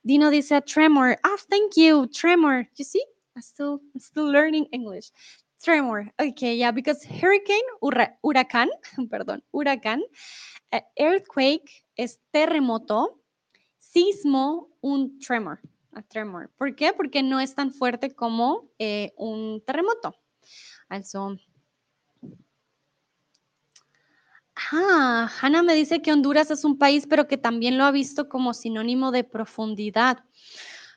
Dino 0.03 0.29
dice, 0.29 0.61
tremor. 0.61 1.17
Ah, 1.23 1.37
thank 1.49 1.77
you, 1.77 2.07
tremor. 2.07 2.67
You 2.75 2.83
see, 2.83 3.01
I'm 3.37 3.41
still, 3.41 3.79
I'm 3.93 4.01
still 4.01 4.29
learning 4.29 4.67
English. 4.73 5.13
Tremor. 5.63 6.11
Okay, 6.19 6.57
yeah, 6.57 6.71
because 6.71 7.05
hurricane, 7.05 7.63
huracán, 7.79 8.67
perdón, 9.09 9.41
huracán, 9.53 10.01
eh, 10.71 10.83
earthquake 10.97 11.85
es 11.95 12.19
terremoto, 12.31 13.17
sismo, 13.79 14.75
un 14.81 15.19
tremor, 15.19 15.61
a 15.93 16.01
tremor. 16.01 16.51
¿Por 16.57 16.75
qué? 16.75 16.91
Porque 16.91 17.23
no 17.23 17.39
es 17.39 17.55
tan 17.55 17.71
fuerte 17.71 18.13
como 18.13 18.69
eh, 18.77 19.13
un 19.15 19.63
terremoto. 19.65 20.13
Also, 20.89 21.37
Ah, 24.71 25.29
Hannah 25.41 25.63
me 25.63 25.75
dice 25.75 26.01
que 26.01 26.11
Honduras 26.11 26.49
es 26.51 26.63
un 26.63 26.77
país, 26.77 27.05
pero 27.07 27.27
que 27.27 27.37
también 27.37 27.77
lo 27.77 27.83
ha 27.83 27.91
visto 27.91 28.29
como 28.29 28.53
sinónimo 28.53 29.11
de 29.11 29.23
profundidad. 29.23 30.23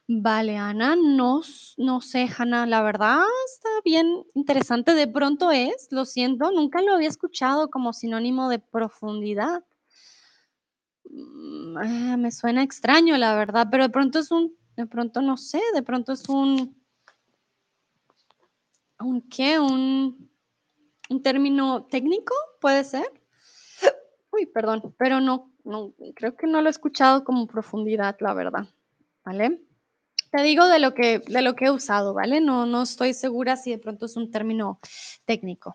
Vale, 0.06 0.56
Ana, 0.56 0.96
no, 0.96 1.42
no 1.76 2.00
sé, 2.00 2.28
Hannah, 2.34 2.66
la 2.66 2.82
verdad 2.82 3.20
está 3.46 3.68
bien 3.84 4.24
interesante. 4.34 4.94
De 4.94 5.06
pronto 5.06 5.50
es, 5.50 5.88
lo 5.90 6.06
siento, 6.06 6.50
nunca 6.50 6.80
lo 6.80 6.94
había 6.94 7.08
escuchado 7.08 7.68
como 7.68 7.92
sinónimo 7.92 8.48
de 8.48 8.58
profundidad. 8.58 9.64
Mm, 11.10 11.76
ah, 11.76 12.16
me 12.16 12.30
suena 12.32 12.62
extraño, 12.62 13.18
la 13.18 13.34
verdad, 13.34 13.68
pero 13.70 13.84
de 13.84 13.90
pronto 13.90 14.18
es 14.18 14.30
un, 14.30 14.56
de 14.76 14.86
pronto 14.86 15.20
no 15.20 15.36
sé, 15.36 15.60
de 15.74 15.82
pronto 15.82 16.12
es 16.12 16.26
un, 16.28 16.74
¿un 18.98 19.28
qué? 19.28 19.58
Un, 19.58 20.30
un 21.10 21.22
término 21.22 21.84
técnico, 21.84 22.34
puede 22.60 22.84
ser. 22.84 23.10
Perdón, 24.46 24.94
pero 24.98 25.20
no, 25.20 25.52
no, 25.64 25.94
creo 26.14 26.36
que 26.36 26.46
no 26.46 26.60
lo 26.60 26.68
he 26.68 26.70
escuchado 26.70 27.24
como 27.24 27.46
profundidad, 27.46 28.16
la 28.20 28.34
verdad, 28.34 28.66
¿vale? 29.24 29.60
Te 30.30 30.42
digo 30.42 30.66
de 30.68 30.78
lo 30.78 30.92
que, 30.94 31.20
de 31.20 31.42
lo 31.42 31.54
que 31.54 31.66
he 31.66 31.70
usado, 31.70 32.14
¿vale? 32.14 32.40
No, 32.40 32.66
no 32.66 32.82
estoy 32.82 33.14
segura 33.14 33.56
si 33.56 33.70
de 33.70 33.78
pronto 33.78 34.06
es 34.06 34.16
un 34.16 34.30
término 34.30 34.78
técnico. 35.24 35.74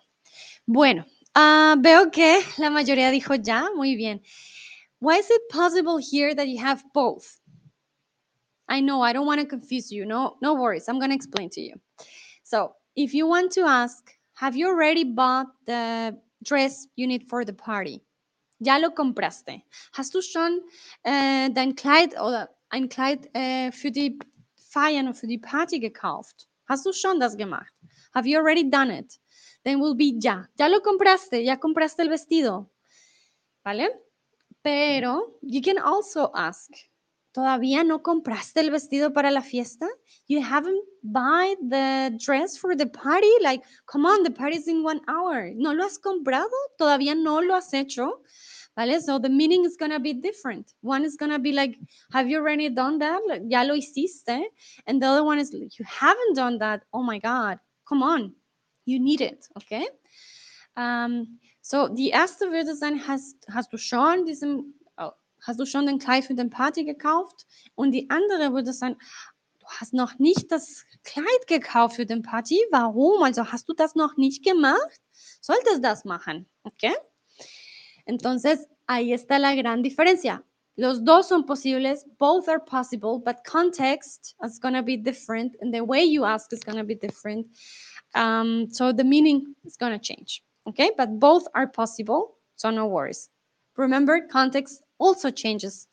Bueno, 0.66 1.06
ah, 1.34 1.74
veo 1.78 2.10
que 2.10 2.40
la 2.58 2.70
mayoría 2.70 3.10
dijo 3.10 3.34
ya, 3.34 3.70
muy 3.74 3.96
bien. 3.96 4.22
Why 5.00 5.18
is 5.18 5.28
it 5.28 5.42
possible 5.50 5.98
here 5.98 6.34
that 6.34 6.46
you 6.46 6.58
have 6.64 6.82
both? 6.94 7.26
I 8.68 8.80
know, 8.80 9.02
I 9.02 9.12
don't 9.12 9.26
want 9.26 9.40
to 9.40 9.46
confuse 9.46 9.90
you. 9.90 10.06
No, 10.06 10.36
no 10.40 10.54
worries. 10.54 10.88
I'm 10.88 10.98
going 10.98 11.10
to 11.10 11.16
explain 11.16 11.50
to 11.50 11.60
you. 11.60 11.74
So, 12.44 12.74
if 12.96 13.12
you 13.12 13.26
want 13.26 13.52
to 13.52 13.62
ask, 13.62 14.10
have 14.34 14.56
you 14.56 14.68
already 14.68 15.04
bought 15.04 15.48
the 15.66 16.16
dress 16.42 16.86
you 16.96 17.06
need 17.06 17.28
for 17.28 17.44
the 17.44 17.52
party? 17.52 18.02
Ya 18.58 18.78
lo 18.78 18.90
compraste. 18.90 19.62
Hast 19.92 20.14
du 20.14 20.22
schon 20.22 20.62
äh, 21.02 21.50
dein 21.50 21.74
Kleid 21.74 22.14
oder 22.14 22.50
ein 22.68 22.88
Kleid 22.88 23.28
äh, 23.34 23.72
für 23.72 23.90
die 23.90 24.18
Feiern 24.70 25.08
und 25.08 25.14
für 25.14 25.26
die 25.26 25.38
Party 25.38 25.80
gekauft? 25.80 26.48
Hast 26.66 26.86
du 26.86 26.92
schon 26.92 27.20
das 27.20 27.36
gemacht? 27.36 27.72
Have 28.14 28.28
you 28.28 28.38
already 28.38 28.68
done 28.68 28.96
it? 28.96 29.20
Then 29.64 29.80
will 29.80 29.94
be 29.94 30.18
ya. 30.20 30.46
Ya 30.58 30.66
lo 30.68 30.80
compraste, 30.80 31.38
ya 31.38 31.56
compraste 31.56 32.02
el 32.02 32.08
vestido. 32.08 32.70
¿Vale? 33.64 33.88
Pero 34.62 35.38
you 35.42 35.60
can 35.60 35.78
also 35.78 36.30
ask, 36.34 36.70
¿todavía 37.34 37.84
no 37.84 38.02
compraste 38.02 38.60
el 38.60 38.70
vestido 38.70 39.12
para 39.12 39.30
la 39.30 39.42
fiesta? 39.42 39.88
You 40.28 40.40
haven't 40.40 40.80
buy 41.02 41.56
the 41.68 42.16
dress 42.24 42.56
for 42.56 42.76
the 42.76 42.86
party? 42.86 43.30
Like, 43.42 43.62
come 43.86 44.06
on, 44.06 44.22
the 44.22 44.30
party's 44.30 44.68
in 44.68 44.82
one 44.82 45.00
hour. 45.08 45.52
¿No 45.54 45.72
lo 45.74 45.84
has 45.84 45.98
comprado? 45.98 46.48
¿Todavía 46.78 47.14
no 47.14 47.40
lo 47.40 47.54
has 47.54 47.74
hecho? 47.74 48.22
¿Vale? 48.76 49.00
So 49.00 49.18
the 49.18 49.28
meaning 49.28 49.64
is 49.64 49.76
going 49.76 49.90
to 49.90 50.00
be 50.00 50.14
different. 50.14 50.72
One 50.80 51.04
is 51.04 51.16
going 51.16 51.30
to 51.30 51.38
be 51.38 51.52
like, 51.52 51.76
have 52.12 52.28
you 52.28 52.38
already 52.38 52.68
done 52.70 52.98
that? 53.00 53.20
Like, 53.28 53.42
ya 53.46 53.62
lo 53.62 53.74
hiciste. 53.74 54.44
And 54.86 55.02
the 55.02 55.06
other 55.06 55.24
one 55.24 55.38
is, 55.38 55.52
like, 55.52 55.78
you 55.78 55.84
haven't 55.84 56.34
done 56.34 56.58
that. 56.58 56.82
Oh 56.92 57.02
my 57.02 57.18
God, 57.18 57.58
come 57.88 58.02
on. 58.02 58.32
You 58.86 58.98
need 58.98 59.20
it, 59.20 59.46
okay? 59.56 59.86
Um, 60.76 61.38
so, 61.62 61.88
the 61.88 62.12
würde 62.12 62.74
sein, 62.76 62.96
hast, 63.06 63.36
hast 63.48 63.72
du 63.72 63.78
schon 63.78 64.26
diesen, 64.26 64.74
oh, 64.83 64.83
hast 65.46 65.60
du 65.60 65.66
schon 65.66 65.86
den 65.86 65.98
Kleid 65.98 66.24
für 66.24 66.34
den 66.34 66.50
Party 66.50 66.84
gekauft? 66.84 67.46
Und 67.74 67.92
die 67.92 68.10
andere 68.10 68.52
würde 68.52 68.72
sein, 68.72 68.96
du 69.60 69.66
hast 69.66 69.94
noch 69.94 70.18
nicht 70.18 70.50
das 70.50 70.84
Kleid 71.04 71.46
gekauft 71.46 71.96
für 71.96 72.06
den 72.06 72.22
Party. 72.22 72.58
Warum? 72.70 73.22
Also 73.22 73.52
hast 73.52 73.68
du 73.68 73.74
das 73.74 73.94
noch 73.94 74.16
nicht 74.16 74.44
gemacht? 74.44 75.00
Solltest 75.40 75.84
das 75.84 76.04
machen, 76.04 76.46
okay? 76.64 76.94
Entonces, 78.06 78.66
ahí 78.86 79.12
está 79.12 79.38
la 79.38 79.54
gran 79.54 79.82
diferencia. 79.82 80.42
Los 80.76 81.04
dos 81.04 81.28
son 81.28 81.46
posibles, 81.46 82.04
both 82.18 82.48
are 82.48 82.58
possible, 82.58 83.18
but 83.18 83.44
context 83.44 84.34
is 84.44 84.58
going 84.58 84.74
to 84.74 84.82
be 84.82 84.96
different 84.96 85.54
and 85.60 85.72
the 85.72 85.84
way 85.84 86.02
you 86.02 86.24
ask 86.24 86.52
is 86.52 86.64
going 86.64 86.76
to 86.76 86.84
be 86.84 86.96
different. 86.96 87.46
Um, 88.14 88.68
so 88.70 88.92
the 88.92 89.04
meaning 89.04 89.54
is 89.64 89.76
going 89.76 89.92
to 89.92 89.98
change, 89.98 90.42
okay? 90.66 90.90
But 90.96 91.20
both 91.20 91.46
are 91.54 91.68
possible, 91.68 92.38
so 92.56 92.70
no 92.70 92.86
worries. 92.86 93.30
Remember, 93.76 94.26
context 94.26 94.82
also 95.04 95.30
changes 95.30 95.88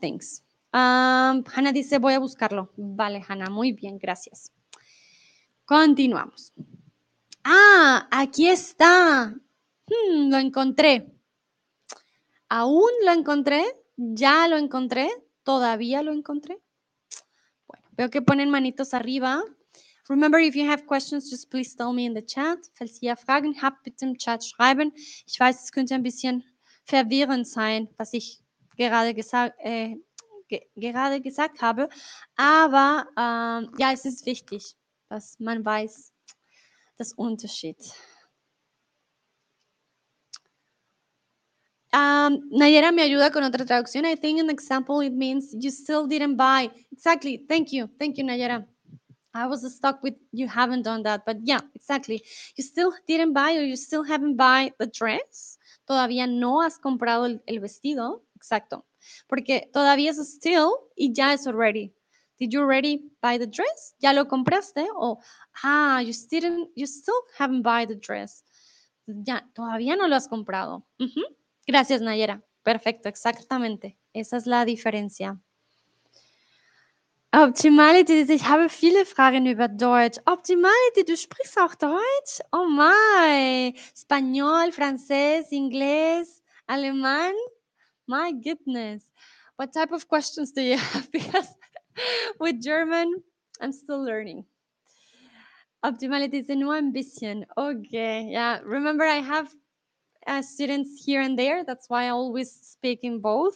things. 0.00 0.42
Um, 0.72 1.44
Hannah 1.52 1.72
dice, 1.72 1.98
voy 1.98 2.14
a 2.14 2.20
buscarlo. 2.20 2.70
Vale, 2.76 3.24
Hannah, 3.26 3.50
muy 3.50 3.72
bien, 3.72 3.98
gracias. 3.98 4.52
Continuamos. 5.64 6.52
Ah, 7.44 8.06
aquí 8.10 8.48
está. 8.48 9.34
Hmm, 9.86 10.30
lo 10.30 10.38
encontré. 10.38 11.12
Aún 12.48 12.90
lo 13.04 13.12
encontré, 13.12 13.62
ya 13.96 14.48
lo 14.48 14.56
encontré, 14.56 15.08
todavía 15.44 16.02
lo 16.02 16.12
encontré. 16.12 16.58
Bueno, 17.66 17.86
veo 17.96 18.10
que 18.10 18.22
ponen 18.22 18.50
manitos 18.50 18.92
arriba. 18.92 19.42
Remember, 20.08 20.40
if 20.40 20.56
you 20.56 20.68
have 20.68 20.84
questions, 20.86 21.30
just 21.30 21.48
please 21.50 21.76
tell 21.76 21.92
me 21.92 22.04
in 22.04 22.14
the 22.14 22.24
chat. 22.24 22.58
Falls 22.74 23.00
ihr 23.00 23.16
Fragen 23.16 23.54
habt, 23.62 23.84
bitte 23.84 24.04
im 24.04 24.18
Chat 24.18 24.44
schreiben. 24.44 24.92
Ich 25.26 25.38
weiß, 25.38 25.62
es 25.62 25.70
könnte 25.70 25.94
ein 25.94 26.02
bisschen 26.02 26.42
verwirrend 26.84 27.46
sein, 27.46 27.88
was 27.96 28.12
ich 28.12 28.42
gerade, 28.88 29.10
äh, 29.58 31.20
gesagt 31.20 31.62
habe. 31.62 31.88
Aber 32.36 33.06
ähm, 33.16 33.72
ja, 33.78 33.92
es 33.92 34.04
ist 34.04 34.26
wichtig, 34.26 34.74
dass 35.08 35.38
man 35.38 35.64
weiß, 35.64 36.12
das 36.98 37.12
Unterschied. 37.12 37.78
Um, 41.92 42.48
Nayera 42.52 42.92
me 42.92 43.02
ayuda 43.02 43.30
con 43.32 43.42
otra 43.42 43.64
traducción. 43.64 44.04
I 44.04 44.14
think 44.14 44.38
an 44.38 44.48
example 44.48 45.00
it 45.00 45.12
means 45.12 45.52
you 45.52 45.70
still 45.70 46.06
didn't 46.06 46.36
buy. 46.36 46.70
Exactly. 46.92 47.44
Thank 47.48 47.72
you. 47.72 47.88
Thank 47.98 48.16
you, 48.16 48.24
Nayera. 48.24 48.64
I 49.34 49.46
was 49.46 49.62
stuck 49.74 50.02
with 50.02 50.14
you 50.32 50.46
haven't 50.46 50.82
done 50.82 51.02
that, 51.04 51.24
but 51.24 51.38
yeah, 51.42 51.60
exactly. 51.74 52.22
You 52.56 52.62
still 52.62 52.92
didn't 53.08 53.32
buy 53.32 53.56
or 53.56 53.62
you 53.62 53.76
still 53.76 54.04
haven't 54.04 54.36
buy 54.36 54.72
the 54.78 54.86
dress. 54.86 55.58
Todavía 55.88 56.28
no 56.28 56.62
has 56.62 56.78
comprado 56.78 57.40
el 57.46 57.60
vestido. 57.60 58.22
Exacto. 58.40 58.86
Porque 59.28 59.68
todavía 59.72 60.10
es 60.10 60.18
still 60.18 60.70
y 60.96 61.12
ya 61.12 61.34
es 61.34 61.46
already. 61.46 61.94
Did 62.38 62.52
you 62.52 62.62
already 62.62 63.12
buy 63.20 63.38
the 63.38 63.46
dress? 63.46 63.94
¿Ya 63.98 64.14
lo 64.14 64.26
compraste? 64.26 64.86
O, 64.94 65.20
ah, 65.62 66.00
you 66.00 66.14
still, 66.14 66.70
you 66.74 66.86
still 66.86 67.20
haven't 67.38 67.62
buy 67.62 67.86
the 67.86 67.96
dress. 67.96 68.44
Ya, 69.06 69.46
todavía 69.52 69.94
no 69.94 70.08
lo 70.08 70.16
has 70.16 70.26
comprado. 70.26 70.86
Gracias, 71.66 72.00
Nayera. 72.00 72.42
Perfecto, 72.62 73.10
exactamente. 73.10 73.98
Esa 74.14 74.38
es 74.38 74.46
la 74.46 74.64
diferencia. 74.64 75.38
Optimality, 77.32 78.22
ich 78.32 78.48
habe 78.48 78.68
viele 78.68 79.04
Fragen 79.04 79.46
über 79.46 79.68
Deutsch. 79.68 80.18
Optimality, 80.24 81.04
du 81.04 81.16
sprichst 81.16 81.58
auch 81.58 81.74
Deutsch? 81.74 82.40
Oh 82.52 82.66
my. 82.66 83.74
Español, 83.94 84.72
francés, 84.72 85.52
inglés, 85.52 86.42
alemán? 86.66 87.34
My 88.10 88.32
goodness. 88.32 89.04
What 89.54 89.72
type 89.72 89.92
of 89.92 90.08
questions 90.08 90.50
do 90.50 90.62
you 90.62 90.76
have? 90.90 91.12
Because 91.12 91.46
with 92.40 92.60
German, 92.60 93.22
I'm 93.60 93.70
still 93.70 94.02
learning. 94.04 94.44
Optimality 95.84 96.40
is 96.42 96.50
ein 96.50 96.92
bisschen. 96.92 97.46
Okay, 97.56 98.26
yeah. 98.28 98.58
Remember, 98.64 99.04
I 99.04 99.20
have 99.22 99.48
uh, 100.26 100.42
students 100.42 101.04
here 101.04 101.20
and 101.20 101.38
there. 101.38 101.62
That's 101.64 101.88
why 101.88 102.06
I 102.06 102.08
always 102.08 102.50
speak 102.50 102.98
in 103.04 103.20
both. 103.20 103.54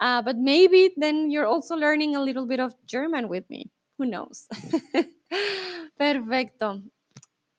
Uh, 0.00 0.22
but 0.22 0.38
maybe 0.38 0.94
then 0.96 1.30
you're 1.30 1.46
also 1.46 1.76
learning 1.76 2.16
a 2.16 2.22
little 2.22 2.46
bit 2.46 2.60
of 2.60 2.72
German 2.86 3.28
with 3.28 3.44
me. 3.50 3.70
Who 3.98 4.06
knows? 4.06 4.48
Perfecto. 5.98 6.80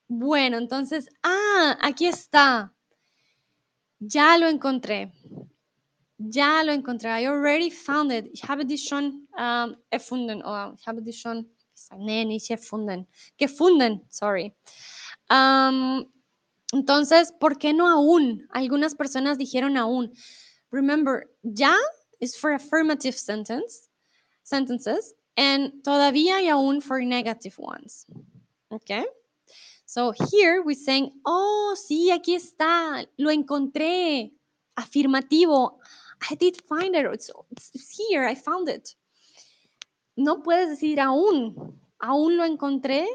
Bueno, 0.09 0.57
entonces, 0.57 1.07
ah, 1.23 1.77
aquí 1.79 2.07
está. 2.07 2.73
Ya 3.99 4.35
lo 4.39 4.47
encontré. 4.47 5.11
Ya 6.17 6.63
lo 6.63 6.71
encontré. 6.71 7.09
I 7.09 7.27
already 7.27 7.69
found 7.69 8.11
it. 8.11 8.29
Ich 8.33 8.43
habe 8.43 8.65
die 8.65 8.77
schon 8.77 9.27
um, 9.37 9.75
erfunden. 9.89 10.41
Oh, 10.43 10.73
ich 10.77 10.87
habe 10.87 11.01
die 11.01 11.13
schon. 11.13 11.49
Gefunden, 13.37 14.01
sorry. 14.09 14.55
Um, 15.29 16.05
entonces, 16.71 17.31
¿por 17.39 17.57
qué 17.57 17.73
no 17.73 17.87
aún? 17.87 18.47
Algunas 18.49 18.95
personas 18.95 19.37
dijeron 19.37 19.77
aún. 19.77 20.11
Remember, 20.71 21.29
ya 21.43 21.75
is 22.19 22.35
for 22.35 22.53
affirmative 22.53 23.15
sentence, 23.15 23.89
sentences, 24.43 25.13
and 25.35 25.83
todavía 25.83 26.41
y 26.41 26.49
aún 26.49 26.81
for 26.81 27.01
negative 27.01 27.53
ones. 27.59 28.05
Okay? 28.71 29.05
So 29.85 30.13
here 30.31 30.63
we're 30.63 30.75
saying, 30.75 31.11
oh, 31.25 31.75
sí, 31.75 32.11
aquí 32.11 32.35
está, 32.35 33.05
lo 33.17 33.29
encontré. 33.29 34.31
Afirmativo. 34.75 35.79
I 36.29 36.35
did 36.35 36.61
find 36.61 36.95
it. 36.95 37.05
It's, 37.05 37.31
here. 37.97 38.25
I 38.25 38.35
found 38.35 38.69
it. 38.69 38.95
No 40.15 40.41
puedes 40.41 40.69
decir 40.69 40.99
aún. 40.99 41.79
Aún 42.01 42.37
lo 42.37 42.43
encontré. 42.45 43.05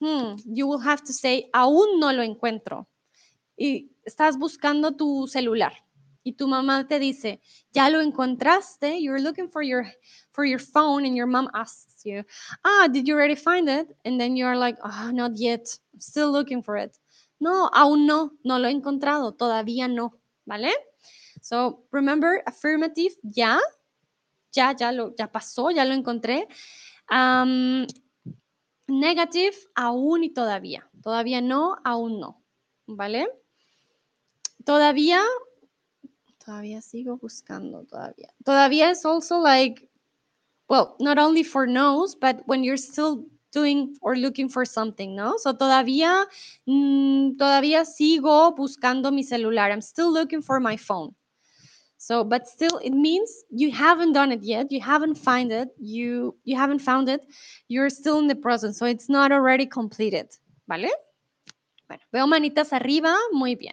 Hmm, 0.00 0.36
you 0.46 0.66
will 0.66 0.80
have 0.80 1.02
to 1.04 1.12
say, 1.12 1.50
aún 1.54 1.98
no 1.98 2.12
lo 2.12 2.22
encuentro. 2.22 2.86
Y 3.56 3.90
estás 4.04 4.36
buscando 4.36 4.96
tu 4.96 5.26
celular 5.28 5.72
y 6.24 6.32
tu 6.32 6.48
mamá 6.48 6.88
te 6.88 6.98
dice, 6.98 7.40
ya 7.72 7.88
lo 7.90 8.00
encontraste, 8.00 9.00
you're 9.00 9.20
looking 9.20 9.48
for 9.48 9.62
your 9.62 9.86
for 10.32 10.44
your 10.44 10.58
phone 10.58 11.04
and 11.04 11.14
your 11.14 11.26
mom 11.26 11.48
asks 11.54 12.04
you, 12.04 12.24
ah, 12.64 12.88
did 12.90 13.06
you 13.06 13.14
already 13.14 13.36
find 13.36 13.68
it? 13.68 13.94
And 14.04 14.18
then 14.18 14.36
you're 14.36 14.56
like, 14.56 14.76
oh, 14.82 15.10
not 15.12 15.32
yet, 15.36 15.78
I'm 15.92 16.00
still 16.00 16.32
looking 16.32 16.62
for 16.62 16.76
it. 16.76 16.98
No, 17.40 17.70
aún 17.72 18.06
no, 18.06 18.32
no 18.42 18.58
lo 18.58 18.68
he 18.68 18.72
encontrado, 18.72 19.32
todavía 19.32 19.86
no, 19.88 20.14
¿vale? 20.46 20.72
So 21.44 21.84
remember, 21.92 22.42
affirmative, 22.46 23.12
ya, 23.22 23.60
ya, 24.50 24.72
ya 24.72 24.90
lo, 24.92 25.14
ya 25.14 25.30
pasó, 25.30 25.70
ya 25.70 25.84
lo 25.84 25.92
encontré. 25.92 26.48
Negative, 28.88 29.54
aún 29.74 30.24
y 30.24 30.30
todavía. 30.30 30.88
Todavía 31.02 31.42
no, 31.42 31.76
aún 31.84 32.18
no, 32.18 32.42
¿vale? 32.86 33.28
Todavía, 34.64 35.20
todavía 36.42 36.80
sigo 36.80 37.18
buscando, 37.18 37.84
todavía. 37.84 38.32
Todavía 38.42 38.90
es 38.90 39.04
also 39.04 39.38
like, 39.38 39.86
well, 40.70 40.96
not 40.98 41.18
only 41.18 41.44
for 41.44 41.66
no's, 41.66 42.16
but 42.16 42.40
when 42.46 42.64
you're 42.64 42.78
still 42.78 43.26
doing 43.52 43.98
or 44.00 44.16
looking 44.16 44.48
for 44.48 44.64
something, 44.64 45.14
¿no? 45.14 45.36
So 45.36 45.52
todavía, 45.52 46.26
mm, 46.66 47.36
todavía 47.36 47.84
sigo 47.84 48.54
buscando 48.56 49.12
mi 49.12 49.22
celular. 49.22 49.70
I'm 49.70 49.82
still 49.82 50.10
looking 50.10 50.40
for 50.40 50.58
my 50.58 50.78
phone. 50.78 51.14
So, 52.04 52.22
but 52.22 52.46
still, 52.46 52.76
it 52.84 52.92
means 52.92 53.30
you 53.48 53.72
haven't 53.72 54.12
done 54.12 54.30
it 54.30 54.42
yet. 54.42 54.70
You 54.70 54.78
haven't 54.78 55.14
found 55.14 55.50
it. 55.50 55.70
You 55.78 56.36
you 56.44 56.54
haven't 56.54 56.80
found 56.80 57.08
it. 57.08 57.22
You're 57.68 57.88
still 57.88 58.18
in 58.18 58.26
the 58.26 58.34
process. 58.36 58.76
So 58.76 58.84
it's 58.84 59.08
not 59.08 59.32
already 59.32 59.64
completed. 59.64 60.28
¿Vale? 60.68 60.90
Bueno, 61.88 62.02
veo 62.12 62.26
manitas 62.26 62.74
arriba. 62.74 63.16
Muy 63.32 63.54
bien. 63.54 63.72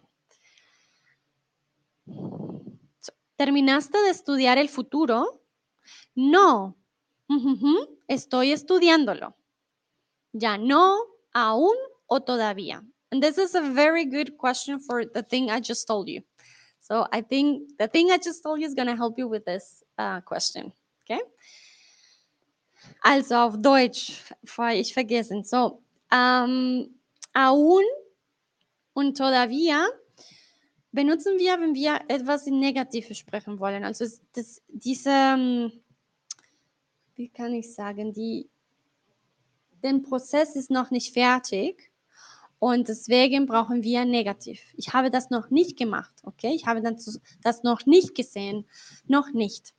So, 3.01 3.11
¿Terminaste 3.35 3.97
de 3.97 4.11
estudiar 4.11 4.57
el 4.57 4.69
futuro? 4.69 5.41
No. 6.15 6.77
Ujujú, 7.27 7.99
Estoy 8.07 8.53
estudiándolo. 8.53 9.35
Ya 10.31 10.57
no, 10.57 11.03
aún 11.33 11.75
o 12.07 12.21
todavía. 12.21 12.81
And 13.11 13.21
this 13.21 13.37
is 13.37 13.55
a 13.55 13.61
very 13.61 14.05
good 14.05 14.37
question 14.37 14.79
for 14.79 15.03
the 15.03 15.21
thing 15.21 15.51
I 15.51 15.59
just 15.59 15.85
told 15.85 16.07
you. 16.07 16.23
So 16.91 17.07
I 17.09 17.21
think 17.21 17.69
the 17.79 17.87
thing 17.87 18.11
I 18.11 18.17
just 18.17 18.43
told 18.43 18.59
you 18.59 18.67
is 18.67 18.73
going 18.73 18.93
help 18.97 19.17
you 19.17 19.29
with 19.29 19.45
this 19.45 19.81
uh, 19.97 20.19
question. 20.19 20.73
Okay? 21.05 21.21
Also 23.01 23.35
auf 23.35 23.61
Deutsch, 23.61 24.21
bevor 24.41 24.71
ich 24.71 24.93
vergessen. 24.93 25.45
So, 25.45 25.81
ähm, 26.11 26.93
aún 27.33 27.83
und 28.91 29.17
todavía 29.17 29.87
benutzen 30.91 31.39
wir, 31.39 31.61
wenn 31.61 31.73
wir 31.75 32.01
etwas 32.09 32.45
in 32.47 32.59
Negative 32.59 33.15
sprechen 33.15 33.57
wollen. 33.57 33.85
Also 33.85 34.05
das, 34.33 34.61
diese, 34.67 35.11
ähm, 35.11 35.71
wie 37.15 37.29
kann 37.29 37.53
ich 37.53 37.73
sagen, 37.73 38.11
die, 38.11 38.49
der 39.81 39.97
Prozess 39.99 40.57
ist 40.57 40.69
noch 40.69 40.91
nicht 40.91 41.13
fertig 41.13 41.90
und 42.61 42.89
deswegen 42.89 43.47
brauchen 43.47 43.81
wir 43.81 44.05
negativ. 44.05 44.61
Ich 44.77 44.93
habe 44.93 45.09
das 45.09 45.31
noch 45.31 45.49
nicht 45.49 45.79
gemacht, 45.79 46.13
okay? 46.21 46.53
Ich 46.53 46.67
habe 46.67 46.79
das, 46.83 47.63
noch 47.63 47.87
nicht 47.87 48.13
gesehen, 48.13 48.67
noch 49.07 49.33
nicht. 49.33 49.73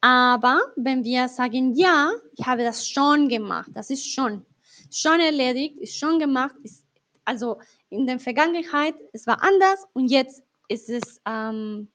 Aber 0.00 0.60
wenn 0.74 1.04
wir 1.04 1.28
sagen, 1.28 1.74
ja, 1.74 2.10
ich 2.36 2.44
habe 2.44 2.64
das 2.64 2.88
schon 2.88 3.28
gemacht, 3.28 3.70
das 3.74 3.90
ist 3.90 4.12
schon, 4.12 4.44
schon 4.90 5.20
erledigt, 5.20 5.78
ist 5.78 5.96
schon 5.96 6.18
gemacht, 6.18 6.56
ist, 6.64 6.82
also 7.24 7.60
in 7.90 8.08
der 8.08 8.18
Vergangenheit, 8.18 8.96
es 9.12 9.28
war 9.28 9.40
anders 9.40 9.86
und 9.92 10.08
jetzt 10.08 10.42
ist 10.66 10.90
es 10.90 11.20
ähm, 11.26 11.86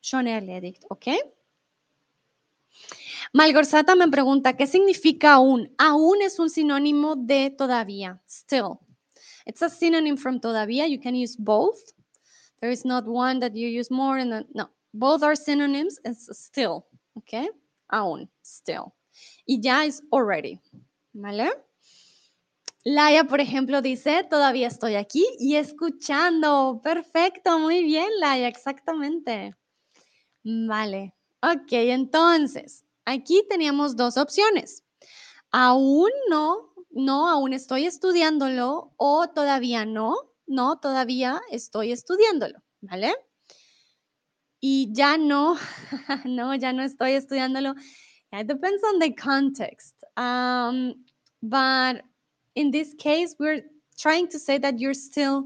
schon 0.00 0.26
erledigt, 0.26 0.84
okay? 0.88 1.18
Malgorzata 3.32 3.94
me 3.94 4.08
pregunta, 4.08 4.56
¿qué 4.56 4.66
significa 4.66 5.34
aún? 5.34 5.72
Aún 5.78 6.22
es 6.22 6.40
un 6.40 6.50
sinónimo 6.50 7.14
de 7.14 7.50
todavía, 7.50 8.20
still. 8.26 8.80
It's 9.48 9.62
a 9.62 9.70
synonym 9.70 10.16
from 10.18 10.40
todavía. 10.40 10.86
You 10.88 10.98
can 10.98 11.14
use 11.14 11.34
both. 11.34 11.80
There 12.60 12.70
is 12.70 12.84
not 12.84 13.06
one 13.06 13.40
that 13.40 13.56
you 13.56 13.66
use 13.68 13.90
more 13.90 14.18
and 14.18 14.44
no. 14.54 14.68
Both 14.92 15.22
are 15.22 15.34
synonyms. 15.34 15.98
It's 16.04 16.28
still, 16.38 16.86
okay? 17.16 17.48
Aún, 17.90 18.28
still. 18.42 18.94
Y 19.46 19.58
ya 19.60 19.84
es 19.84 20.02
already, 20.12 20.60
¿vale? 21.14 21.50
Laia, 22.84 23.24
por 23.24 23.40
ejemplo, 23.40 23.82
dice, 23.82 24.24
todavía 24.24 24.68
estoy 24.68 24.94
aquí 24.94 25.26
y 25.38 25.56
escuchando. 25.56 26.80
Perfecto, 26.82 27.58
muy 27.58 27.84
bien, 27.84 28.08
Laia, 28.20 28.48
exactamente. 28.48 29.54
Vale. 30.44 31.14
Ok, 31.42 31.72
entonces, 31.72 32.84
aquí 33.04 33.44
teníamos 33.48 33.96
dos 33.96 34.16
opciones. 34.16 34.84
Aún 35.50 36.10
no, 36.28 36.67
no, 36.98 37.28
aún 37.28 37.52
estoy 37.52 37.86
estudiándolo 37.86 38.92
o 38.96 39.28
todavía 39.28 39.84
no, 39.84 40.16
no, 40.46 40.80
todavía 40.80 41.40
estoy 41.50 41.92
estudiándolo, 41.92 42.60
¿vale? 42.80 43.14
Y 44.60 44.92
ya 44.92 45.16
no, 45.16 45.56
no, 46.24 46.54
ya 46.56 46.72
no 46.72 46.82
estoy 46.82 47.12
estudiándolo. 47.12 47.74
It 48.32 48.48
depends 48.48 48.82
on 48.82 48.98
the 48.98 49.14
context. 49.14 49.94
Um, 50.16 51.04
but 51.40 52.02
in 52.56 52.72
this 52.72 52.94
case, 52.94 53.36
we're 53.38 53.62
trying 53.96 54.26
to 54.28 54.38
say 54.40 54.58
that 54.58 54.80
you're 54.80 54.92
still 54.92 55.44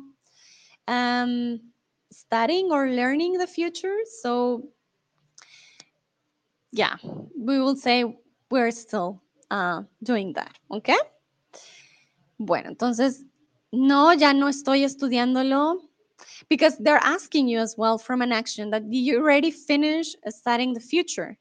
um, 0.88 1.60
studying 2.10 2.72
or 2.72 2.88
learning 2.88 3.36
the 3.36 3.46
future. 3.46 3.98
So, 4.22 4.70
yeah, 6.72 6.96
we 7.36 7.60
will 7.60 7.76
say 7.76 8.16
we're 8.50 8.70
still 8.70 9.20
uh, 9.50 9.82
doing 10.02 10.32
that, 10.32 10.56
¿ok? 10.70 10.94
Bueno, 12.44 12.70
entonces, 12.70 13.24
no, 13.70 14.12
ya 14.14 14.32
no 14.34 14.48
estoy 14.48 14.84
estudiándolo. 14.84 15.78
Because 16.48 16.76
they're 16.78 17.00
asking 17.02 17.48
you 17.48 17.60
as 17.60 17.76
well 17.78 17.98
from 17.98 18.22
an 18.22 18.32
action 18.32 18.70
that 18.70 18.82
you 18.90 19.18
already 19.18 19.50
finish 19.50 20.16
studying 20.28 20.74
the 20.74 20.80
future? 20.80 21.38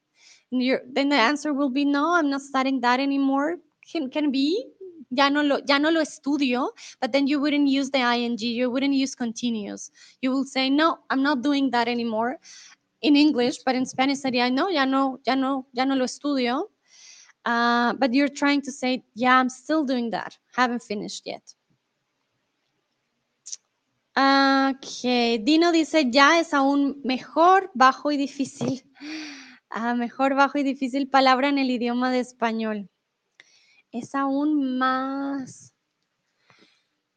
You're- 0.51 0.83
then 0.93 1.09
the 1.09 1.17
answer 1.17 1.53
will 1.53 1.69
be 1.71 1.85
no, 1.85 2.13
I'm 2.15 2.29
not 2.29 2.41
studying 2.41 2.81
that 2.81 2.99
anymore. 2.99 3.57
Can, 3.91 4.09
can 4.09 4.31
be, 4.31 4.65
ya 5.11 5.29
no, 5.29 5.41
lo, 5.43 5.59
ya 5.67 5.77
no 5.79 5.89
lo 5.89 6.01
estudio, 6.01 6.69
but 7.01 7.11
then 7.11 7.27
you 7.27 7.39
wouldn't 7.39 7.67
use 7.67 7.89
the 7.91 7.99
ing, 7.99 8.37
you 8.39 8.69
wouldn't 8.71 8.93
use 8.93 9.15
continuous. 9.15 9.91
You 10.21 10.31
will 10.31 10.45
say, 10.45 10.69
no, 10.69 10.99
I'm 11.09 11.23
not 11.23 11.41
doing 11.41 11.71
that 11.71 11.87
anymore 11.87 12.37
in 13.01 13.15
English, 13.15 13.59
but 13.65 13.75
in 13.75 13.85
Spanish 13.85 14.19
sería, 14.19 14.51
no, 14.53 14.69
ya 14.69 14.85
no, 14.85 15.19
ya 15.25 15.35
no, 15.35 15.65
ya 15.73 15.85
no 15.85 15.95
lo 15.95 16.05
estudio. 16.05 16.69
Uh, 17.45 17.93
but 17.93 18.13
you're 18.13 18.29
trying 18.29 18.61
to 18.61 18.71
say, 18.71 19.03
yeah, 19.15 19.37
I'm 19.37 19.49
still 19.49 19.83
doing 19.83 20.11
that. 20.11 20.37
Haven't 20.55 20.83
finished 20.83 21.25
yet. 21.25 21.41
Ok, 24.15 25.39
Dino 25.41 25.71
dice, 25.71 26.11
ya 26.11 26.39
es 26.39 26.53
aún 26.53 27.01
mejor, 27.03 27.71
bajo 27.73 28.11
y 28.11 28.17
difícil. 28.17 28.83
Ah, 29.73 29.95
mejor, 29.95 30.35
bajo 30.35 30.57
y 30.57 30.63
difícil 30.63 31.09
palabra 31.09 31.47
en 31.47 31.57
el 31.57 31.71
idioma 31.71 32.11
de 32.11 32.19
español. 32.19 32.89
Es 33.93 34.13
aún 34.15 34.77
más. 34.77 35.73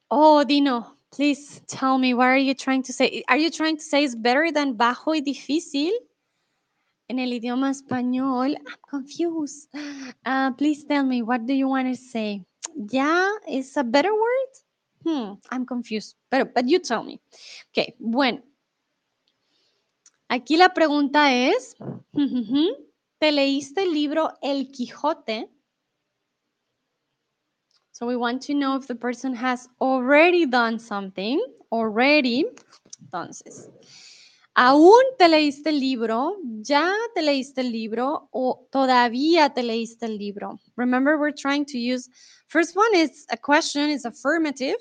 Oh, 0.08 0.44
Dino, 0.44 0.96
please 1.10 1.60
tell 1.66 1.98
me, 1.98 2.14
what 2.14 2.28
are 2.28 2.38
you 2.38 2.54
trying 2.54 2.84
to 2.84 2.92
say? 2.92 3.24
Are 3.26 3.36
you 3.36 3.50
trying 3.50 3.76
to 3.76 3.82
say 3.82 4.04
it's 4.04 4.14
better 4.14 4.52
than 4.52 4.76
bajo 4.76 5.14
y 5.14 5.20
difícil? 5.20 5.90
En 7.14 7.20
el 7.20 7.32
idioma 7.32 7.70
español, 7.70 8.56
I'm 8.66 8.80
confused. 8.90 9.70
Uh, 10.26 10.50
please 10.56 10.84
tell 10.84 11.04
me, 11.04 11.22
what 11.22 11.46
do 11.46 11.52
you 11.52 11.68
want 11.68 11.86
to 11.86 11.94
say? 11.94 12.44
ya 12.90 13.28
is 13.48 13.76
a 13.76 13.84
better 13.84 14.12
word? 14.12 14.50
Hmm, 15.04 15.34
I'm 15.48 15.64
confused, 15.64 16.16
pero 16.28 16.46
but 16.52 16.66
you 16.66 16.80
tell 16.80 17.04
me. 17.04 17.20
Okay, 17.70 17.94
bueno. 18.00 18.42
Aquí 20.28 20.56
la 20.56 20.70
pregunta 20.74 21.32
es, 21.32 21.76
¿te 23.20 23.30
leíste 23.30 23.82
el 23.84 23.92
libro 23.92 24.32
El 24.42 24.72
Quijote? 24.72 25.48
So 27.92 28.06
we 28.06 28.16
want 28.16 28.42
to 28.48 28.54
know 28.54 28.74
if 28.74 28.88
the 28.88 28.96
person 28.96 29.36
has 29.36 29.68
already 29.80 30.46
done 30.46 30.80
something, 30.80 31.40
already. 31.70 32.46
Entonces, 33.00 33.70
¿aún 34.55 35.02
te 35.18 35.28
leíste 35.28 35.70
el 35.70 35.80
libro? 35.80 36.36
¿Ya 36.62 36.92
te 37.14 37.22
leíste 37.22 37.61
el 37.61 37.72
libro? 37.72 38.28
¿O 38.30 38.66
todavía 38.70 39.50
te 39.50 39.62
leíste 39.62 40.07
el 40.07 40.18
libro? 40.18 40.61
Remember, 40.76 41.18
we're 41.18 41.34
trying 41.34 41.64
to 41.66 41.78
use, 41.78 42.09
first 42.48 42.76
one 42.76 42.94
is 42.94 43.26
a 43.30 43.36
question, 43.36 43.90
is 43.90 44.05
affirmative, 44.05 44.78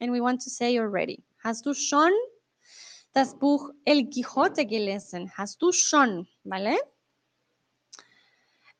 and 0.00 0.12
we 0.12 0.20
want 0.20 0.40
to 0.42 0.50
say 0.50 0.78
already. 0.78 1.24
Hast 1.42 1.64
du 1.64 1.74
schon 1.74 2.12
das 3.12 3.34
Buch 3.34 3.72
El 3.84 4.08
Quijote 4.10 4.66
gelesen? 4.66 5.30
Hast 5.36 5.60
du 5.62 5.72
schon, 5.72 6.28
¿vale? 6.44 6.76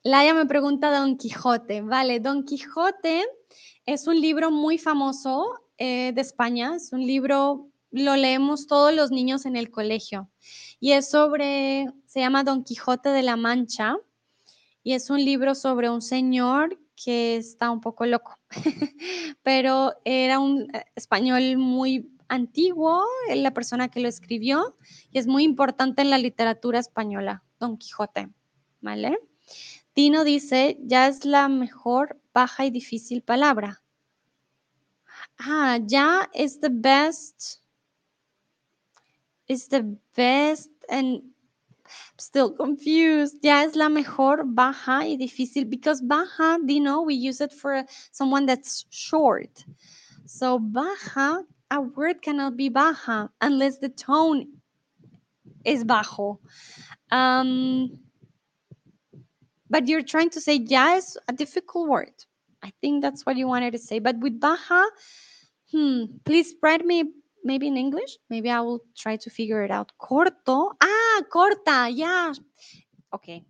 Laia 0.07 0.35
me 0.35 0.47
pregunta 0.47 0.91
Don 0.91 1.17
Quijote. 1.17 1.83
Vale, 1.83 2.21
Don 2.21 2.45
Quijote 2.45 3.25
es 3.87 4.07
un 4.07 4.21
libro 4.21 4.53
muy 4.53 4.79
famoso 4.79 5.59
eh, 5.79 6.13
de 6.13 6.21
España. 6.21 6.77
Es 6.77 6.93
un 6.93 7.05
libro, 7.05 7.69
lo 7.97 8.17
leemos 8.17 8.67
todos 8.67 8.95
los 8.95 9.11
niños 9.11 9.47
en 9.47 9.57
el 9.57 9.71
colegio. 9.71 10.31
Y 10.79 10.93
es 10.93 11.11
sobre, 11.11 11.87
se 12.07 12.21
llama 12.21 12.45
Don 12.45 12.65
Quijote 12.65 13.09
de 13.09 13.23
la 13.23 13.37
Mancha. 13.37 13.97
Y 14.83 14.93
es 14.93 15.11
un 15.11 15.25
libro 15.25 15.55
sobre 15.55 15.91
un 15.91 16.03
señor 16.03 16.79
que 16.95 17.37
está 17.37 17.71
un 17.71 17.81
poco 17.81 18.07
loco. 18.07 18.39
Pero 19.43 19.95
era 20.05 20.39
un 20.39 20.75
eh, 20.75 20.85
español 20.95 21.57
muy 21.57 22.11
antiguo, 22.29 23.05
la 23.35 23.53
persona 23.53 23.89
que 23.89 24.01
lo 24.01 24.09
escribió. 24.09 24.77
Y 25.11 25.19
es 25.19 25.27
muy 25.27 25.45
importante 25.45 26.03
en 26.03 26.11
la 26.11 26.19
literatura 26.19 26.79
española, 26.79 27.43
Don 27.59 27.79
Quijote. 27.79 28.29
¿Vale? 28.81 29.19
Tino 29.95 30.25
dice, 30.25 30.79
ya 30.83 31.09
es 31.09 31.25
la 31.25 31.49
mejor, 31.49 32.21
baja 32.35 32.67
y 32.67 32.71
difícil 32.71 33.23
palabra. 33.23 33.83
Ah, 35.39 35.79
ya 35.83 36.29
es 36.33 36.61
the 36.61 36.69
best. 36.71 37.66
Is 39.49 39.69
the 39.69 39.97
best 40.17 40.71
and 40.89 41.23
still 42.19 42.51
confused. 42.53 43.37
Ya 43.43 43.63
es 43.63 43.77
la 43.77 43.89
mejor, 43.89 44.45
baja 44.45 45.01
y 45.05 45.17
difícil 45.17 45.69
because 45.69 46.01
baja, 46.01 46.59
you 46.67 46.81
know, 46.81 47.03
we 47.03 47.15
use 47.15 47.41
it 47.41 47.53
for 47.53 47.85
someone 48.13 48.47
that's 48.47 48.85
short. 48.91 49.65
So 50.27 50.59
baja, 50.59 51.43
a 51.71 51.81
word 51.81 52.23
cannot 52.23 52.57
be 52.57 52.69
baja 52.69 53.29
unless 53.41 53.79
the 53.79 53.89
tone 53.89 54.47
is 55.65 55.85
bajo. 55.85 56.39
Um, 57.11 57.99
but 59.69 59.89
you're 59.89 60.03
trying 60.03 60.31
to 60.31 60.41
say 60.41 60.57
ya 60.57 60.97
is 60.97 61.19
a 61.29 61.33
difficult 61.33 61.89
word. 61.89 62.13
I 62.63 62.73
think 62.81 63.03
that's 63.03 63.25
what 63.27 63.37
you 63.37 63.47
wanted 63.47 63.73
to 63.73 63.79
say. 63.79 63.99
But 63.99 64.19
with 64.19 64.41
baja, 64.41 64.85
hmm, 65.71 66.05
please 66.25 66.55
write 66.63 66.85
me 66.85 67.05
maybe 67.47 67.67
in 67.69 67.77
English. 67.77 68.19
Maybe 68.29 68.51
I 68.51 68.61
will 68.61 68.81
try 68.97 69.17
to 69.17 69.31
figure 69.31 69.63
it 69.65 69.71
out. 69.71 69.93
Corto. 69.99 70.73
Ah, 70.83 71.23
corta. 71.31 71.89
Yeah. 71.89 72.35
Okay. 73.15 73.47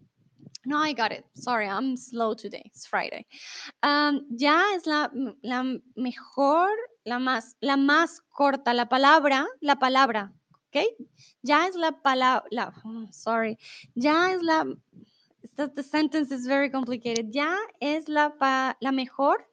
No, 0.66 0.78
I 0.78 0.92
got 0.92 1.12
it. 1.12 1.24
Sorry, 1.34 1.68
I'm 1.68 1.96
slow 1.96 2.34
today. 2.34 2.62
It's 2.66 2.86
Friday. 2.86 3.24
Um, 3.82 4.26
ya 4.36 4.60
es 4.74 4.86
la, 4.86 5.08
la 5.42 5.62
mejor, 5.96 6.68
la 7.04 7.18
más, 7.18 7.54
la 7.62 7.76
más 7.76 8.20
corta, 8.30 8.74
la 8.74 8.86
palabra, 8.86 9.46
la 9.60 9.76
palabra, 9.76 10.32
¿ok? 10.66 10.82
Ya 11.42 11.68
es 11.68 11.76
la 11.76 11.92
palabra, 11.92 12.72
oh, 12.84 13.06
sorry, 13.12 13.56
ya 13.94 14.32
es 14.32 14.42
la 14.42 14.64
the 15.56 15.82
sentence 15.82 16.32
is 16.32 16.46
very 16.46 16.68
complicated. 16.68 17.32
Ya 17.32 17.56
es 17.80 18.08
la, 18.08 18.30
pa 18.30 18.76
la 18.80 18.90
mejor. 18.90 19.46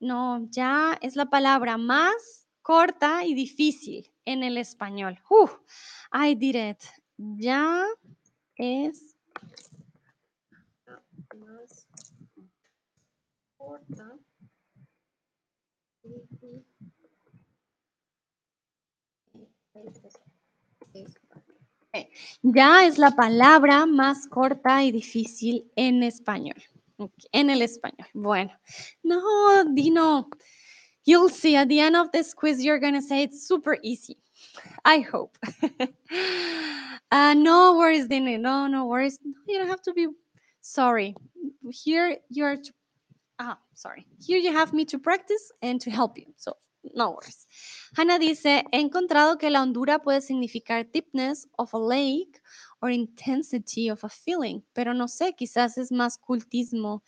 No, 0.00 0.46
ya 0.50 0.98
es 1.02 1.16
la 1.16 1.26
palabra 1.26 1.76
más 1.76 2.46
corta 2.68 3.24
y 3.24 3.32
difícil 3.32 4.12
en 4.26 4.42
el 4.42 4.58
español. 4.58 5.18
Uh, 5.30 5.48
I 6.12 6.34
did 6.34 6.54
it. 6.54 6.82
Ya 7.16 7.82
es 8.56 9.16
más 11.34 11.86
corta. 13.56 14.18
Ya 22.42 22.86
es 22.86 22.98
la 22.98 23.12
palabra 23.12 23.86
más 23.86 24.26
corta 24.28 24.84
y 24.84 24.92
difícil 24.92 25.72
en 25.74 26.02
español. 26.02 26.62
En 27.32 27.48
el 27.48 27.62
español. 27.62 28.08
Bueno, 28.12 28.52
no, 29.02 29.64
Dino, 29.72 30.28
you'll 31.08 31.30
see 31.30 31.56
at 31.56 31.68
the 31.70 31.80
end 31.80 31.96
of 31.96 32.12
this 32.12 32.34
quiz, 32.34 32.62
you're 32.62 32.78
going 32.78 32.92
to 32.92 33.00
say 33.00 33.22
it's 33.22 33.48
super 33.48 33.78
easy. 33.82 34.18
I 34.84 35.00
hope. 35.00 35.38
uh, 37.10 37.34
no 37.34 37.78
worries, 37.78 38.06
Dino. 38.08 38.36
No, 38.36 38.66
no 38.66 38.84
worries. 38.84 39.18
You 39.46 39.58
don't 39.58 39.68
have 39.68 39.80
to 39.82 39.94
be 39.94 40.08
sorry. 40.60 41.14
Here 41.70 42.18
you're, 42.28 42.58
ah, 43.38 43.56
sorry. 43.74 44.06
Here 44.20 44.38
you 44.38 44.52
have 44.52 44.74
me 44.74 44.84
to 44.84 44.98
practice 44.98 45.50
and 45.62 45.80
to 45.80 45.90
help 45.90 46.18
you. 46.18 46.26
So 46.36 46.58
no 46.94 47.12
worries. 47.12 47.46
Hannah 47.96 48.18
dice, 48.18 48.64
he 48.70 48.78
encontrado 48.78 49.38
que 49.38 49.48
la 49.48 49.60
hondura 49.60 49.98
puede 49.98 50.20
significar 50.20 50.92
deepness 50.92 51.46
of 51.58 51.72
a 51.72 51.78
lake 51.78 52.38
or 52.82 52.90
intensity 52.90 53.88
of 53.88 54.04
a 54.04 54.10
feeling, 54.10 54.62
pero 54.74 54.92
no 54.92 55.06
sé, 55.06 55.34
quizás 55.34 55.78
es 55.78 55.90
más 55.90 56.18
cultismo. 56.18 57.00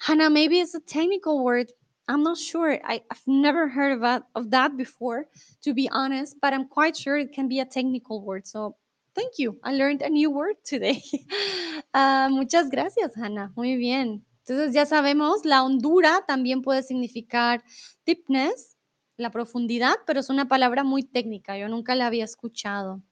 Hannah, 0.00 0.30
maybe 0.30 0.58
it's 0.60 0.74
a 0.74 0.80
technical 0.80 1.44
word. 1.44 1.70
I'm 2.10 2.24
not 2.24 2.38
sure. 2.38 2.78
I, 2.84 3.02
never 3.26 3.68
heard 3.68 3.92
of 3.92 4.00
that, 4.00 4.24
of 4.34 4.50
that 4.50 4.76
before, 4.76 5.26
to 5.62 5.72
be 5.72 5.88
honest, 5.92 6.36
but 6.42 6.52
I'm 6.52 6.66
quite 6.66 6.96
sure 6.96 7.16
it 7.16 7.32
can 7.32 7.48
be 7.48 7.60
a 7.60 7.64
technical 7.64 8.20
word. 8.24 8.48
So 8.48 8.76
thank 9.14 9.38
you. 9.38 9.58
I 9.62 9.74
learned 9.74 10.02
a 10.02 10.10
new 10.10 10.30
word 10.30 10.56
today. 10.64 11.02
uh, 11.94 12.28
muchas 12.32 12.68
gracias, 12.68 13.14
Hannah. 13.14 13.52
Muy 13.56 13.76
bien. 13.76 14.24
Entonces 14.44 14.74
ya 14.74 14.86
sabemos, 14.86 15.44
la 15.44 15.62
hondura 15.62 16.24
también 16.26 16.62
puede 16.62 16.82
significar 16.82 17.62
deepness 18.04 18.76
la 19.16 19.30
profundidad, 19.30 19.96
pero 20.06 20.18
es 20.18 20.30
una 20.30 20.48
palabra 20.48 20.82
muy 20.82 21.04
técnica, 21.04 21.56
yo 21.56 21.68
nunca 21.68 21.94
la 21.94 22.06
había 22.06 22.24
escuchado. 22.24 23.02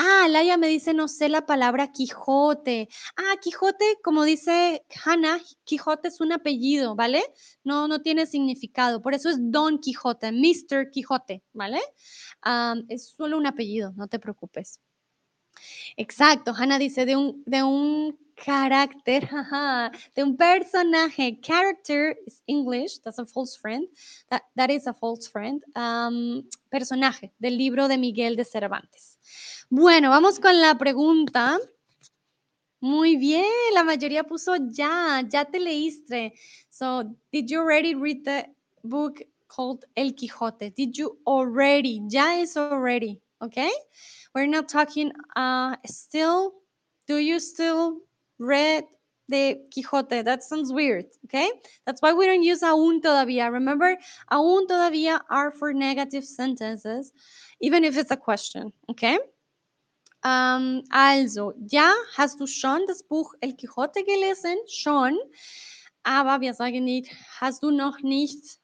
Ah, 0.00 0.28
Laia 0.28 0.56
me 0.56 0.68
dice, 0.68 0.94
no 0.94 1.08
sé 1.08 1.28
la 1.28 1.44
palabra 1.44 1.90
Quijote. 1.90 2.88
Ah, 3.16 3.34
Quijote, 3.42 3.98
como 4.04 4.22
dice 4.22 4.84
Hannah, 5.04 5.40
Quijote 5.64 6.06
es 6.06 6.20
un 6.20 6.30
apellido, 6.30 6.94
¿vale? 6.94 7.20
No, 7.64 7.88
no 7.88 8.00
tiene 8.00 8.26
significado. 8.26 9.02
Por 9.02 9.14
eso 9.14 9.28
es 9.28 9.38
Don 9.40 9.80
Quijote, 9.80 10.30
Mr. 10.30 10.92
Quijote, 10.92 11.42
¿vale? 11.52 11.80
es 12.88 13.14
solo 13.16 13.36
un 13.36 13.46
apellido, 13.48 13.92
no 13.96 14.06
te 14.06 14.20
preocupes. 14.20 14.80
Exacto, 15.96 16.54
Hannah 16.56 16.78
dice 16.78 17.04
de 17.04 17.16
un, 17.16 17.42
de 17.44 17.64
un 17.64 18.16
carácter, 18.36 19.28
de 20.14 20.22
un 20.22 20.36
personaje. 20.36 21.40
Character 21.42 22.16
is 22.24 22.40
English, 22.46 23.00
that's 23.02 23.18
a 23.18 23.26
false 23.26 23.58
friend. 23.58 23.88
That, 24.30 24.70
is 24.70 24.86
a 24.86 24.94
false 24.94 25.28
friend. 25.28 25.64
Personaje 26.70 27.32
del 27.40 27.58
libro 27.58 27.88
de 27.88 27.98
Miguel 27.98 28.36
de 28.36 28.44
Cervantes. 28.44 29.18
Bueno, 29.70 30.08
vamos 30.08 30.40
con 30.40 30.58
la 30.60 30.76
pregunta. 30.76 31.58
Muy 32.80 33.16
bien, 33.16 33.44
la 33.74 33.84
mayoría 33.84 34.24
puso 34.24 34.56
ya, 34.70 35.22
ya 35.28 35.44
te 35.44 35.60
leíste. 35.60 36.32
So, 36.70 37.04
did 37.32 37.48
you 37.50 37.60
already 37.60 37.94
read 37.94 38.24
the 38.24 38.46
book 38.82 39.20
called 39.48 39.84
El 39.94 40.14
Quijote? 40.14 40.74
Did 40.74 40.96
you 40.96 41.18
already? 41.26 42.00
Ya 42.08 42.40
is 42.40 42.56
already, 42.56 43.20
okay? 43.42 43.70
We're 44.34 44.46
not 44.46 44.68
talking 44.68 45.12
uh 45.36 45.76
still. 45.84 46.54
Do 47.06 47.18
you 47.18 47.38
still 47.38 47.98
read 48.38 48.84
the 49.28 49.60
Quijote. 49.70 50.24
That 50.24 50.42
sounds 50.42 50.72
weird, 50.72 51.06
okay? 51.26 51.50
That's 51.86 52.00
why 52.00 52.12
we 52.12 52.26
don't 52.26 52.42
use 52.42 52.62
aún 52.62 53.02
todavía. 53.02 53.52
Remember, 53.52 53.96
aún 54.32 54.66
todavía 54.66 55.20
are 55.28 55.50
for 55.50 55.74
negative 55.74 56.24
sentences, 56.24 57.12
even 57.60 57.84
if 57.84 57.98
it's 57.98 58.10
a 58.10 58.16
question, 58.16 58.72
okay? 58.90 59.18
Um, 60.24 60.82
also, 60.90 61.52
ja, 61.68 61.92
hast 62.16 62.40
du 62.40 62.46
schon 62.46 62.80
das 62.88 63.02
Buch 63.04 63.34
El 63.40 63.56
Quijote 63.56 64.04
gelesen? 64.04 64.56
Schon. 64.68 65.16
Aber 66.02 66.40
wir 66.40 66.54
sagen 66.54 66.84
nicht, 66.84 67.10
hast 67.40 67.62
du 67.62 67.70
noch 67.70 68.00
nicht? 68.00 68.58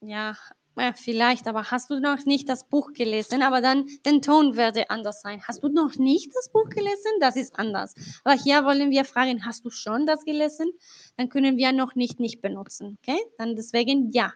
Ja, 0.00 0.36
Ja, 0.78 0.92
vielleicht, 0.92 1.48
aber 1.48 1.72
hast 1.72 1.90
du 1.90 1.98
noch 1.98 2.24
nicht 2.24 2.48
das 2.48 2.68
Buch 2.68 2.92
gelesen? 2.92 3.42
Aber 3.42 3.60
dann, 3.60 3.88
den 4.06 4.22
Ton 4.22 4.56
werde 4.56 4.90
anders 4.90 5.22
sein. 5.22 5.42
Hast 5.42 5.64
du 5.64 5.68
noch 5.68 5.96
nicht 5.96 6.30
das 6.36 6.50
Buch 6.52 6.68
gelesen? 6.68 7.18
Das 7.18 7.34
ist 7.34 7.58
anders. 7.58 7.94
Aber 8.22 8.36
hier 8.36 8.64
wollen 8.64 8.90
wir 8.90 9.04
fragen, 9.04 9.44
hast 9.44 9.64
du 9.64 9.70
schon 9.70 10.06
das 10.06 10.24
gelesen? 10.24 10.70
Dann 11.16 11.28
können 11.30 11.56
wir 11.56 11.72
noch 11.72 11.96
nicht 11.96 12.20
nicht 12.20 12.40
benutzen. 12.42 12.96
Okay? 13.02 13.18
Dann 13.38 13.56
deswegen 13.56 14.12
ja. 14.12 14.32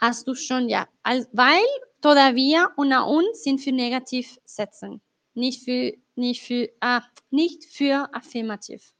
Hast 0.00 0.26
du 0.26 0.34
schon 0.34 0.68
ja. 0.68 0.88
Weil 1.04 1.62
todavía 2.02 2.68
und 2.74 2.92
aún 2.92 3.24
sind 3.34 3.60
für 3.60 3.70
Negativsätzen. 3.70 5.00
Nicht 5.34 5.64
für, 5.64 5.92
nicht 6.14 6.42
für, 6.42 6.68
ah, 6.80 7.02
nicht 7.30 7.64
für 7.64 8.08
Affirmativ. 8.14 8.94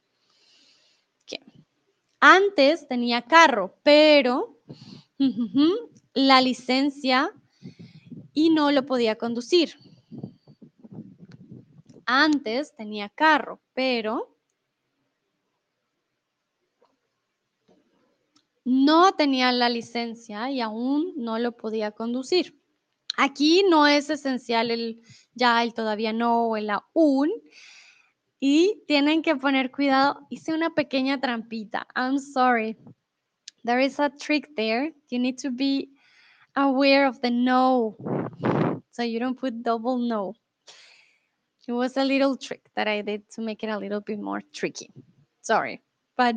Okay. 1.22 1.40
Antes 2.20 2.86
tenía 2.88 3.22
carro, 3.22 3.78
pero 3.82 4.58
la 6.14 6.40
licencia 6.40 7.32
y 8.32 8.50
no 8.50 8.70
lo 8.70 8.86
podía 8.86 9.16
conducir. 9.16 9.76
Antes 12.06 12.74
tenía 12.76 13.08
carro, 13.08 13.60
pero 13.74 14.36
no 18.64 19.12
tenía 19.12 19.52
la 19.52 19.68
licencia 19.68 20.50
y 20.50 20.60
aún 20.60 21.12
no 21.16 21.38
lo 21.38 21.56
podía 21.56 21.90
conducir. 21.92 22.61
Aquí 23.22 23.62
no 23.70 23.86
es 23.86 24.10
esencial 24.10 24.72
el 24.72 25.00
ya, 25.34 25.62
el 25.62 25.74
todavía 25.74 26.12
no 26.12 26.48
o 26.48 26.56
el 26.56 26.68
aún. 26.70 27.30
Y 28.40 28.82
tienen 28.88 29.22
que 29.22 29.36
poner 29.36 29.70
cuidado. 29.70 30.26
Hice 30.28 30.52
una 30.52 30.70
pequeña 30.74 31.20
trampita. 31.20 31.86
I'm 31.94 32.18
sorry. 32.18 32.76
There 33.62 33.80
is 33.80 34.00
a 34.00 34.10
trick 34.10 34.56
there. 34.56 34.92
You 35.08 35.20
need 35.20 35.38
to 35.38 35.52
be 35.52 35.90
aware 36.56 37.06
of 37.06 37.20
the 37.20 37.30
no. 37.30 37.96
So 38.90 39.04
you 39.04 39.20
don't 39.20 39.38
put 39.38 39.62
double 39.62 39.98
no. 39.98 40.34
It 41.68 41.72
was 41.72 41.96
a 41.96 42.04
little 42.04 42.36
trick 42.36 42.68
that 42.74 42.88
I 42.88 43.02
did 43.02 43.30
to 43.36 43.40
make 43.40 43.62
it 43.62 43.68
a 43.68 43.78
little 43.78 44.00
bit 44.00 44.18
more 44.18 44.42
tricky. 44.52 44.90
Sorry. 45.42 45.80
But 46.16 46.34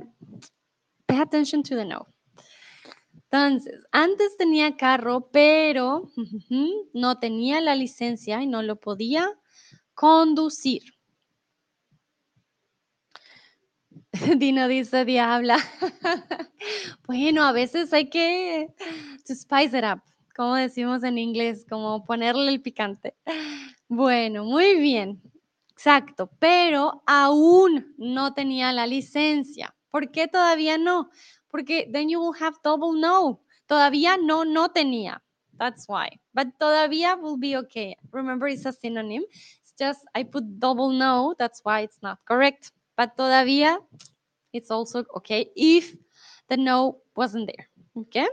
pay 1.07 1.19
attention 1.19 1.63
to 1.63 1.75
the 1.75 1.83
no. 1.83 2.05
Entonces, 3.31 3.81
antes 3.91 4.37
tenía 4.37 4.77
carro, 4.77 5.29
pero 5.31 6.09
no 6.93 7.19
tenía 7.19 7.59
la 7.61 7.75
licencia 7.75 8.41
y 8.41 8.47
no 8.47 8.61
lo 8.61 8.77
podía 8.77 9.29
conducir. 9.93 10.83
Dino 14.37 14.67
dice 14.67 15.05
diabla. 15.05 15.57
bueno, 17.07 17.43
a 17.43 17.51
veces 17.51 17.91
hay 17.93 18.09
que 18.09 18.67
to 19.25 19.35
spice 19.35 19.77
it 19.77 19.83
up, 19.83 20.01
como 20.35 20.55
decimos 20.55 21.03
en 21.03 21.17
inglés, 21.17 21.65
como 21.69 22.03
ponerle 22.05 22.51
el 22.51 22.61
picante. 22.61 23.15
Bueno, 23.87 24.45
muy 24.45 24.75
bien. 24.79 25.21
Exacto, 25.71 26.31
pero 26.39 27.03
aún 27.05 27.93
no 27.97 28.33
tenía 28.33 28.71
la 28.71 28.87
licencia. 28.87 29.75
¿Por 29.91 30.09
qué 30.11 30.27
todavía 30.27 30.77
no? 30.77 31.09
Porque 31.55 31.87
then 31.89 32.09
you 32.09 32.19
will 32.19 32.33
have 32.33 32.61
double 32.63 32.91
no. 32.91 33.39
Todavía 33.69 34.17
no, 34.21 34.43
no 34.43 34.67
tenía. 34.67 35.19
That's 35.57 35.87
why. 35.87 36.19
But 36.33 36.59
todavía 36.59 37.17
will 37.17 37.37
be 37.37 37.55
okay. 37.55 37.95
Remember, 38.11 38.49
it's 38.49 38.65
a 38.65 38.73
synonym. 38.73 39.23
It's 39.61 39.71
just 39.79 40.01
I 40.13 40.23
put 40.23 40.59
double 40.59 40.89
no. 40.89 41.33
That's 41.39 41.61
why 41.63 41.87
it's 41.87 41.99
not 42.03 42.19
correct. 42.25 42.73
But 42.97 43.15
todavía, 43.15 43.77
it's 44.51 44.69
also 44.69 45.05
okay 45.15 45.49
if 45.55 45.95
the 46.49 46.57
no 46.57 46.97
wasn't 47.15 47.47
there. 47.47 47.69
Okay. 48.01 48.27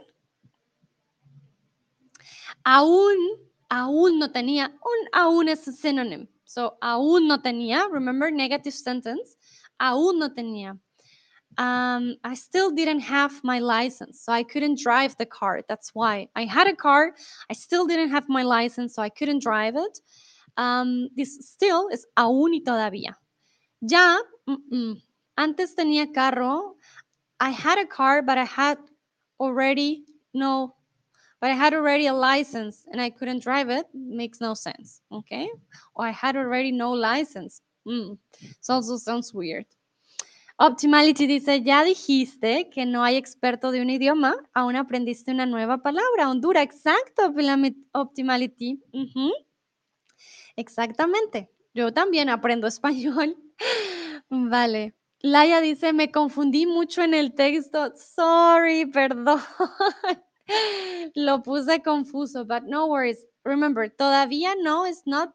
Aún, 2.67 3.39
aún 3.71 4.19
no 4.19 4.33
tenía. 4.33 4.67
Un 4.67 5.09
aún 5.13 5.49
es 5.49 5.69
a 5.69 5.73
synonym. 5.73 6.27
So, 6.45 6.77
aún 6.83 7.29
no 7.29 7.41
tenía. 7.41 7.87
Remember, 7.89 8.33
negative 8.33 8.75
sentence. 8.75 9.37
Aún 9.79 10.19
no 10.19 10.35
tenía. 10.35 10.77
Um, 11.59 12.17
I 12.25 12.35
still 12.35 12.71
didn't 12.71 13.01
have 13.01 13.43
my 13.45 13.59
license, 13.59 14.23
so 14.25 14.33
I 14.33 14.43
couldn't 14.43 14.79
drive 14.81 15.17
the 15.19 15.27
car. 15.27 15.63
That's 15.69 15.91
why 15.95 16.29
I 16.35 16.45
had 16.45 16.67
a 16.67 16.77
car. 16.77 17.15
I 17.51 17.55
still 17.55 17.87
didn't 17.87 18.11
have 18.11 18.29
my 18.29 18.43
license, 18.43 18.95
so 18.95 19.03
I 19.03 19.09
couldn't 19.09 19.43
drive 19.43 19.77
it. 19.77 20.01
Um, 20.57 21.09
this 21.17 21.39
still 21.49 21.89
is 21.89 22.07
aún 22.17 22.53
y 22.53 22.61
todavía. 22.65 23.15
Ya, 23.81 24.19
mm, 24.49 24.57
mm. 24.73 25.03
antes 25.37 25.75
tenía 25.75 26.13
carro. 26.15 26.77
I 27.41 27.51
had 27.51 27.79
a 27.79 27.87
car, 27.87 28.23
but 28.23 28.39
I 28.39 28.45
had 28.45 28.79
already 29.41 30.05
no, 30.33 30.77
but 31.41 31.51
I 31.51 31.55
had 31.55 31.75
already 31.75 32.07
a 32.07 32.15
license 32.15 32.85
and 32.93 33.01
I 33.01 33.11
couldn't 33.11 33.43
drive 33.43 33.69
it. 33.69 33.87
Makes 33.93 34.41
no 34.41 34.55
sense. 34.55 35.01
Okay. 35.11 35.51
Or 35.97 36.07
I 36.07 36.13
had 36.13 36.37
already 36.37 36.71
no 36.71 36.93
license. 36.93 37.61
Mm. 37.87 38.17
Also 38.69 38.97
sounds 38.97 39.35
weird. 39.35 39.67
Optimality 40.59 41.27
dice, 41.27 41.63
ya 41.63 41.83
dijiste 41.83 42.71
que 42.71 42.87
no 42.87 43.03
hay 43.03 43.17
experto 43.17 43.71
de 43.73 43.83
un 43.83 43.91
idioma, 43.91 44.35
aún 44.55 44.77
aprendiste 44.77 45.31
una 45.33 45.47
nueva 45.47 45.79
palabra, 45.83 46.31
Honduras. 46.31 46.63
Exacto, 46.65 47.33
Optimali- 47.33 47.87
Optimality. 47.93 48.81
Exactamente. 50.57 51.51
Yo 51.75 51.93
también 51.93 52.29
aprendo 52.29 52.67
español. 52.69 53.37
Vale. 54.31 54.95
Laia 55.21 55.61
dice, 55.61 55.93
me 55.93 56.11
confundí 56.11 56.67
mucho 56.67 57.03
en 57.03 57.15
el 57.15 57.35
texto. 57.35 57.93
Sorry, 57.97 58.87
perdón. 58.87 59.41
Lo 61.15 61.43
puse 61.43 61.83
confuso, 61.83 62.45
but 62.45 62.65
no 62.65 62.87
worries. 62.87 63.25
Remember, 63.45 63.89
todavía 63.91 64.55
no 64.61 64.87
is 64.87 65.03
not 65.07 65.35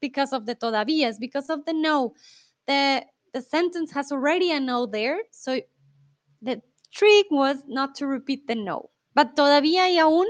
because 0.00 0.34
of 0.34 0.44
the 0.46 0.54
todavía, 0.54 1.08
it's 1.08 1.18
because 1.18 1.50
of 1.52 1.64
the 1.64 1.72
no. 1.74 2.14
The, 2.66 3.06
the 3.36 3.42
sentence 3.42 3.92
has 3.92 4.10
already 4.12 4.50
a 4.50 4.58
no 4.58 4.86
there, 4.86 5.18
so 5.30 5.60
the 6.40 6.62
trick 6.90 7.26
was 7.30 7.58
not 7.68 7.94
to 7.96 8.06
repeat 8.06 8.46
the 8.48 8.54
no. 8.54 8.88
But 9.14 9.36
todavía 9.36 9.84
y 9.94 9.98
aún 10.00 10.26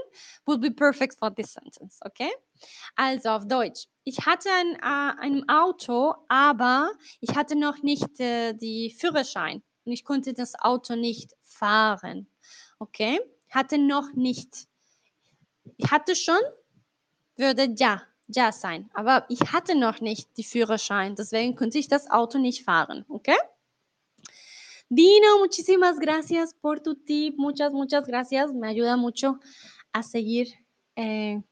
would 0.47 0.61
be 0.61 0.71
perfect 0.71 1.17
for 1.21 1.31
this 1.31 1.53
sentence, 1.53 1.99
okay? 2.05 2.33
Also 2.99 3.31
auf 3.31 3.47
Deutsch. 3.47 3.87
Ich 4.05 4.19
hatte 4.27 4.49
ein, 4.51 4.75
äh, 4.75 5.15
ein 5.21 5.49
Auto, 5.49 6.15
aber 6.29 6.91
ich 7.21 7.37
hatte 7.37 7.55
noch 7.55 7.81
nicht 7.83 8.19
äh, 8.19 8.55
die 8.55 8.91
Führerschein 8.99 9.63
und 9.85 9.93
ich 9.93 10.05
konnte 10.05 10.35
das 10.35 10.55
Auto 10.61 10.97
nicht 10.97 11.33
fahren. 11.45 12.27
Okay? 12.81 13.21
Hatte 13.51 13.79
noch 13.79 14.13
nicht. 14.15 14.67
Ich 15.77 15.91
hatte 15.93 16.17
schon, 16.17 16.41
würde 17.37 17.73
ja, 17.77 18.03
ja 18.29 18.53
sein. 18.53 18.89
Aber 18.95 19.25
ich 19.29 19.53
hatte 19.53 19.75
noch 19.75 20.01
nicht 20.01 20.37
die 20.37 20.45
Führerschein, 20.45 21.15
deswegen 21.15 21.55
konnte 21.57 21.79
ich 21.79 21.89
das 21.89 22.11
Auto 22.11 22.39
nicht 22.39 22.65
fahren. 22.65 23.05
Okay? 23.09 23.37
Dino, 24.89 25.39
muchísimas 25.39 25.99
gracias 25.99 26.55
por 26.55 26.81
tu 26.81 26.95
tip. 26.95 27.37
Muchas, 27.39 27.73
muchas 27.73 28.07
gracias. 28.07 28.53
Me 28.53 28.69
ayuda 28.69 28.97
mucho 28.97 29.41
a 29.93 30.03
seguir, 30.03 30.49
eh, 30.95 31.43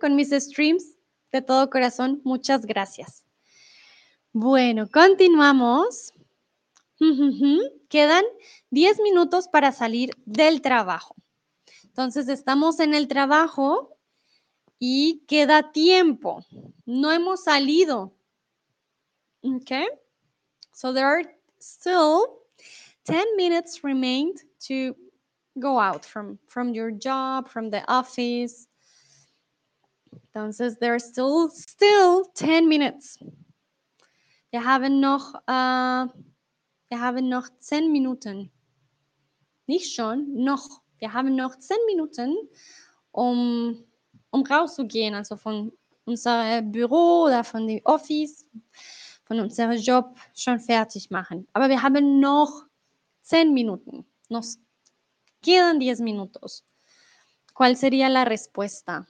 con 0.00 0.14
mis 0.14 0.30
streams 0.30 0.84
de 1.32 1.40
todo 1.40 1.70
corazón. 1.70 2.20
Muchas 2.24 2.66
gracias. 2.66 3.24
Bueno, 4.32 4.88
continuamos. 4.90 6.12
Quedan 7.88 8.24
10 8.70 9.00
minutos 9.00 9.48
para 9.48 9.72
salir 9.72 10.10
del 10.26 10.60
trabajo. 10.60 11.16
Entonces, 11.84 12.28
estamos 12.28 12.80
en 12.80 12.94
el 12.94 13.08
trabajo 13.08 13.93
y 14.78 15.22
queda 15.26 15.72
tiempo. 15.72 16.44
No 16.86 17.10
hemos 17.10 17.44
salido. 17.44 18.12
Okay? 19.42 19.86
So 20.72 20.92
there 20.92 21.06
are 21.06 21.24
still 21.58 22.38
10 23.04 23.36
minutes 23.36 23.84
remained 23.84 24.38
to 24.66 24.94
go 25.58 25.78
out 25.78 26.04
from, 26.04 26.38
from 26.48 26.74
your 26.74 26.90
job, 26.90 27.48
from 27.48 27.70
the 27.70 27.82
office. 27.90 28.66
Entonces, 30.34 30.78
there 30.80 30.94
are 30.94 30.98
still, 30.98 31.48
still 31.50 32.24
10 32.34 32.68
minutes. 32.68 33.18
Wir 34.50 34.64
haben 34.64 35.00
noch, 35.00 35.34
äh, 35.46 36.06
wir 36.88 37.00
haben 37.00 37.28
noch 37.28 37.48
10 37.60 37.92
Minuten. 37.92 38.50
Nicht 39.66 39.94
schon, 39.94 40.32
noch. 40.34 40.82
Wir 40.98 41.12
haben 41.12 41.36
noch 41.36 41.58
10 41.58 41.76
Minuten, 41.86 42.36
um, 43.12 43.84
um 44.34 44.42
rauszugehen, 44.42 45.14
also 45.14 45.36
von 45.36 45.72
unserem 46.04 46.72
Büro 46.72 47.24
oder 47.26 47.44
von 47.44 47.68
dem 47.68 47.80
Office, 47.84 48.44
von 49.24 49.38
unserem 49.38 49.78
Job 49.78 50.16
schon 50.34 50.58
fertig 50.58 51.10
machen. 51.10 51.46
Aber 51.52 51.68
wir 51.68 51.80
haben 51.80 52.18
noch 52.18 52.64
10 53.22 53.54
Minuten. 53.54 54.04
Nos 54.28 54.58
quedan 55.40 55.78
10 55.78 56.00
minutos. 56.00 56.64
¿Cuál 57.54 57.76
sería 57.76 58.08
la 58.08 58.24
respuesta? 58.24 59.06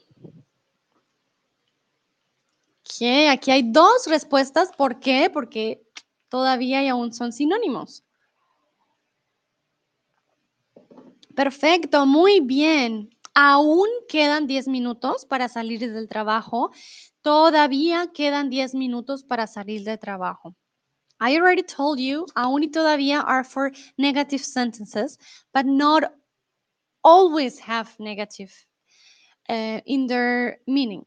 Ok, 2.81 3.31
aquí 3.31 3.51
hay 3.51 3.73
dos 3.73 4.07
respuestas. 4.07 4.71
¿Por 4.77 5.01
qué? 5.01 5.31
Porque 5.33 5.83
todavía 6.29 6.85
y 6.85 6.89
aún 6.89 7.15
son 7.15 7.33
sinónimos. 7.33 8.05
Perfecto, 11.35 12.05
muy 12.05 12.41
bien. 12.41 13.14
Aún 13.35 13.89
quedan 14.09 14.47
10 14.47 14.69
minutos 14.69 15.25
para 15.25 15.49
salir 15.49 15.81
del 15.81 16.09
trabajo. 16.09 16.71
Todavía 17.23 18.13
quedan 18.13 18.49
10 18.49 18.75
minutos 18.75 19.25
para 19.25 19.47
salir 19.47 19.83
del 19.85 19.99
trabajo. 19.99 20.55
I 21.21 21.37
already 21.37 21.63
told 21.63 21.99
you, 21.99 22.27
aún 22.37 22.63
y 22.63 22.71
todavía 22.71 23.25
are 23.27 23.45
for 23.45 23.73
negative 23.99 24.45
sentences, 24.45 25.19
but 25.53 25.65
not 25.65 26.13
always 27.03 27.59
have 27.59 27.89
negative 27.99 28.53
uh, 29.49 29.81
in 29.87 30.07
their 30.07 30.61
meaning. 30.67 31.05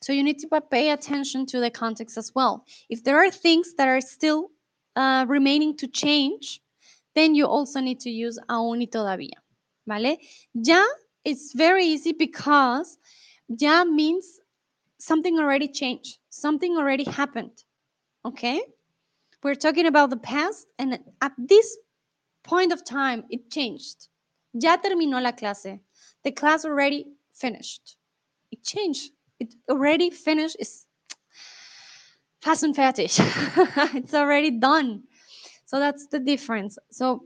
So 0.00 0.12
you 0.12 0.22
need 0.22 0.38
to 0.40 0.60
pay 0.60 0.90
attention 0.90 1.46
to 1.46 1.60
the 1.60 1.70
context 1.70 2.16
as 2.18 2.32
well. 2.34 2.64
If 2.88 3.02
there 3.02 3.18
are 3.18 3.30
things 3.30 3.74
that 3.76 3.88
are 3.88 4.00
still 4.00 4.50
uh, 4.96 5.26
remaining 5.28 5.76
to 5.78 5.88
change, 5.88 6.60
then 7.14 7.34
you 7.34 7.46
also 7.46 7.80
need 7.80 8.00
to 8.00 8.10
use 8.10 8.38
aún 8.48 8.80
y 8.80 8.86
todavía. 8.86 9.38
¿Vale? 9.86 10.18
Ya 10.54 10.84
it's 11.24 11.52
very 11.54 11.84
easy 11.84 12.12
because 12.12 12.98
ya 13.48 13.84
means 13.84 14.40
something 14.98 15.38
already 15.38 15.68
changed, 15.68 16.18
something 16.30 16.76
already 16.76 17.04
happened. 17.04 17.64
Okay? 18.24 18.62
We're 19.42 19.54
talking 19.54 19.86
about 19.86 20.10
the 20.10 20.16
past, 20.16 20.66
and 20.78 20.98
at 21.20 21.32
this 21.38 21.76
point 22.42 22.72
of 22.72 22.84
time, 22.84 23.24
it 23.30 23.50
changed. 23.50 24.08
Ya 24.52 24.76
terminó 24.76 25.22
la 25.22 25.32
clase. 25.32 25.78
The 26.24 26.32
class 26.32 26.64
already 26.64 27.06
finished. 27.34 27.96
It 28.50 28.64
changed. 28.64 29.12
It 29.38 29.54
already 29.70 30.10
finished. 30.10 30.56
It's 30.58 30.86
fast 32.42 32.64
and 32.64 32.74
fertig. 32.74 33.12
it's 33.94 34.14
already 34.14 34.50
done. 34.50 35.04
So 35.66 35.78
that's 35.78 36.06
the 36.06 36.18
difference. 36.18 36.78
So, 36.90 37.24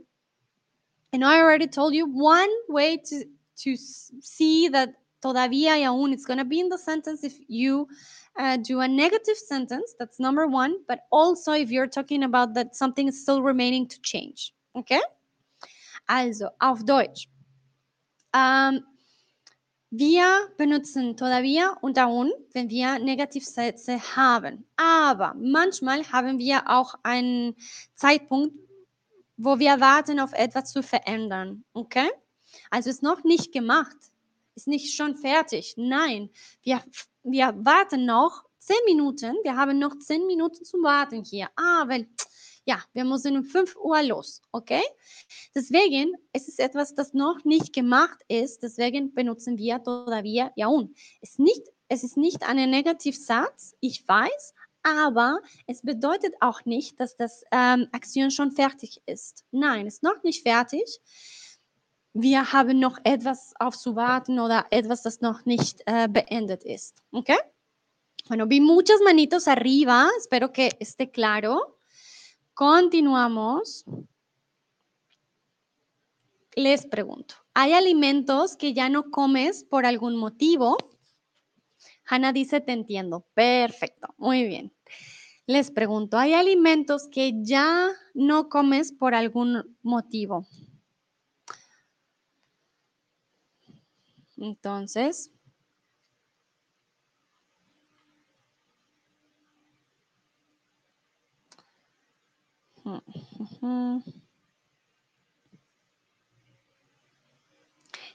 and 1.13 1.25
I 1.25 1.41
already 1.41 1.69
told 1.69 1.95
you 1.95 2.07
one 2.07 2.51
way 2.69 2.97
to 2.97 3.25
to 3.57 3.77
see 3.77 4.69
that 4.69 4.91
todavía 5.23 5.77
y 5.77 5.85
aún 5.85 6.13
it's 6.13 6.27
going 6.27 6.39
to 6.39 6.45
be 6.45 6.61
in 6.61 6.69
the 6.69 6.79
sentence 6.79 7.25
if 7.25 7.39
you 7.49 7.87
uh, 8.39 8.57
do 8.57 8.81
a 8.81 8.89
negative 8.89 9.37
sentence 9.37 9.95
that's 9.99 10.19
number 10.19 10.47
one 10.47 10.75
but 10.89 11.01
also 11.11 11.53
if 11.53 11.71
you're 11.71 11.87
talking 11.87 12.25
about 12.25 12.55
that 12.55 12.75
something 12.75 13.09
is 13.09 13.21
still 13.21 13.43
remaining 13.43 13.87
to 13.87 14.01
change 14.03 14.53
okay 14.75 15.01
also 16.09 16.49
auf 16.61 16.85
deutsch 16.85 17.29
um, 18.35 18.85
wir 19.95 20.49
benutzen 20.57 21.19
todavía 21.19 21.77
und 21.83 21.99
aún, 21.99 22.33
wenn 22.55 22.71
wir 22.71 22.99
Negativsätze 22.99 24.01
haben. 24.17 24.65
Aber 24.77 25.35
manchmal 25.37 26.11
haben 26.11 26.39
wir 26.39 26.63
auch 26.71 26.95
einen 27.03 27.55
Zeitpunkt, 27.95 28.57
wo 29.37 29.59
wir 29.59 29.81
warten 29.81 30.19
auf 30.19 30.33
etwas 30.33 30.73
zu 30.73 30.83
verändern. 30.83 31.63
Okay? 31.75 32.09
Also 32.71 32.91
ist 32.91 33.03
noch 33.03 33.25
nicht 33.25 33.53
gemacht, 33.53 33.97
ist 34.55 34.69
nicht 34.69 34.95
schon 34.95 35.17
fertig. 35.17 35.75
Nein, 35.77 36.31
wir, 36.63 36.83
wir 37.23 37.55
warten 37.59 38.05
noch 38.07 38.45
zehn 38.59 38.77
Minuten. 38.87 39.37
Wir 39.43 39.57
haben 39.57 39.79
noch 39.79 39.99
zehn 39.99 40.27
Minuten 40.27 40.65
zum 40.65 40.83
Warten 40.83 41.25
hier. 41.25 41.49
Ah, 41.57 41.85
weil, 41.89 42.09
ja, 42.65 42.83
wir 42.93 43.05
müssen 43.05 43.37
um 43.37 43.45
5 43.45 43.77
Uhr 43.77 44.03
los, 44.03 44.41
okay? 44.53 44.83
Deswegen 45.55 46.15
es 46.33 46.49
ist 46.49 46.61
etwas, 46.61 46.95
das 46.95 47.13
noch 47.13 47.45
nicht 47.45 47.73
gemacht 47.73 48.19
ist. 48.29 48.63
Deswegen 48.63 49.15
benutzen 49.15 49.59
wir 49.59 49.83
todavía 49.83 50.53
y 50.57 50.65
aún. 50.65 50.95
Es, 51.21 51.39
nicht, 51.39 51.63
es 51.89 52.05
ist 52.05 52.17
nicht 52.17 52.43
ein 52.45 52.71
Negativsatz, 52.71 53.75
ich 53.81 54.07
weiß, 54.07 54.55
aber 54.83 55.41
es 55.67 55.83
bedeutet 55.83 56.35
auch 56.41 56.65
nicht, 56.65 56.99
dass 56.99 57.17
das 57.17 57.45
ähm, 57.53 57.89
Aktion 57.93 58.31
schon 58.31 58.53
fertig 58.53 59.01
ist. 59.07 59.45
Nein, 59.51 59.87
es 59.87 59.95
ist 59.95 60.03
noch 60.03 60.23
nicht 60.23 60.43
fertig 60.43 61.01
wir 62.15 62.53
haben 62.53 62.79
noch 62.79 62.99
etwas 63.05 63.55
aufzuwarten 63.59 64.39
oder 64.39 64.67
etwas, 64.71 65.03
das 65.03 65.21
noch 65.21 65.45
nicht 65.45 65.83
äh, 65.87 66.09
beendet 66.09 66.65
ist. 66.65 67.03
¿Ok? 67.11 67.31
Bueno, 68.29 68.47
vi 68.47 68.61
muchas 68.61 69.01
manitos 69.05 69.49
arriba. 69.49 70.09
Espero 70.19 70.53
que 70.53 70.71
esté 70.79 71.11
claro. 71.11 71.79
Continuamos. 72.55 73.85
Les 76.55 76.87
pregunto, 76.87 77.35
¿hay 77.55 77.73
alimentos 77.73 78.57
que 78.57 78.75
ya 78.75 78.91
no 78.91 79.11
comes 79.11 79.65
por 79.65 79.87
algún 79.87 80.17
motivo? 80.17 80.77
Hanna 82.05 82.33
dice, 82.33 82.61
te 82.61 82.73
entiendo. 82.73 83.27
Perfecto, 83.33 84.15
muy 84.19 84.47
bien. 84.47 84.71
Les 85.47 85.71
pregunto, 85.71 86.19
¿hay 86.19 86.35
alimentos 86.35 87.09
que 87.09 87.43
ya 87.43 87.91
no 88.13 88.51
comes 88.51 88.93
por 88.93 89.15
algún 89.15 89.77
motivo? 89.83 90.47
Entonces, 94.43 95.31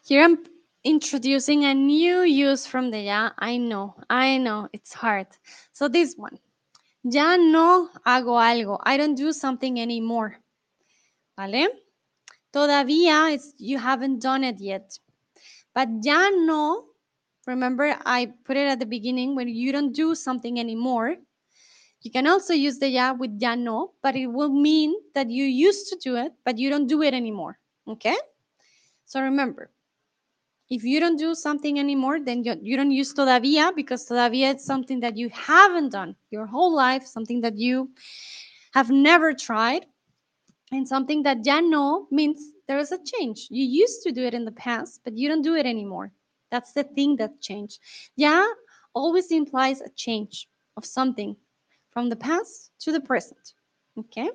Here 0.04 0.24
I'm 0.24 0.44
introducing 0.84 1.64
a 1.64 1.74
new 1.74 2.24
use 2.24 2.66
from 2.66 2.92
the 2.92 3.00
ya. 3.00 3.32
I 3.40 3.58
know, 3.58 3.96
I 4.10 4.38
know, 4.38 4.68
it's 4.74 4.94
hard. 4.94 5.28
So 5.72 5.88
this 5.88 6.16
one. 6.18 6.38
Ya 7.04 7.38
no 7.38 7.90
hago 8.06 8.38
algo. 8.38 8.80
I 8.84 8.98
don't 8.98 9.16
do 9.16 9.32
something 9.32 9.80
anymore. 9.80 10.42
¿Vale? 11.38 11.70
Todavía 12.54 13.34
it's, 13.34 13.54
you 13.58 13.78
haven't 13.78 14.20
done 14.20 14.44
it 14.44 14.60
yet. 14.60 15.00
But 15.78 15.90
ya 16.02 16.32
no, 16.34 16.86
remember 17.46 17.96
I 18.04 18.34
put 18.46 18.58
it 18.58 18.68
at 18.68 18.80
the 18.80 18.88
beginning 18.88 19.36
when 19.36 19.48
you 19.48 19.72
don't 19.72 19.94
do 19.94 20.16
something 20.16 20.60
anymore. 20.60 21.18
You 22.02 22.10
can 22.10 22.26
also 22.26 22.56
use 22.56 22.80
the 22.80 22.90
ya 22.90 23.14
with 23.14 23.40
ya 23.40 23.54
no, 23.54 23.94
but 24.02 24.16
it 24.16 24.26
will 24.26 24.50
mean 24.50 24.96
that 25.14 25.30
you 25.30 25.46
used 25.46 25.90
to 25.90 25.96
do 25.98 26.16
it, 26.16 26.34
but 26.46 26.58
you 26.58 26.72
don't 26.72 26.88
do 26.88 27.04
it 27.04 27.14
anymore. 27.14 27.60
Okay? 27.88 28.18
So 29.06 29.22
remember, 29.22 29.70
if 30.72 30.84
you 30.84 31.00
don't 31.00 31.16
do 31.16 31.36
something 31.36 31.78
anymore, 31.78 32.22
then 32.22 32.44
you, 32.44 32.76
don't 32.76 32.90
use 32.90 33.14
todavía 33.14 33.72
because 33.76 34.10
todavía 34.10 34.56
is 34.56 34.66
something 34.66 35.00
that 35.02 35.16
you 35.16 35.30
haven't 35.30 35.90
done 35.90 36.16
your 36.32 36.48
whole 36.48 36.74
life, 36.74 37.06
something 37.06 37.40
that 37.42 37.56
you 37.56 37.92
have 38.74 38.90
never 38.90 39.32
tried, 39.32 39.86
and 40.72 40.88
something 40.88 41.22
that 41.22 41.46
ya 41.46 41.60
no 41.60 42.08
means 42.10 42.42
there 42.68 42.80
is 42.80 42.92
a 42.92 43.00
change. 43.04 43.48
You 43.50 43.66
used 43.66 44.04
to 44.04 44.12
do 44.12 44.24
it 44.26 44.34
in 44.34 44.46
the 44.46 44.52
past, 44.52 45.02
but 45.04 45.18
you 45.18 45.30
don't 45.30 45.42
do 45.42 45.56
it 45.56 45.66
anymore. 45.66 46.12
That's 46.52 46.74
the 46.74 46.84
thing 46.84 47.18
that 47.18 47.42
changed. 47.42 47.80
Ya 48.16 48.44
always 48.94 49.32
implies 49.32 49.82
a 49.82 49.90
change 49.96 50.48
of 50.76 50.86
something 50.86 51.36
from 51.92 52.10
the 52.10 52.16
past 52.16 52.72
to 52.80 52.92
the 52.92 53.02
present. 53.02 53.54
Okay? 53.98 54.30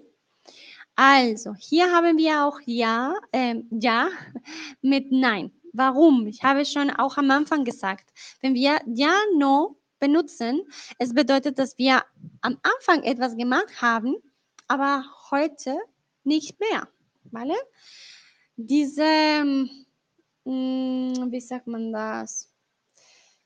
Also, 0.97 1.55
hier 1.55 1.91
haben 1.91 2.19
wir 2.19 2.45
auch 2.45 2.61
ja, 2.67 3.15
ähm, 3.33 3.67
ja 3.71 4.11
mit 4.83 5.11
nein. 5.11 5.51
Warum? 5.73 6.27
Ich 6.27 6.43
habe 6.43 6.67
schon 6.67 6.91
auch 6.91 7.17
am 7.17 7.31
Anfang 7.31 7.65
gesagt, 7.65 8.11
wenn 8.43 8.55
wir 8.55 8.81
ja, 8.87 9.17
no 9.37 9.79
benutzen, 10.01 10.63
es 10.99 11.15
bedeutet, 11.15 11.59
dass 11.59 11.79
wir 11.79 12.03
am 12.43 12.59
Anfang 12.63 13.05
etwas 13.05 13.37
gemacht 13.37 13.81
haben, 13.81 14.17
aber 14.69 15.05
heute 15.31 15.79
nicht 16.25 16.61
mehr. 16.61 16.89
¿Vale? 17.31 17.55
Diese, 18.57 19.45
mm, 20.45 21.31
wie 21.31 21.41
sagt 21.41 21.67
man 21.67 21.93
das? 21.93 22.51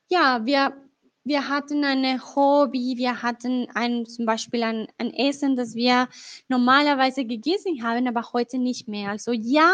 Ja, 0.08 0.44
wir, 0.44 0.76
wir 1.24 1.48
hatten 1.48 1.84
eine 1.84 2.20
Hobby, 2.36 2.94
wir 2.96 3.22
hatten 3.22 3.68
ein, 3.74 4.06
zum 4.06 4.26
Beispiel 4.26 4.62
ein, 4.62 4.86
ein 4.98 5.12
Essen, 5.12 5.56
das 5.56 5.74
wir 5.74 6.08
normalerweise 6.48 7.24
gegessen 7.24 7.82
haben, 7.82 8.06
aber 8.06 8.32
heute 8.32 8.58
nicht 8.58 8.86
mehr. 8.88 9.10
Also 9.10 9.32
ja, 9.32 9.72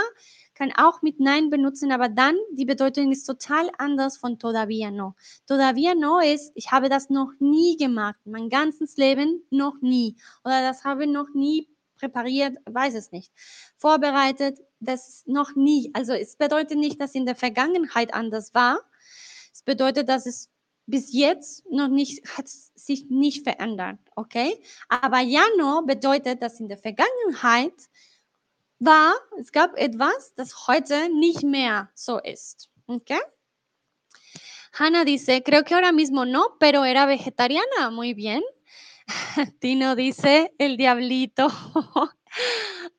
kann 0.54 0.72
auch 0.76 1.02
mit 1.02 1.20
Nein 1.20 1.50
benutzen, 1.50 1.92
aber 1.92 2.08
dann 2.08 2.36
die 2.52 2.64
Bedeutung 2.64 3.10
ist 3.12 3.24
total 3.24 3.70
anders 3.78 4.16
von 4.16 4.38
todavía 4.38 4.90
no. 4.90 5.14
Todavía 5.48 5.94
no 5.94 6.20
ist, 6.20 6.52
ich 6.54 6.70
habe 6.72 6.88
das 6.88 7.10
noch 7.10 7.32
nie 7.38 7.76
gemacht, 7.76 8.20
mein 8.24 8.48
ganzes 8.48 8.96
Leben 8.96 9.42
noch 9.50 9.80
nie. 9.80 10.16
Oder 10.44 10.62
das 10.62 10.84
habe 10.84 11.04
ich 11.04 11.10
noch 11.10 11.28
nie 11.34 11.68
präpariert, 11.98 12.56
weiß 12.66 12.94
es 12.94 13.12
nicht. 13.12 13.32
Vorbereitet, 13.76 14.58
das 14.82 15.22
noch 15.26 15.54
nie. 15.54 15.90
Also 15.94 16.12
es 16.12 16.36
bedeutet 16.36 16.78
nicht, 16.78 17.00
dass 17.00 17.14
in 17.14 17.26
der 17.26 17.36
Vergangenheit 17.36 18.14
anders 18.14 18.54
war. 18.54 18.80
Es 19.52 19.62
bedeutet, 19.62 20.08
dass 20.08 20.26
es 20.26 20.50
bis 20.86 21.12
jetzt 21.12 21.64
noch 21.70 21.88
nicht, 21.88 22.26
hat 22.36 22.48
sich 22.48 23.08
nicht 23.08 23.44
verändert, 23.44 23.98
okay? 24.16 24.60
Aber 24.88 25.20
ja 25.20 25.44
no 25.56 25.82
bedeutet, 25.82 26.42
dass 26.42 26.60
in 26.60 26.68
der 26.68 26.78
Vergangenheit 26.78 27.74
war, 28.78 29.14
es 29.38 29.52
gab 29.52 29.76
etwas, 29.78 30.34
das 30.34 30.66
heute 30.66 31.08
nicht 31.14 31.44
mehr 31.44 31.90
so 31.94 32.18
ist, 32.18 32.68
okay? 32.86 33.20
Hannah 34.74 35.04
dice, 35.04 35.42
creo 35.42 35.64
que 35.64 35.74
ahora 35.74 35.92
mismo 35.92 36.24
no, 36.24 36.56
pero 36.58 36.84
era 36.84 37.04
vegetariana. 37.06 37.90
Muy 37.90 38.14
bien. 38.14 38.42
Tino 39.60 39.94
dice, 39.94 40.54
el 40.58 40.78
diablito. 40.78 41.48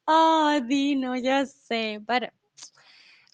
Oh, 0.07 0.59
Dino, 0.67 1.15
ya 1.15 1.45
sé. 1.45 1.99
But 2.05 2.31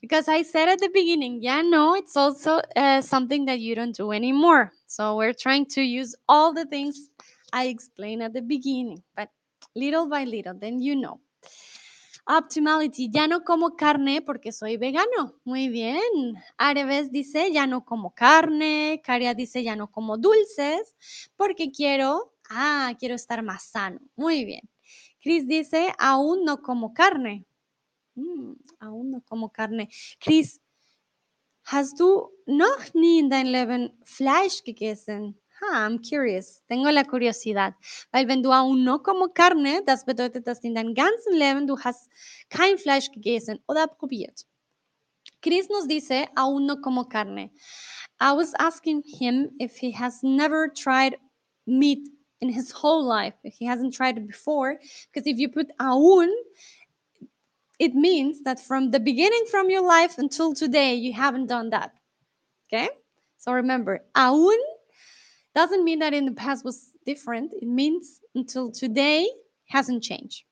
because 0.02 0.28
I 0.28 0.44
said 0.44 0.70
at 0.70 0.80
the 0.80 0.90
beginning, 0.90 1.42
yeah, 1.42 1.62
no, 1.62 1.96
it's 1.96 2.16
also 2.16 2.62
uh, 2.76 3.02
something 3.02 3.46
that 3.46 3.60
you 3.60 3.76
don't 3.76 3.96
do 3.96 4.12
anymore. 4.12 4.72
So 4.88 5.18
we're 5.18 5.34
trying 5.34 5.66
to 5.68 5.82
use 5.82 6.16
all 6.28 6.54
the 6.54 6.66
things 6.66 7.10
I 7.52 7.68
explained 7.68 8.24
at 8.24 8.34
the 8.34 8.42
beginning, 8.42 9.04
but 9.16 9.30
little 9.76 10.08
by 10.08 10.24
little, 10.24 10.54
then 10.54 10.82
you 10.82 10.96
know. 10.96 11.20
Optimality, 12.28 13.10
ya 13.12 13.26
no 13.26 13.44
como 13.44 13.76
carne 13.76 14.22
porque 14.22 14.52
soy 14.52 14.78
vegano. 14.78 15.34
Muy 15.46 15.68
bien. 15.70 16.36
Areves 16.60 17.12
dice, 17.12 17.52
ya 17.52 17.66
no 17.66 17.84
como 17.84 18.12
carne. 18.12 19.02
Caria 19.04 19.34
dice, 19.34 19.64
ya 19.64 19.76
no 19.76 19.88
como 19.88 20.16
dulces 20.16 20.94
porque 21.36 21.72
quiero, 21.72 22.36
ah, 22.52 22.94
quiero 23.00 23.16
estar 23.16 23.42
más 23.42 23.64
sano. 23.64 24.00
Muy 24.16 24.46
bien. 24.46 24.62
Chris 25.22 25.46
dice, 25.46 25.94
aún 25.98 26.46
no 26.46 26.58
como 26.62 26.94
carne. 26.94 27.46
Mm, 28.16 28.54
aún 28.80 29.12
no 29.12 29.22
como 29.22 29.50
carne. 29.50 29.90
Chris, 30.20 30.60
hast 31.64 32.00
du 32.00 32.30
noch 32.46 32.94
nie 32.94 33.20
in 33.20 33.30
dein 33.30 33.48
Leben 33.48 33.92
Fleisch 34.04 34.64
gegessen? 34.64 35.36
Ah, 35.62 35.86
I'm 35.86 36.00
curious. 36.00 36.62
Tengo 36.68 36.90
la 36.90 37.04
curiosidad. 37.04 37.76
Weil 38.12 38.28
wenn 38.28 38.42
du 38.42 38.52
aún 38.52 38.84
no 38.86 39.00
como 39.00 39.28
carne, 39.28 39.84
das 39.86 40.06
bedeutet, 40.06 40.48
dass 40.48 40.64
in 40.64 40.74
deinem 40.74 40.94
ganzen 40.94 41.34
Leben 41.34 41.68
du 41.68 41.78
hast 41.78 42.10
kein 42.50 42.78
Fleisch 42.78 43.12
gegessen 43.12 43.60
oder 43.68 43.88
probiert. 43.88 44.46
Chris 45.42 45.68
nos 45.70 45.88
dice, 45.88 46.28
aún 46.36 46.66
no 46.66 46.78
como 46.82 47.06
carne. 47.06 47.52
I 48.22 48.32
was 48.34 48.54
asking 48.58 49.04
him 49.04 49.52
if 49.60 49.78
he 49.78 49.92
has 49.92 50.24
never 50.24 50.70
tried 50.74 51.18
meat 51.66 52.08
in 52.42 52.50
his 52.50 52.72
whole 52.72 53.04
life, 53.04 53.34
he 53.44 53.66
hasn't 53.66 53.94
tried 53.94 54.18
it 54.18 54.28
before, 54.28 54.80
because 55.12 55.28
if 55.28 55.38
you 55.38 55.50
put 55.50 55.68
aún, 55.80 56.30
it 57.80 57.96
means 57.96 58.42
that 58.44 58.60
from 58.60 58.92
the 58.92 59.00
beginning 59.00 59.46
from 59.50 59.70
your 59.70 59.82
life 59.82 60.18
until 60.18 60.54
today, 60.54 60.96
you 60.96 61.14
haven't 61.14 61.48
done 61.48 61.70
that. 61.70 61.94
Okay? 62.68 62.90
So 63.38 63.54
remember, 63.54 64.02
aún 64.16 64.58
doesn't 65.56 65.84
mean 65.84 66.00
that 66.00 66.14
in 66.14 66.26
the 66.26 66.34
past 66.34 66.64
was 66.66 66.92
different. 67.06 67.54
It 67.54 67.68
means 67.68 68.20
until 68.36 68.72
today 68.72 69.30
hasn't 69.68 70.04
changed. 70.04 70.44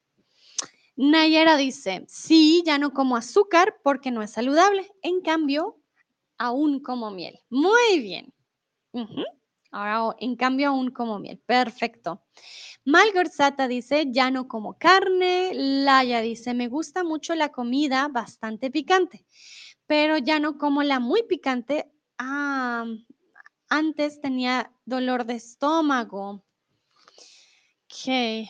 Nayera 0.98 1.58
dice, 1.58 2.06
sí, 2.08 2.64
ya 2.66 2.78
no 2.78 2.90
como 2.90 3.16
azúcar 3.18 3.68
porque 3.84 4.12
no 4.12 4.22
es 4.22 4.34
saludable. 4.34 4.88
En 5.04 5.22
cambio, 5.22 5.76
aún 6.40 6.82
como 6.82 7.12
miel. 7.12 7.38
Muy 7.52 8.00
bien. 8.00 8.34
Ujú. 8.94 9.24
Ahora, 9.72 10.16
en 10.20 10.36
cambio, 10.36 10.70
aún 10.70 10.92
como 10.92 11.20
miel. 11.20 11.42
Perfecto. 11.46 12.24
Malgorzata 12.86 13.68
dice, 13.68 14.06
ya 14.12 14.32
no 14.32 14.48
como 14.48 14.78
carne. 14.78 15.52
Laya 15.54 16.22
dice, 16.22 16.54
me 16.54 16.68
gusta 16.68 17.04
mucho 17.04 17.36
la 17.36 17.50
comida 17.50 18.08
bastante 18.08 18.72
picante, 18.72 19.26
pero 19.86 20.18
ya 20.18 20.40
no 20.40 20.58
como 20.58 20.84
la 20.84 21.00
muy 21.00 21.24
picante. 21.24 21.92
Ah, 22.18 22.86
antes 23.70 24.22
tenía 24.22 24.72
dolor 24.86 25.26
de 25.26 25.36
estómago. 25.36 26.44
Ok. 27.86 28.50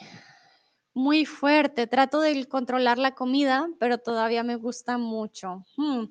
Muy 0.93 1.25
fuerte. 1.25 1.87
Trato 1.87 2.21
de 2.21 2.45
controlar 2.45 2.97
la 2.97 3.13
comida, 3.13 3.67
pero 3.79 3.97
todavía 3.99 4.43
me 4.43 4.55
gusta 4.55 4.97
mucho. 4.97 5.65
Hmm. 5.75 6.05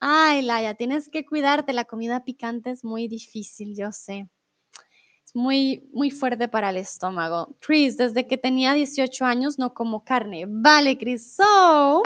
Ay, 0.00 0.40
Laya, 0.40 0.74
tienes 0.74 1.10
que 1.10 1.26
cuidarte. 1.26 1.74
La 1.74 1.84
comida 1.84 2.24
picante 2.24 2.70
es 2.70 2.82
muy 2.84 3.06
difícil, 3.06 3.76
yo 3.76 3.92
sé. 3.92 4.26
Es 5.26 5.34
muy, 5.34 5.88
muy 5.92 6.10
fuerte 6.10 6.48
para 6.48 6.70
el 6.70 6.78
estómago. 6.78 7.54
Chris, 7.60 7.98
desde 7.98 8.26
que 8.26 8.38
tenía 8.38 8.72
18 8.72 9.26
años 9.26 9.58
no 9.58 9.74
como 9.74 10.02
carne. 10.02 10.46
Vale, 10.48 10.96
Chris. 10.96 11.36
So, 11.36 12.02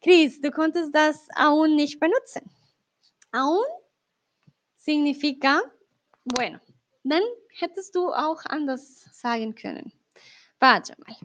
Chris, 0.00 0.38
du 0.40 0.50
konntest 0.50 0.94
das 0.94 1.26
aún 1.34 1.76
nicht 1.76 1.98
benutzen. 1.98 2.44
Aún 3.32 3.64
significa, 4.76 5.62
bueno, 6.24 6.60
dann 7.04 7.22
hättest 7.58 7.94
du 7.94 8.12
auch 8.12 8.44
anders 8.50 9.06
sagen 9.12 9.54
können. 9.54 9.92
Warte 10.60 10.94
mal. 11.06 11.16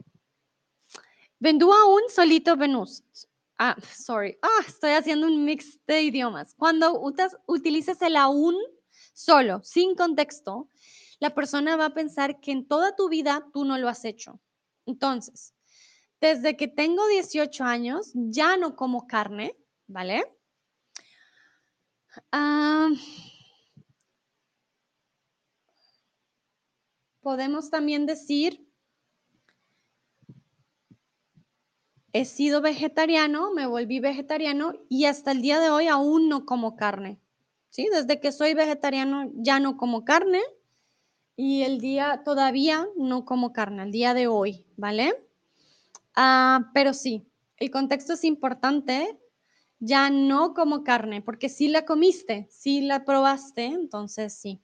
Wenn 1.40 1.58
du 1.58 1.70
aún 1.70 2.00
solito 2.08 2.56
benutzt. 2.56 3.28
Ah, 3.58 3.76
sorry. 3.80 4.36
Ah, 4.42 4.64
estoy 4.66 4.90
haciendo 4.90 5.26
un 5.26 5.44
mix 5.44 5.78
de 5.86 6.02
idiomas. 6.02 6.54
Cuando 6.56 7.00
utilizas 7.46 8.02
el 8.02 8.16
aún 8.16 8.56
solo, 9.12 9.62
sin 9.62 9.94
contexto, 9.94 10.68
la 11.20 11.34
persona 11.34 11.76
va 11.76 11.86
a 11.86 11.94
pensar 11.94 12.40
que 12.40 12.50
en 12.50 12.66
toda 12.66 12.96
tu 12.96 13.08
vida 13.08 13.46
tú 13.52 13.64
no 13.64 13.78
lo 13.78 13.88
has 13.88 14.04
hecho. 14.04 14.40
Entonces, 14.86 15.54
desde 16.20 16.56
que 16.56 16.68
tengo 16.68 17.06
18 17.06 17.64
años, 17.64 18.10
ya 18.14 18.56
no 18.56 18.74
como 18.74 19.06
carne, 19.06 19.56
¿vale? 19.86 20.24
Ah, 22.32 22.90
podemos 27.20 27.70
también 27.70 28.06
decir, 28.06 28.66
he 32.14 32.24
sido 32.24 32.62
vegetariano, 32.62 33.52
me 33.52 33.66
volví 33.66 33.98
vegetariano 33.98 34.72
y 34.88 35.06
hasta 35.06 35.32
el 35.32 35.42
día 35.42 35.58
de 35.58 35.68
hoy 35.68 35.88
aún 35.88 36.28
no 36.28 36.46
como 36.46 36.76
carne. 36.76 37.20
¿Sí? 37.70 37.88
Desde 37.92 38.20
que 38.20 38.30
soy 38.30 38.54
vegetariano 38.54 39.32
ya 39.34 39.58
no 39.58 39.76
como 39.76 40.04
carne 40.04 40.40
y 41.34 41.62
el 41.62 41.80
día 41.80 42.22
todavía 42.24 42.86
no 42.96 43.24
como 43.24 43.52
carne, 43.52 43.82
el 43.82 43.90
día 43.90 44.14
de 44.14 44.28
hoy, 44.28 44.64
¿vale? 44.76 45.26
Ah, 46.14 46.70
pero 46.72 46.94
sí, 46.94 47.26
el 47.56 47.72
contexto 47.72 48.12
es 48.12 48.24
importante. 48.24 49.18
Ya 49.80 50.08
no 50.08 50.54
como 50.54 50.84
carne, 50.84 51.20
porque 51.20 51.48
sí 51.48 51.68
la 51.68 51.84
comiste, 51.84 52.46
sí 52.48 52.80
la 52.80 53.04
probaste, 53.04 53.64
entonces 53.66 54.32
sí. 54.32 54.62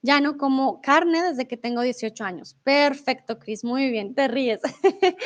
Ya 0.00 0.20
no 0.20 0.36
como 0.36 0.80
carne 0.80 1.22
desde 1.22 1.48
que 1.48 1.56
tengo 1.56 1.82
18 1.82 2.22
años. 2.22 2.56
Perfecto, 2.62 3.38
Chris, 3.38 3.64
muy 3.64 3.90
bien, 3.90 4.14
te 4.14 4.28
ríes. 4.28 4.60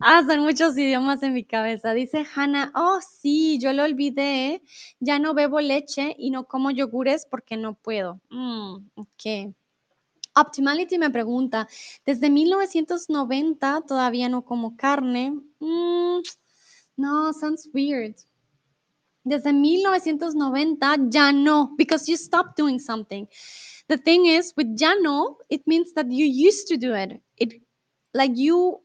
ah, 0.00 0.22
son 0.26 0.40
muchos 0.40 0.76
idiomas 0.78 1.22
en 1.22 1.34
mi 1.34 1.44
cabeza. 1.44 1.92
Dice 1.92 2.24
Hannah, 2.34 2.72
oh 2.74 2.98
sí, 3.02 3.58
yo 3.58 3.74
lo 3.74 3.84
olvidé. 3.84 4.62
Ya 5.00 5.18
no 5.18 5.34
bebo 5.34 5.60
leche 5.60 6.14
y 6.18 6.30
no 6.30 6.46
como 6.46 6.70
yogures 6.70 7.26
porque 7.30 7.58
no 7.58 7.74
puedo. 7.74 8.20
Mm, 8.30 8.76
ok. 8.94 9.54
Optimality 10.34 10.98
me 10.98 11.10
pregunta, 11.10 11.66
desde 12.04 12.28
1990 12.28 13.82
todavía 13.86 14.28
no 14.28 14.44
como 14.44 14.76
carne. 14.76 15.30
Mm, 15.60 16.20
no, 16.96 17.32
sounds 17.32 17.68
weird. 17.72 18.14
Desde 19.24 19.52
1990 19.52 20.96
ya 21.08 21.32
no, 21.32 21.74
because 21.76 22.06
you 22.06 22.16
stopped 22.16 22.56
doing 22.56 22.78
something. 22.78 23.26
The 23.88 23.96
thing 23.96 24.26
is, 24.26 24.52
with 24.56 24.78
ya 24.78 24.94
no, 25.00 25.38
it 25.48 25.66
means 25.66 25.92
that 25.94 26.10
you 26.10 26.26
used 26.26 26.66
to 26.68 26.76
do 26.76 26.94
it. 26.94 27.20
It, 27.36 27.54
like 28.14 28.32
you, 28.34 28.80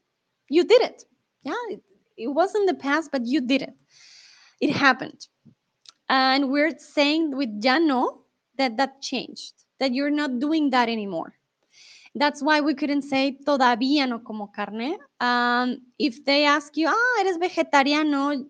you 0.50 0.64
did 0.64 0.82
it. 0.82 1.04
Yeah, 1.44 1.54
it, 1.70 1.82
it 2.18 2.28
wasn't 2.28 2.68
the 2.68 2.76
past, 2.76 3.12
but 3.12 3.26
you 3.26 3.42
did 3.42 3.64
it. 3.64 3.74
It 4.60 4.70
happened, 4.70 5.28
and 6.08 6.52
we're 6.52 6.78
saying 6.78 7.36
with 7.36 7.50
ya 7.64 7.80
no 7.80 8.22
that 8.58 8.78
that 8.78 9.02
changed. 9.02 9.54
That 9.80 9.96
you're 9.96 10.12
not 10.12 10.38
doing 10.40 10.70
that 10.70 10.88
anymore. 10.90 11.34
That's 12.14 12.44
why 12.44 12.62
we 12.62 12.76
couldn't 12.76 13.04
say 13.04 13.38
todavía 13.48 14.08
no 14.08 14.20
como 14.20 14.52
carne. 14.56 14.98
Um, 15.20 15.82
if 15.98 16.24
they 16.26 16.46
ask 16.46 16.78
you, 16.78 16.88
ah, 16.88 17.22
eres 17.22 17.38
vegetariano, 17.40 18.46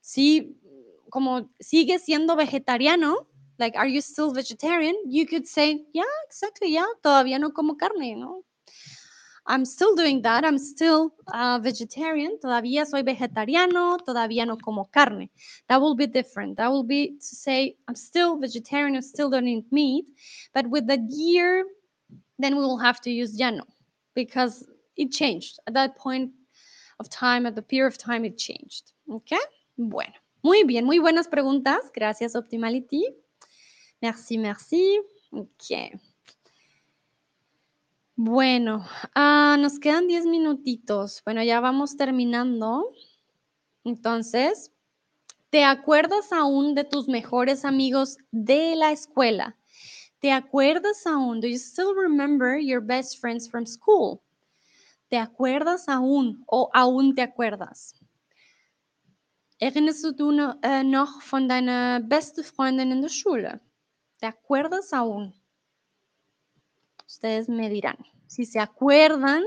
sí, 0.00 0.54
como 1.10 1.48
sigue 1.60 1.98
siendo 1.98 2.36
vegetariano, 2.36 3.26
like, 3.62 3.76
are 3.76 3.86
you 3.86 4.00
still 4.00 4.32
vegetarian? 4.32 4.96
You 5.06 5.24
could 5.24 5.46
say, 5.46 5.84
yeah, 5.94 6.14
exactly, 6.26 6.74
yeah, 6.74 6.90
todavía 7.04 7.38
no 7.38 7.50
como 7.50 7.76
carne. 7.76 8.42
I'm 9.46 9.64
still 9.64 9.94
doing 9.94 10.22
that. 10.22 10.44
I'm 10.44 10.58
still 10.58 11.14
uh, 11.32 11.58
vegetarian. 11.62 12.38
Todavía 12.42 12.86
soy 12.86 13.02
vegetariano. 13.02 13.98
Todavía 13.98 14.46
no 14.46 14.56
como 14.56 14.84
carne. 14.84 15.30
That 15.68 15.80
will 15.80 15.96
be 15.96 16.06
different. 16.06 16.56
That 16.58 16.70
will 16.70 16.84
be 16.84 17.18
to 17.18 17.36
say 17.36 17.76
I'm 17.88 17.96
still 17.96 18.38
vegetarian. 18.38 18.94
I'm 18.94 19.02
still 19.02 19.30
don't 19.30 19.48
eat 19.48 19.64
meat. 19.72 20.06
But 20.54 20.68
with 20.68 20.86
the 20.86 20.98
year, 21.10 21.64
then 22.38 22.56
we 22.56 22.62
will 22.62 22.78
have 22.78 23.00
to 23.00 23.10
use 23.10 23.36
ya 23.36 23.50
no 23.50 23.64
because 24.14 24.64
it 24.96 25.10
changed 25.10 25.58
at 25.66 25.74
that 25.74 25.96
point 25.96 26.30
of 27.00 27.08
time, 27.08 27.46
at 27.46 27.56
the 27.56 27.62
period 27.62 27.92
of 27.92 27.98
time, 27.98 28.24
it 28.24 28.38
changed. 28.38 28.92
Okay. 29.10 29.42
Bueno, 29.76 30.14
muy 30.44 30.62
bien, 30.64 30.84
muy 30.84 30.98
buenas 31.00 31.26
preguntas. 31.26 31.90
Gracias, 31.92 32.36
Optimality. 32.36 33.21
Merci, 34.02 34.36
merci. 34.36 35.00
Bueno, 38.16 38.84
ah, 39.14 39.56
nos 39.60 39.78
quedan 39.78 40.08
10 40.08 40.26
minutitos. 40.26 41.22
Bueno, 41.24 41.44
ya 41.44 41.60
vamos 41.60 41.96
terminando. 41.96 42.90
Entonces, 43.84 44.72
¿te 45.50 45.62
acuerdas 45.62 46.32
aún 46.32 46.74
de 46.74 46.82
tus 46.82 47.06
mejores 47.06 47.64
amigos 47.64 48.18
de 48.32 48.74
la 48.74 48.90
escuela? 48.90 49.56
¿Te 50.18 50.32
acuerdas 50.32 51.06
aún? 51.06 51.40
Do 51.40 51.46
you 51.46 51.58
still 51.58 51.94
remember 51.94 52.58
your 52.58 52.82
best 52.82 53.20
friends 53.20 53.48
from 53.48 53.66
school? 53.66 54.20
¿Te 55.10 55.16
acuerdas 55.16 55.88
aún 55.88 56.42
o 56.48 56.70
aún 56.74 57.14
te 57.14 57.22
acuerdas? 57.22 57.94
Erinnerst 59.60 60.04
du 60.18 60.32
äh, 60.62 60.82
noch 60.82 61.22
von 61.22 61.48
deiner 61.48 62.00
beste 62.00 62.42
Freundin 62.42 62.90
in 62.90 63.00
der 63.00 63.08
Schule? 63.08 63.60
¿Te 64.22 64.28
acuerdas 64.28 64.92
aún? 64.92 65.34
Ustedes 67.08 67.48
me 67.48 67.68
dirán. 67.68 67.96
Si 68.28 68.46
se 68.46 68.60
acuerdan, 68.60 69.42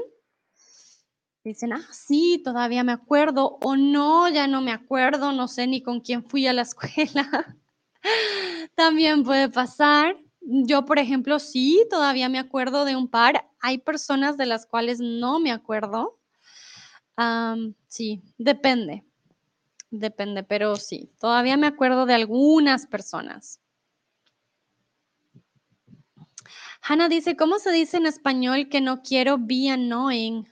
dicen, 1.46 1.72
ah, 1.72 1.88
sí, 1.94 2.42
todavía 2.44 2.84
me 2.84 2.92
acuerdo, 2.92 3.58
o 3.62 3.78
no, 3.78 4.28
ya 4.28 4.48
no 4.48 4.60
me 4.60 4.74
acuerdo, 4.74 5.32
no 5.32 5.48
sé 5.48 5.66
ni 5.66 5.82
con 5.82 6.02
quién 6.02 6.26
fui 6.26 6.46
a 6.46 6.52
la 6.52 6.62
escuela. 6.64 7.58
También 8.76 9.24
puede 9.24 9.48
pasar. 9.48 10.18
Yo, 10.42 10.84
por 10.84 11.00
ejemplo, 11.00 11.40
sí, 11.40 11.88
todavía 11.90 12.28
me 12.28 12.40
acuerdo 12.40 12.84
de 12.84 12.98
un 12.98 13.08
par. 13.08 13.50
Hay 13.62 13.78
personas 13.78 14.36
de 14.36 14.46
las 14.46 14.66
cuales 14.66 15.00
no 15.00 15.40
me 15.40 15.54
acuerdo. 15.54 16.20
Sí, 17.88 18.22
depende. 18.38 19.06
Depende, 19.90 20.44
pero 20.44 20.76
sí, 20.76 21.14
todavía 21.18 21.56
me 21.56 21.68
acuerdo 21.68 22.06
de 22.06 22.16
algunas 22.16 22.88
personas. 22.88 23.62
Hannah 26.88 27.10
dice, 27.10 27.36
¿cómo 27.36 27.58
se 27.58 27.72
dice 27.72 27.98
en 27.98 28.06
español 28.06 28.70
que 28.70 28.80
no 28.80 29.02
quiero 29.02 29.40
be 29.40 29.72
annoying? 29.72 30.48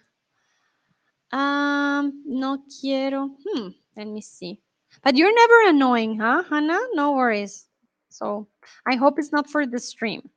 Um, 1.32 2.24
no 2.26 2.66
quiero. 2.82 3.38
Hmm, 3.46 3.70
let 3.96 4.08
me 4.08 4.20
see. 4.20 4.60
But 5.04 5.16
you're 5.16 5.32
never 5.32 5.70
annoying, 5.70 6.20
huh, 6.20 6.42
Hannah? 6.50 6.80
No 6.96 7.12
worries. 7.12 7.68
So 8.10 8.48
I 8.88 8.96
hope 8.96 9.20
it's 9.20 9.32
not 9.32 9.48
for 9.48 9.68
the 9.68 9.78
stream. 9.78 10.28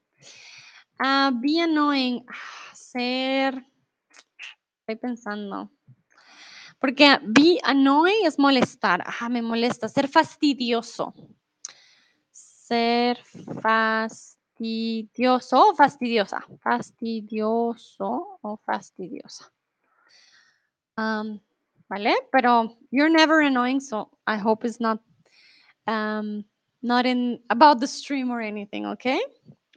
Ah, 1.01 1.31
be 1.31 1.61
annoying. 1.61 2.27
Ah, 2.29 2.75
Ser. 2.75 3.65
Estoy 4.87 5.01
pensando. 5.01 5.71
Porque 6.79 7.19
be 7.33 7.59
annoying 7.65 8.27
es 8.27 8.39
molestar. 8.39 9.01
Ajá, 9.01 9.31
me 9.31 9.41
molesta. 9.41 9.89
Ser 9.89 10.09
fastidioso. 10.09 11.15
Ser 12.33 13.17
fastidioso 13.63 14.36
o 14.59 15.75
fastidiosa. 15.75 16.45
Fastidioso 16.63 18.39
o 18.43 18.57
fastidiosa. 18.65 19.53
Um, 20.97 21.41
¿Vale? 21.89 22.15
Pero 22.33 22.77
you're 22.91 23.11
never 23.11 23.41
annoying, 23.41 23.81
so 23.81 24.11
I 24.27 24.37
hope 24.39 24.67
it's 24.67 24.81
not 24.81 24.99
um, 25.87 26.45
not 26.83 27.07
in 27.07 27.41
about 27.49 27.81
the 27.81 27.87
stream 27.87 28.31
or 28.31 28.41
anything, 28.41 28.87
okay? 28.87 29.21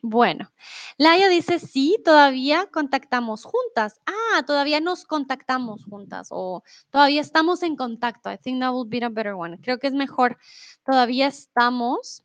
Bueno, 0.02 0.50
Laia 0.98 1.28
dice, 1.28 1.60
sí, 1.60 1.98
todavía 2.06 2.68
contactamos 2.72 3.44
juntas. 3.44 4.00
Ah, 4.06 4.44
todavía 4.44 4.80
nos 4.80 5.04
contactamos 5.04 5.84
juntas 5.86 6.30
o 6.32 6.64
todavía 6.90 7.22
estamos 7.22 7.64
en 7.64 7.76
contacto. 7.76 8.32
I 8.32 8.38
think 8.38 8.62
that 8.62 8.72
would 8.72 8.90
be 8.90 9.04
a 9.04 9.10
better 9.10 9.34
one. 9.34 9.58
Creo 9.58 9.78
que 9.78 9.88
es 9.88 9.94
mejor. 9.94 10.38
Todavía 10.86 11.28
estamos 11.28 12.24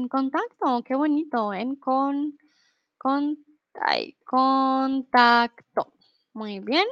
en 0.00 0.08
contacto. 0.08 0.82
Qué 0.84 0.94
bonito. 0.94 1.52
En 1.52 1.76
con, 1.76 2.36
con, 2.98 3.38
ay, 3.74 4.16
contacto. 4.24 5.92
Muy 6.32 6.60
bien. 6.60 6.86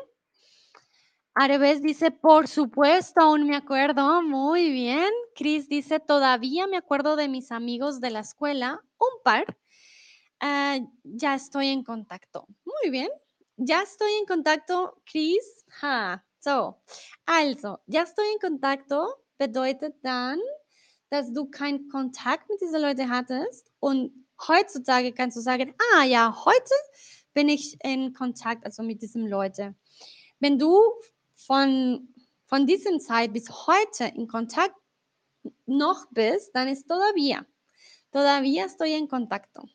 Areves 1.34 1.82
dice, 1.82 2.10
por 2.10 2.48
supuesto, 2.48 3.20
aún 3.20 3.46
me 3.46 3.56
acuerdo. 3.56 4.22
Muy 4.22 4.70
bien. 4.70 5.10
Chris 5.34 5.68
dice, 5.68 6.00
todavía 6.00 6.66
me 6.66 6.76
acuerdo 6.76 7.16
de 7.16 7.28
mis 7.28 7.52
amigos 7.52 8.00
de 8.00 8.10
la 8.10 8.20
escuela. 8.20 8.80
Un 8.98 9.22
par. 9.24 9.44
Ah, 10.40 10.78
ya 11.02 11.34
estoy 11.34 11.68
en 11.68 11.84
contacto. 11.84 12.46
Muy 12.64 12.90
bien. 12.90 13.08
Ya 13.56 13.82
estoy 13.82 14.12
en 14.12 14.26
contacto, 14.26 15.02
Chris. 15.04 15.64
Ha. 15.82 16.24
So, 16.40 16.80
also, 17.26 17.82
ya 17.86 18.02
estoy 18.02 18.28
en 18.28 18.38
contacto 18.38 19.24
bedeutet 19.38 19.94
dann, 20.02 20.40
dass 21.10 21.32
du 21.32 21.46
keinen 21.46 21.88
Kontakt 21.88 22.48
mit 22.48 22.60
diesen 22.60 22.80
Leuten 22.80 23.10
hattest. 23.10 23.70
Und 23.80 24.26
heutzutage 24.46 25.12
kannst 25.12 25.36
du 25.36 25.40
sagen, 25.40 25.74
ah 25.94 26.04
ja, 26.04 26.44
heute 26.44 26.74
bin 27.34 27.48
ich 27.48 27.76
in 27.82 28.12
Kontakt, 28.12 28.64
also 28.64 28.82
mit 28.82 29.02
diesen 29.02 29.28
Leuten. 29.28 29.76
Wenn 30.40 30.58
du 30.58 30.80
von, 31.36 32.08
von 32.46 32.66
dieser 32.66 32.98
Zeit 32.98 33.32
bis 33.32 33.48
heute 33.66 34.04
in 34.14 34.28
Kontakt 34.28 34.74
noch 35.66 36.06
bist, 36.10 36.50
dann 36.54 36.68
ist 36.68 36.90
todavía. 36.90 37.44
Todavía 38.12 38.64
estoy 38.64 38.92
en 38.92 39.06
contacto. 39.06 39.68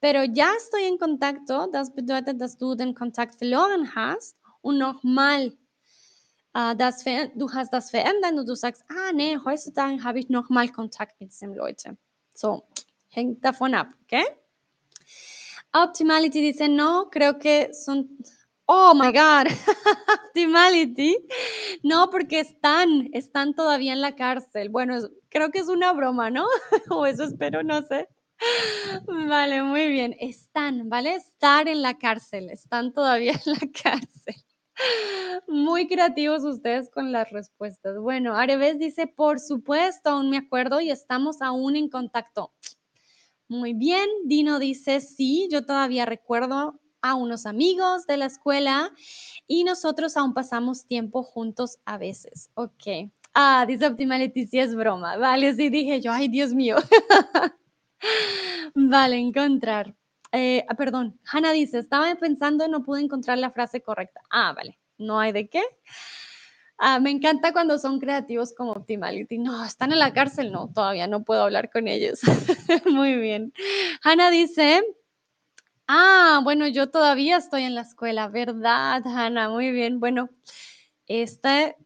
Pero 0.00 0.22
ya 0.22 0.52
estoy 0.56 0.84
en 0.84 0.98
contacto, 0.98 1.68
das 1.72 1.94
bedeutet, 1.94 2.40
dass 2.40 2.56
du 2.56 2.74
den 2.74 2.94
Kontakt 2.94 3.36
verloren 3.36 3.94
hast 3.94 4.36
und 4.60 4.78
nochmal 4.78 5.52
äh, 6.54 6.76
das 6.76 7.04
du 7.04 7.50
hast 7.52 7.72
das 7.72 7.90
verändert 7.90 8.32
und 8.32 8.46
du 8.46 8.54
sagst, 8.54 8.84
ah 8.88 9.12
nee, 9.12 9.38
heutzutage 9.44 10.02
habe 10.02 10.18
ich 10.18 10.28
nochmal 10.28 10.68
Kontakt 10.68 11.20
mit 11.20 11.30
diesen 11.30 11.54
Leuten. 11.54 11.98
So, 12.34 12.64
hängt 13.08 13.44
davon 13.44 13.74
ab, 13.74 13.88
okay? 14.04 14.24
Optimality 15.72 16.40
dice, 16.40 16.68
no, 16.68 17.08
creo 17.10 17.38
que 17.38 17.72
son... 17.74 18.08
Oh 18.70 18.92
my 18.94 19.12
God, 19.12 19.48
Optimality. 20.26 21.16
No, 21.82 22.10
porque 22.10 22.40
están, 22.40 23.08
están 23.14 23.54
todavía 23.54 23.94
en 23.94 24.02
la 24.02 24.14
cárcel. 24.14 24.68
Bueno, 24.68 24.98
creo 25.30 25.50
que 25.50 25.60
es 25.60 25.68
una 25.68 25.92
broma, 25.94 26.30
¿no? 26.30 26.46
o 26.90 27.06
eso 27.06 27.24
espero, 27.24 27.62
no 27.62 27.82
sé. 27.82 28.08
Vale, 29.06 29.62
muy 29.62 29.88
bien. 29.88 30.14
Están, 30.20 30.88
¿vale? 30.88 31.16
Estar 31.16 31.66
en 31.66 31.80
la 31.82 31.98
cárcel. 31.98 32.50
Están 32.50 32.92
todavía 32.92 33.32
en 33.32 33.52
la 33.52 33.58
cárcel. 33.82 34.36
Muy 35.48 35.88
creativos 35.88 36.44
ustedes 36.44 36.90
con 36.90 37.12
las 37.12 37.30
respuestas. 37.30 37.98
Bueno, 37.98 38.36
Areves 38.36 38.78
dice, 38.78 39.06
por 39.06 39.40
supuesto, 39.40 40.10
aún 40.10 40.30
me 40.30 40.38
acuerdo 40.38 40.80
y 40.80 40.90
estamos 40.90 41.42
aún 41.42 41.76
en 41.76 41.88
contacto. 41.88 42.52
Muy 43.48 43.72
bien. 43.72 44.06
Dino 44.24 44.58
dice, 44.58 45.00
sí, 45.00 45.48
yo 45.50 45.64
todavía 45.64 46.06
recuerdo 46.06 46.80
a 47.00 47.14
unos 47.14 47.46
amigos 47.46 48.06
de 48.06 48.16
la 48.16 48.26
escuela 48.26 48.92
y 49.46 49.64
nosotros 49.64 50.16
aún 50.16 50.34
pasamos 50.34 50.86
tiempo 50.86 51.22
juntos 51.22 51.78
a 51.84 51.96
veces. 51.98 52.50
Ok. 52.54 53.10
Ah, 53.34 53.64
dice 53.66 53.86
Optimality, 53.86 54.46
sí 54.46 54.58
es 54.58 54.74
broma. 54.74 55.16
Vale, 55.16 55.54
sí 55.54 55.68
dije 55.68 56.00
yo, 56.00 56.12
ay, 56.12 56.28
Dios 56.28 56.52
mío. 56.52 56.76
Vale, 58.74 59.16
encontrar. 59.16 59.94
Eh, 60.32 60.64
ah, 60.68 60.74
perdón, 60.74 61.18
Hannah 61.32 61.52
dice, 61.52 61.78
estaba 61.78 62.14
pensando 62.16 62.66
y 62.66 62.70
no 62.70 62.82
pude 62.82 63.00
encontrar 63.00 63.38
la 63.38 63.50
frase 63.50 63.80
correcta. 63.80 64.20
Ah, 64.30 64.52
vale, 64.54 64.78
no 64.98 65.18
hay 65.18 65.32
de 65.32 65.48
qué. 65.48 65.62
Ah, 66.76 67.00
me 67.00 67.10
encanta 67.10 67.52
cuando 67.52 67.78
son 67.78 67.98
creativos 67.98 68.54
como 68.54 68.72
Optimality. 68.72 69.38
No, 69.38 69.64
están 69.64 69.92
en 69.92 69.98
la 69.98 70.12
cárcel, 70.12 70.52
no, 70.52 70.70
todavía 70.72 71.08
no 71.08 71.24
puedo 71.24 71.42
hablar 71.42 71.70
con 71.70 71.88
ellos. 71.88 72.20
Muy 72.86 73.16
bien. 73.16 73.52
Hannah 74.04 74.30
dice, 74.30 74.84
ah, 75.88 76.40
bueno, 76.44 76.68
yo 76.68 76.90
todavía 76.90 77.38
estoy 77.38 77.64
en 77.64 77.74
la 77.74 77.80
escuela, 77.80 78.28
¿verdad, 78.28 79.02
Hannah? 79.04 79.48
Muy 79.48 79.72
bien. 79.72 79.98
Bueno, 79.98 80.30
este 81.06 81.76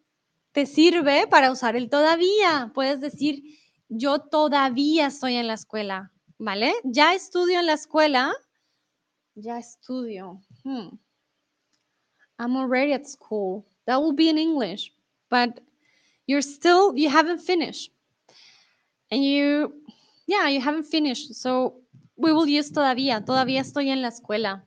te 0.52 0.66
sirve 0.66 1.26
para 1.26 1.50
usar 1.50 1.76
el 1.76 1.88
todavía. 1.88 2.70
Puedes 2.74 3.00
decir, 3.00 3.42
yo 3.88 4.18
todavía 4.18 5.06
estoy 5.06 5.36
en 5.36 5.46
la 5.46 5.54
escuela, 5.54 6.11
¿vale? 6.42 6.74
Ya 6.82 7.14
estudio 7.14 7.60
en 7.60 7.66
la 7.66 7.74
escuela. 7.74 8.34
Ya 9.36 9.58
estudio. 9.58 10.40
Hmm. 10.64 10.98
I'm 12.38 12.56
already 12.56 12.92
at 12.92 13.06
school. 13.06 13.64
That 13.86 14.02
will 14.02 14.12
be 14.12 14.28
in 14.28 14.38
English, 14.38 14.92
but 15.30 15.60
you're 16.26 16.42
still, 16.42 16.96
you 16.96 17.08
haven't 17.08 17.40
finished. 17.40 17.92
And 19.10 19.24
you, 19.24 19.72
yeah, 20.26 20.48
you 20.48 20.60
haven't 20.60 20.86
finished. 20.86 21.34
So 21.34 21.74
we 22.16 22.32
will 22.32 22.46
use 22.46 22.70
todavía. 22.70 23.24
Todavía 23.24 23.60
estoy 23.60 23.88
en 23.88 24.02
la 24.02 24.08
escuela. 24.08 24.62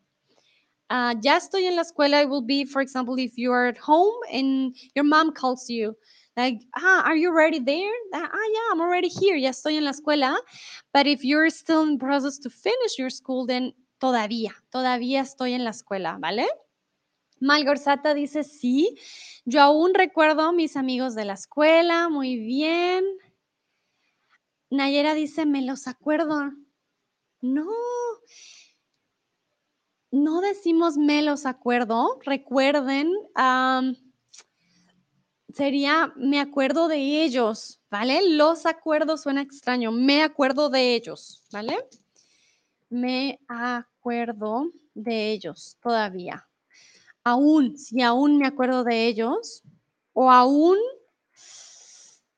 Uh, 0.90 1.16
ya 1.22 1.38
estoy 1.38 1.66
en 1.66 1.76
la 1.76 1.82
escuela. 1.82 2.22
It 2.22 2.30
will 2.30 2.46
be, 2.46 2.64
for 2.64 2.82
example, 2.82 3.18
if 3.18 3.38
you 3.38 3.52
are 3.52 3.68
at 3.68 3.78
home 3.78 4.16
and 4.32 4.76
your 4.96 5.04
mom 5.04 5.34
calls 5.34 5.70
you, 5.70 5.96
like, 6.38 6.62
ah, 6.76 7.04
are 7.06 7.16
you 7.16 7.30
already 7.30 7.60
there? 7.60 7.94
Ah, 8.14 8.30
ah, 8.32 8.48
yeah, 8.54 8.72
I'm 8.72 8.82
already 8.82 9.08
here. 9.10 9.38
Ya 9.38 9.50
estoy 9.50 9.78
en 9.78 9.86
la 9.86 9.92
escuela. 9.92 10.36
But 10.94 11.08
if 11.08 11.24
you're 11.24 11.50
still 11.50 11.84
in 11.84 11.98
process 11.98 12.38
to 12.40 12.50
finish 12.50 12.98
your 12.98 13.10
school, 13.10 13.46
then 13.46 13.74
todavía, 14.02 14.52
todavía 14.72 15.22
estoy 15.22 15.54
en 15.54 15.64
la 15.64 15.72
escuela, 15.72 16.18
¿vale? 16.20 16.48
Malgorzata 17.40 18.14
dice, 18.14 18.44
sí, 18.44 18.98
yo 19.46 19.62
aún 19.62 19.94
recuerdo 19.94 20.54
mis 20.54 20.76
amigos 20.78 21.16
de 21.16 21.26
la 21.26 21.34
escuela, 21.34 22.10
muy 22.10 22.38
bien. 22.38 23.04
Nayera 24.70 25.14
dice, 25.14 25.46
me 25.46 25.62
los 25.62 25.88
acuerdo. 25.88 26.52
No, 27.42 27.68
no 30.12 30.42
decimos 30.42 30.98
me 30.98 31.22
los 31.22 31.46
acuerdo, 31.46 32.20
recuerden, 32.26 33.12
sería 35.56 36.14
me 36.16 36.40
acuerdo 36.40 36.88
de 36.88 37.24
ellos, 37.24 37.80
¿vale? 37.90 38.30
Los 38.30 38.66
acuerdos 38.66 39.24
suena 39.24 39.42
extraño, 39.42 39.92
me 39.92 40.22
acuerdo 40.22 40.70
de 40.70 40.96
ellos, 40.96 41.42
¿vale? 41.52 41.78
Me 42.90 43.40
acuerdo 43.48 44.72
de 44.94 45.32
ellos 45.32 45.78
todavía. 45.82 46.48
Aún, 47.24 47.78
si 47.78 48.02
aún 48.02 48.38
me 48.38 48.46
acuerdo 48.46 48.84
de 48.84 49.08
ellos, 49.08 49.64
o 50.14 50.32
aún 50.32 50.78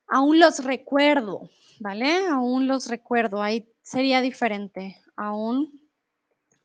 Aún 0.08 0.40
los 0.40 0.64
recuerdo, 0.64 1.50
¿vale? 1.80 2.28
Aún 2.28 2.68
los 2.68 2.88
recuerdo. 2.88 3.42
Ahí 3.42 3.68
sería 3.82 4.22
diferente. 4.22 4.98
Aún 5.18 5.82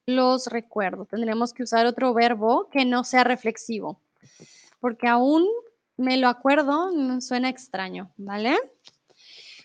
los 0.06 0.46
recuerdo. 0.46 1.06
Tendremos 1.06 1.52
que 1.52 1.64
usar 1.64 1.86
otro 1.86 2.14
verbo 2.14 2.68
que 2.70 2.84
no 2.84 3.02
sea 3.02 3.24
reflexivo. 3.24 4.00
Porque 4.78 5.08
aún 5.08 5.44
me 5.97 6.16
lo 6.16 6.28
acuerdo, 6.28 6.90
suena 7.20 7.48
extraño, 7.48 8.12
¿vale? 8.16 8.59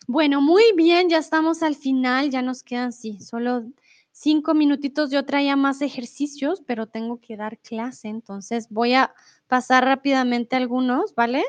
Bueno, 0.08 0.42
muy 0.42 0.64
bien, 0.76 1.10
ya 1.10 1.18
estamos 1.18 1.64
al 1.64 1.76
final, 1.76 2.30
ya 2.30 2.42
nos 2.42 2.64
quedan, 2.64 2.94
sí, 2.94 3.20
solo 3.20 3.66
cinco 4.12 4.54
minutitos. 4.54 5.12
Yo 5.12 5.26
traía 5.26 5.56
más 5.56 5.82
ejercicios, 5.82 6.62
pero 6.66 6.88
tengo 6.88 7.20
que 7.20 7.38
dar 7.38 7.58
clase, 7.60 8.08
entonces 8.08 8.68
voy 8.70 8.94
a 8.94 9.14
pasar 9.48 9.86
rápidamente 9.86 10.56
algunos, 10.56 11.14
¿vale? 11.14 11.44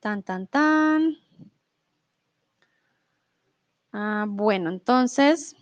Tan, 0.00 0.22
tan, 0.22 0.46
tan. 0.46 1.16
Ah, 3.92 4.26
bueno, 4.28 4.70
entonces, 4.70 5.56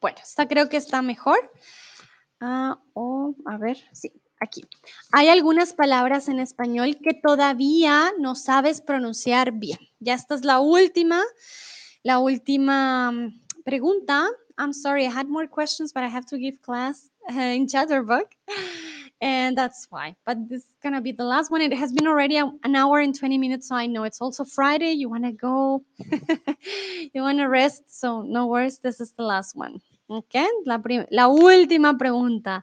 bueno, 0.00 0.18
esta 0.22 0.46
creo 0.46 0.68
que 0.68 0.76
está 0.76 1.00
mejor. 1.00 1.38
Ah, 2.40 2.78
o, 2.92 3.34
a 3.46 3.56
ver, 3.56 3.78
sí, 3.92 4.12
aquí. 4.40 4.64
Hay 5.12 5.28
algunas 5.28 5.72
palabras 5.72 6.28
en 6.28 6.40
español 6.40 6.98
que 7.02 7.14
todavía 7.14 8.12
no 8.18 8.34
sabes 8.34 8.80
pronunciar 8.80 9.52
bien. 9.52 9.78
Ya 10.00 10.14
esta 10.14 10.34
es 10.34 10.44
la 10.44 10.60
última, 10.60 11.22
la 12.02 12.18
última 12.18 13.10
mm, 13.12 13.40
pregunta. 13.64 14.28
I'm 14.58 14.72
sorry, 14.72 15.04
I 15.04 15.10
had 15.10 15.26
more 15.26 15.48
questions, 15.48 15.92
but 15.92 16.02
I 16.02 16.08
have 16.08 16.26
to 16.26 16.38
give 16.38 16.60
class 16.62 17.10
uh, 17.30 17.40
in 17.40 17.66
Chatterbox. 17.66 18.24
And 19.22 19.56
that's 19.56 19.86
why. 19.88 20.14
But 20.26 20.46
this 20.48 20.62
is 20.62 20.68
going 20.82 20.94
to 20.94 21.00
be 21.00 21.10
the 21.10 21.24
last 21.24 21.50
one. 21.50 21.62
It 21.62 21.72
has 21.72 21.90
been 21.90 22.06
already 22.06 22.36
an 22.36 22.76
hour 22.76 23.00
and 23.00 23.18
20 23.18 23.38
minutes, 23.38 23.68
so 23.68 23.74
I 23.74 23.86
know 23.86 24.04
it's 24.04 24.20
also 24.20 24.44
Friday. 24.44 24.92
You 24.92 25.08
want 25.08 25.24
to 25.24 25.32
go, 25.32 25.82
you 27.14 27.22
want 27.22 27.38
to 27.38 27.46
rest. 27.46 27.84
So 27.88 28.20
no 28.20 28.46
worries, 28.46 28.78
this 28.78 29.00
is 29.00 29.12
the 29.12 29.22
last 29.22 29.56
one. 29.56 29.80
Okay, 30.08 30.46
la 30.66 31.28
última 31.28 31.96
pregunta. 31.98 32.62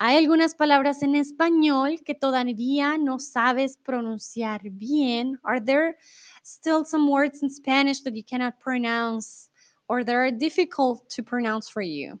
Hay 0.00 0.16
algunas 0.18 0.54
palabras 0.54 1.02
en 1.02 1.14
español 1.14 2.02
que 2.04 2.14
todavía 2.14 2.98
no 2.98 3.18
sabes 3.18 3.76
pronunciar 3.76 4.60
bien. 4.64 5.38
Are 5.44 5.60
there 5.60 5.96
still 6.42 6.84
some 6.84 7.08
words 7.08 7.42
in 7.42 7.50
Spanish 7.50 8.02
that 8.02 8.14
you 8.14 8.24
cannot 8.24 8.58
pronounce 8.58 9.48
or 9.88 10.04
that 10.04 10.14
are 10.14 10.32
difficult 10.32 11.08
to 11.10 11.22
pronounce 11.22 11.70
for 11.70 11.82
you? 11.82 12.18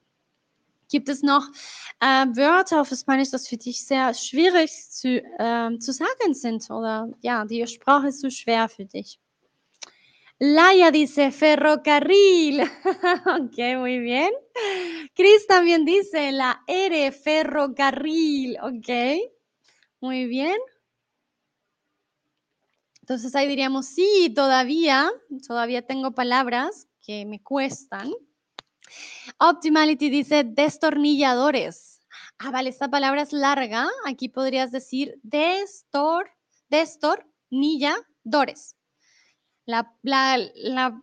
Gibt 0.88 1.08
es 1.08 1.22
noch 1.22 1.50
äh, 2.00 2.26
Wörter 2.36 2.80
auf 2.80 2.90
Spanisch, 2.90 3.30
das 3.30 3.48
für 3.48 3.56
dich 3.56 3.84
sehr 3.84 4.14
schwierig 4.14 4.70
zu, 4.90 5.20
äh, 5.38 5.78
zu 5.78 5.92
sagen 5.92 6.34
sind? 6.34 6.70
Oder 6.70 7.08
ja, 7.22 7.44
die 7.44 7.66
Sprache 7.66 8.08
ist 8.08 8.20
zu 8.20 8.30
schwer 8.30 8.68
für 8.68 8.84
dich? 8.84 9.18
Laia 10.38 10.90
dice 10.90 11.30
ferrocarril. 11.30 12.62
ok, 12.62 13.78
muy 13.78 14.00
bien. 14.00 14.32
Chris 15.14 15.46
también 15.46 15.84
dice 15.84 16.32
la 16.32 16.64
R, 16.66 17.12
ferrocarril. 17.12 18.56
Ok, 18.62 18.88
muy 20.00 20.26
bien. 20.26 20.56
Entonces 23.00 23.36
ahí 23.36 23.46
diríamos, 23.46 23.86
sí, 23.86 24.32
todavía, 24.34 25.12
todavía 25.46 25.86
tengo 25.86 26.10
palabras 26.12 26.88
que 27.00 27.24
me 27.26 27.40
cuestan. 27.42 28.10
Optimality 29.38 30.10
dice 30.10 30.42
destornilladores. 30.42 32.00
Ah, 32.38 32.50
vale, 32.50 32.70
esta 32.70 32.90
palabra 32.90 33.22
es 33.22 33.32
larga. 33.32 33.88
Aquí 34.06 34.28
podrías 34.28 34.72
decir 34.72 35.20
destor, 35.22 36.28
destornilladores. 36.70 38.74
La, 39.66 39.90
la, 40.02 40.38
la, 40.54 41.02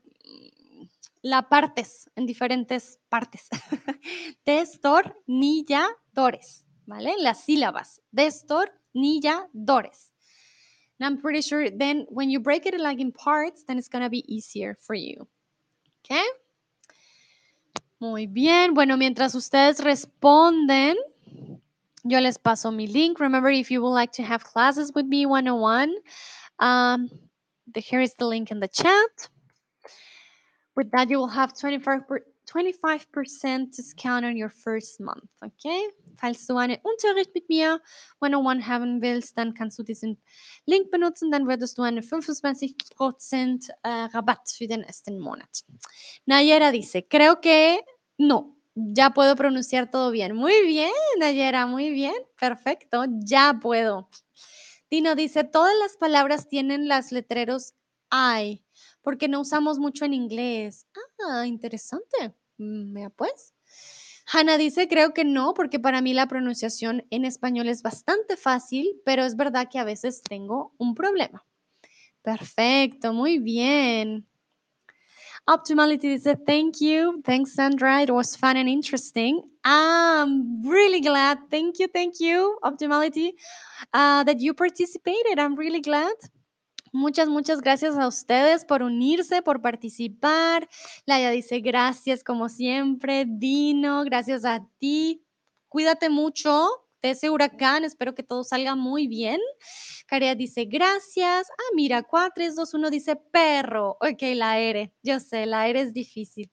la 1.23 1.49
partes 1.49 2.09
en 2.15 2.25
diferentes 2.25 2.99
partes. 3.09 3.49
destornilladores, 4.45 6.65
¿vale? 6.85 7.15
Las 7.19 7.43
sílabas. 7.43 7.99
Destornilladores. 8.11 10.09
And 10.99 11.07
I'm 11.07 11.21
pretty 11.21 11.41
sure 11.41 11.71
then 11.71 12.05
when 12.09 12.29
you 12.29 12.39
break 12.39 12.67
it 12.67 12.79
like 12.79 12.99
in 12.99 13.11
parts, 13.11 13.63
then 13.67 13.79
it's 13.79 13.89
going 13.89 14.03
to 14.03 14.09
be 14.09 14.23
easier 14.31 14.77
for 14.81 14.93
you. 14.93 15.27
Okay? 16.05 16.23
Muy 17.99 18.27
bien. 18.27 18.73
Bueno, 18.73 18.97
mientras 18.97 19.35
ustedes 19.35 19.79
responden, 19.79 20.95
yo 22.03 22.19
les 22.19 22.37
paso 22.37 22.71
mi 22.71 22.87
link. 22.87 23.19
Remember, 23.19 23.49
if 23.49 23.71
you 23.71 23.81
would 23.81 23.93
like 23.93 24.11
to 24.13 24.23
have 24.23 24.43
classes 24.43 24.91
with 24.93 25.05
me 25.05 25.25
one-on-one, 25.25 25.95
um, 26.59 27.09
the, 27.73 27.79
here 27.79 28.01
is 28.01 28.13
the 28.17 28.25
link 28.25 28.51
in 28.51 28.59
the 28.59 28.67
chat. 28.67 29.29
With 30.75 30.91
that, 30.91 31.09
you 31.09 31.17
will 31.17 31.27
have 31.27 31.53
25 31.53 32.03
25% 32.51 33.75
discount 33.75 34.25
on 34.25 34.35
your 34.35 34.49
first 34.49 34.99
month, 34.99 35.29
okay? 35.43 35.87
Falls 36.17 36.45
du 36.47 36.57
einen 36.57 36.77
Unterricht 36.83 37.33
mit 37.33 37.47
mir 37.49 37.79
one-on-one 38.19 38.65
haben 38.65 39.01
willst, 39.01 39.37
dann 39.37 39.53
kannst 39.53 39.79
du 39.79 39.83
diesen 39.83 40.17
Link 40.65 40.91
benutzen, 40.91 41.31
dann 41.31 41.47
würdest 41.47 41.77
du 41.77 41.83
einen 41.83 42.03
25% 42.03 43.69
äh, 43.83 43.89
Rabatt 43.89 44.49
für 44.57 44.67
den 44.67 44.83
ersten 44.83 45.19
Monat. 45.19 45.63
Nayera 46.25 46.71
dice, 46.71 47.03
creo 47.07 47.39
que 47.39 47.79
no, 48.17 48.57
ya 48.75 49.09
puedo 49.11 49.35
pronunciar 49.35 49.89
todo 49.89 50.11
bien. 50.11 50.35
Muy 50.35 50.65
bien, 50.65 50.91
Nayera, 51.19 51.67
muy 51.67 51.91
bien, 51.91 52.15
perfecto, 52.37 53.05
ya 53.25 53.53
puedo. 53.53 54.09
Dino 54.91 55.15
dice, 55.15 55.45
todas 55.45 55.73
las 55.79 55.95
palabras 55.95 56.49
tienen 56.49 56.89
las 56.89 57.13
letreros 57.13 57.75
I, 58.11 58.61
porque 59.01 59.29
no 59.29 59.39
usamos 59.39 59.79
mucho 59.79 60.03
en 60.03 60.13
inglés. 60.13 60.85
Ah, 61.29 61.47
interesante. 61.47 62.35
Mira, 62.57 63.07
mm, 63.07 63.13
pues. 63.15 63.55
Hanna 64.33 64.57
dice, 64.57 64.89
creo 64.89 65.13
que 65.13 65.23
no, 65.23 65.53
porque 65.53 65.79
para 65.79 66.01
mí 66.01 66.13
la 66.13 66.27
pronunciación 66.27 67.05
en 67.09 67.23
español 67.23 67.69
es 67.69 67.81
bastante 67.81 68.35
fácil, 68.35 69.01
pero 69.05 69.23
es 69.23 69.37
verdad 69.37 69.69
que 69.71 69.79
a 69.79 69.85
veces 69.85 70.21
tengo 70.21 70.75
un 70.77 70.93
problema. 70.93 71.45
Perfecto, 72.21 73.13
muy 73.13 73.39
bien. 73.39 74.27
Optimality 75.47 76.09
dice, 76.09 76.35
thank 76.35 76.81
you. 76.81 77.21
Thanks, 77.23 77.53
Sandra. 77.53 78.03
It 78.03 78.11
was 78.11 78.35
fun 78.35 78.57
and 78.57 78.69
interesting. 78.69 79.50
I'm 79.63 80.63
really 80.63 81.01
glad. 81.01 81.37
Thank 81.49 81.79
you, 81.79 81.87
thank 81.87 82.19
you, 82.19 82.57
Optimality, 82.63 83.33
uh, 83.93 84.23
that 84.23 84.39
you 84.39 84.53
participated. 84.53 85.39
I'm 85.39 85.55
really 85.55 85.81
glad. 85.81 86.15
Muchas, 86.93 87.29
muchas 87.29 87.61
gracias 87.61 87.97
a 87.97 88.07
ustedes 88.07 88.65
por 88.65 88.83
unirse, 88.83 89.41
por 89.41 89.61
participar. 89.61 90.67
Laia 91.05 91.29
dice 91.31 91.61
gracias 91.61 92.21
como 92.23 92.49
siempre. 92.49 93.25
Dino, 93.27 94.03
gracias 94.03 94.43
a 94.43 94.67
ti. 94.79 95.23
Cuídate 95.69 96.09
mucho 96.09 96.67
de 97.01 97.11
ese 97.11 97.29
huracán. 97.29 97.85
Espero 97.85 98.13
que 98.13 98.23
todo 98.23 98.43
salga 98.43 98.75
muy 98.75 99.07
bien. 99.07 99.39
Carea 100.05 100.35
dice 100.35 100.65
gracias. 100.65 101.47
Ah, 101.49 101.71
mira, 101.75 102.03
4, 102.03 102.33
3, 102.35 102.55
2, 102.55 102.73
1 102.73 102.89
dice 102.89 103.15
perro. 103.15 103.91
Ok, 104.01 104.21
la 104.35 104.59
R. 104.59 104.91
Yo 105.01 105.21
sé, 105.21 105.45
la 105.45 105.69
R 105.69 105.79
es 105.79 105.93
difícil. 105.93 106.51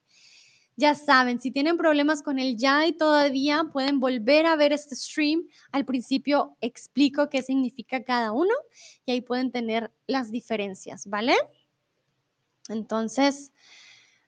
Ya 0.79 0.95
saben, 0.95 1.41
si 1.41 1.51
tienen 1.51 1.75
problemas 1.75 2.23
con 2.23 2.39
el 2.39 2.55
ya 2.55 2.87
y 2.87 2.93
todavía 2.93 3.65
pueden 3.65 3.99
volver 3.99 4.45
a 4.45 4.55
ver 4.55 4.71
este 4.71 4.95
stream. 4.95 5.45
Al 5.73 5.83
principio 5.83 6.55
explico 6.61 7.29
qué 7.29 7.41
significa 7.41 8.01
cada 8.05 8.31
uno 8.31 8.53
y 9.05 9.11
ahí 9.11 9.19
pueden 9.19 9.51
tener 9.51 9.91
las 10.07 10.31
diferencias, 10.31 11.05
¿vale? 11.05 11.35
Entonces, 12.69 13.51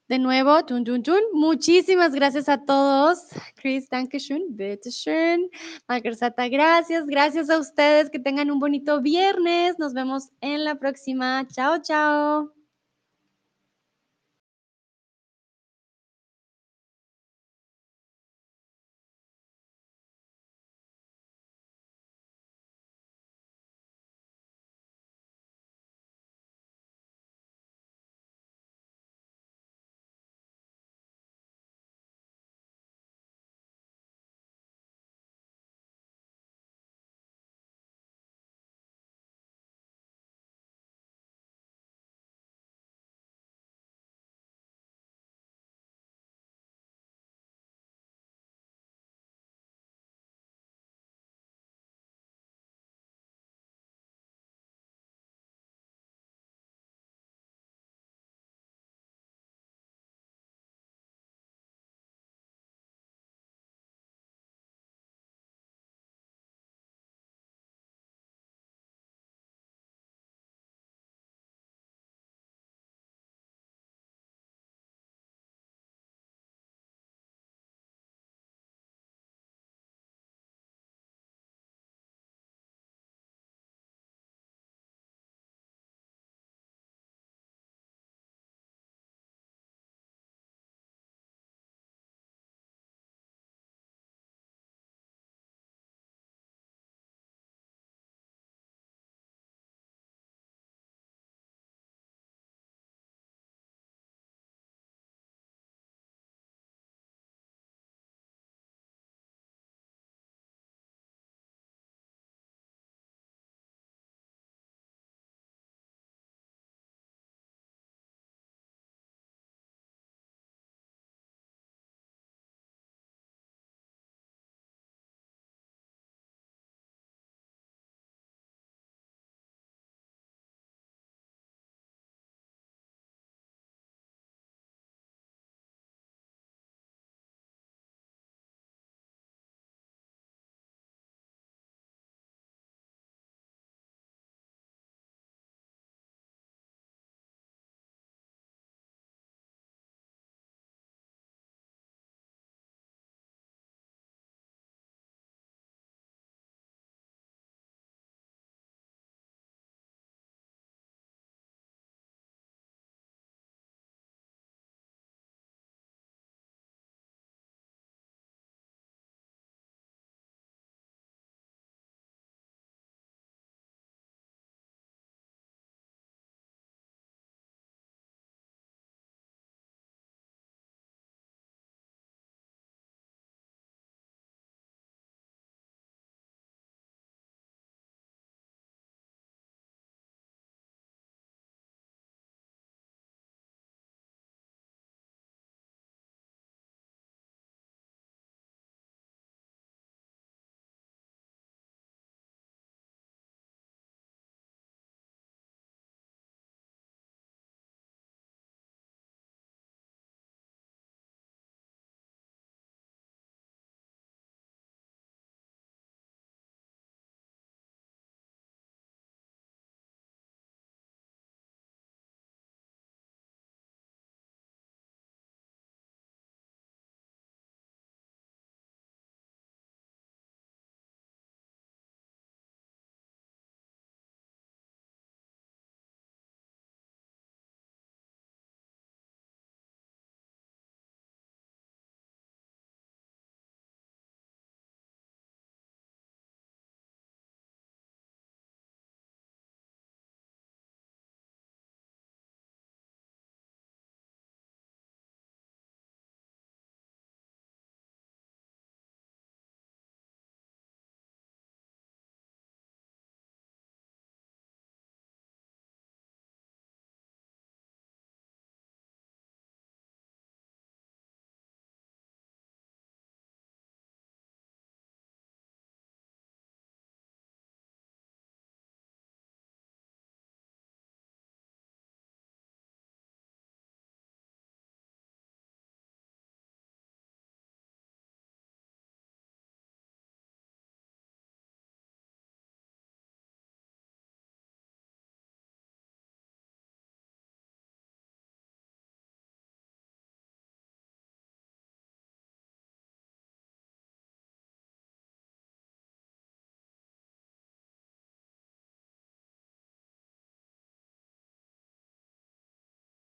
de 0.09 0.19
nuevo, 0.19 0.65
tun, 0.65 0.83
tun, 0.83 1.03
tun. 1.03 1.21
muchísimas 1.31 2.13
gracias 2.13 2.49
a 2.49 2.57
todos. 2.65 3.19
Chris, 3.55 3.87
schön, 4.17 4.43
bitte 4.49 4.91
schön. 4.91 5.49
Margaret 5.87 6.19
gracias. 6.51 7.05
Gracias 7.05 7.49
a 7.49 7.57
ustedes. 7.57 8.09
Que 8.09 8.19
tengan 8.19 8.51
un 8.51 8.59
bonito 8.59 8.99
viernes. 8.99 9.79
Nos 9.79 9.93
vemos 9.93 10.27
en 10.41 10.65
la 10.65 10.75
próxima. 10.75 11.47
Chao, 11.47 11.81
chao. 11.81 12.60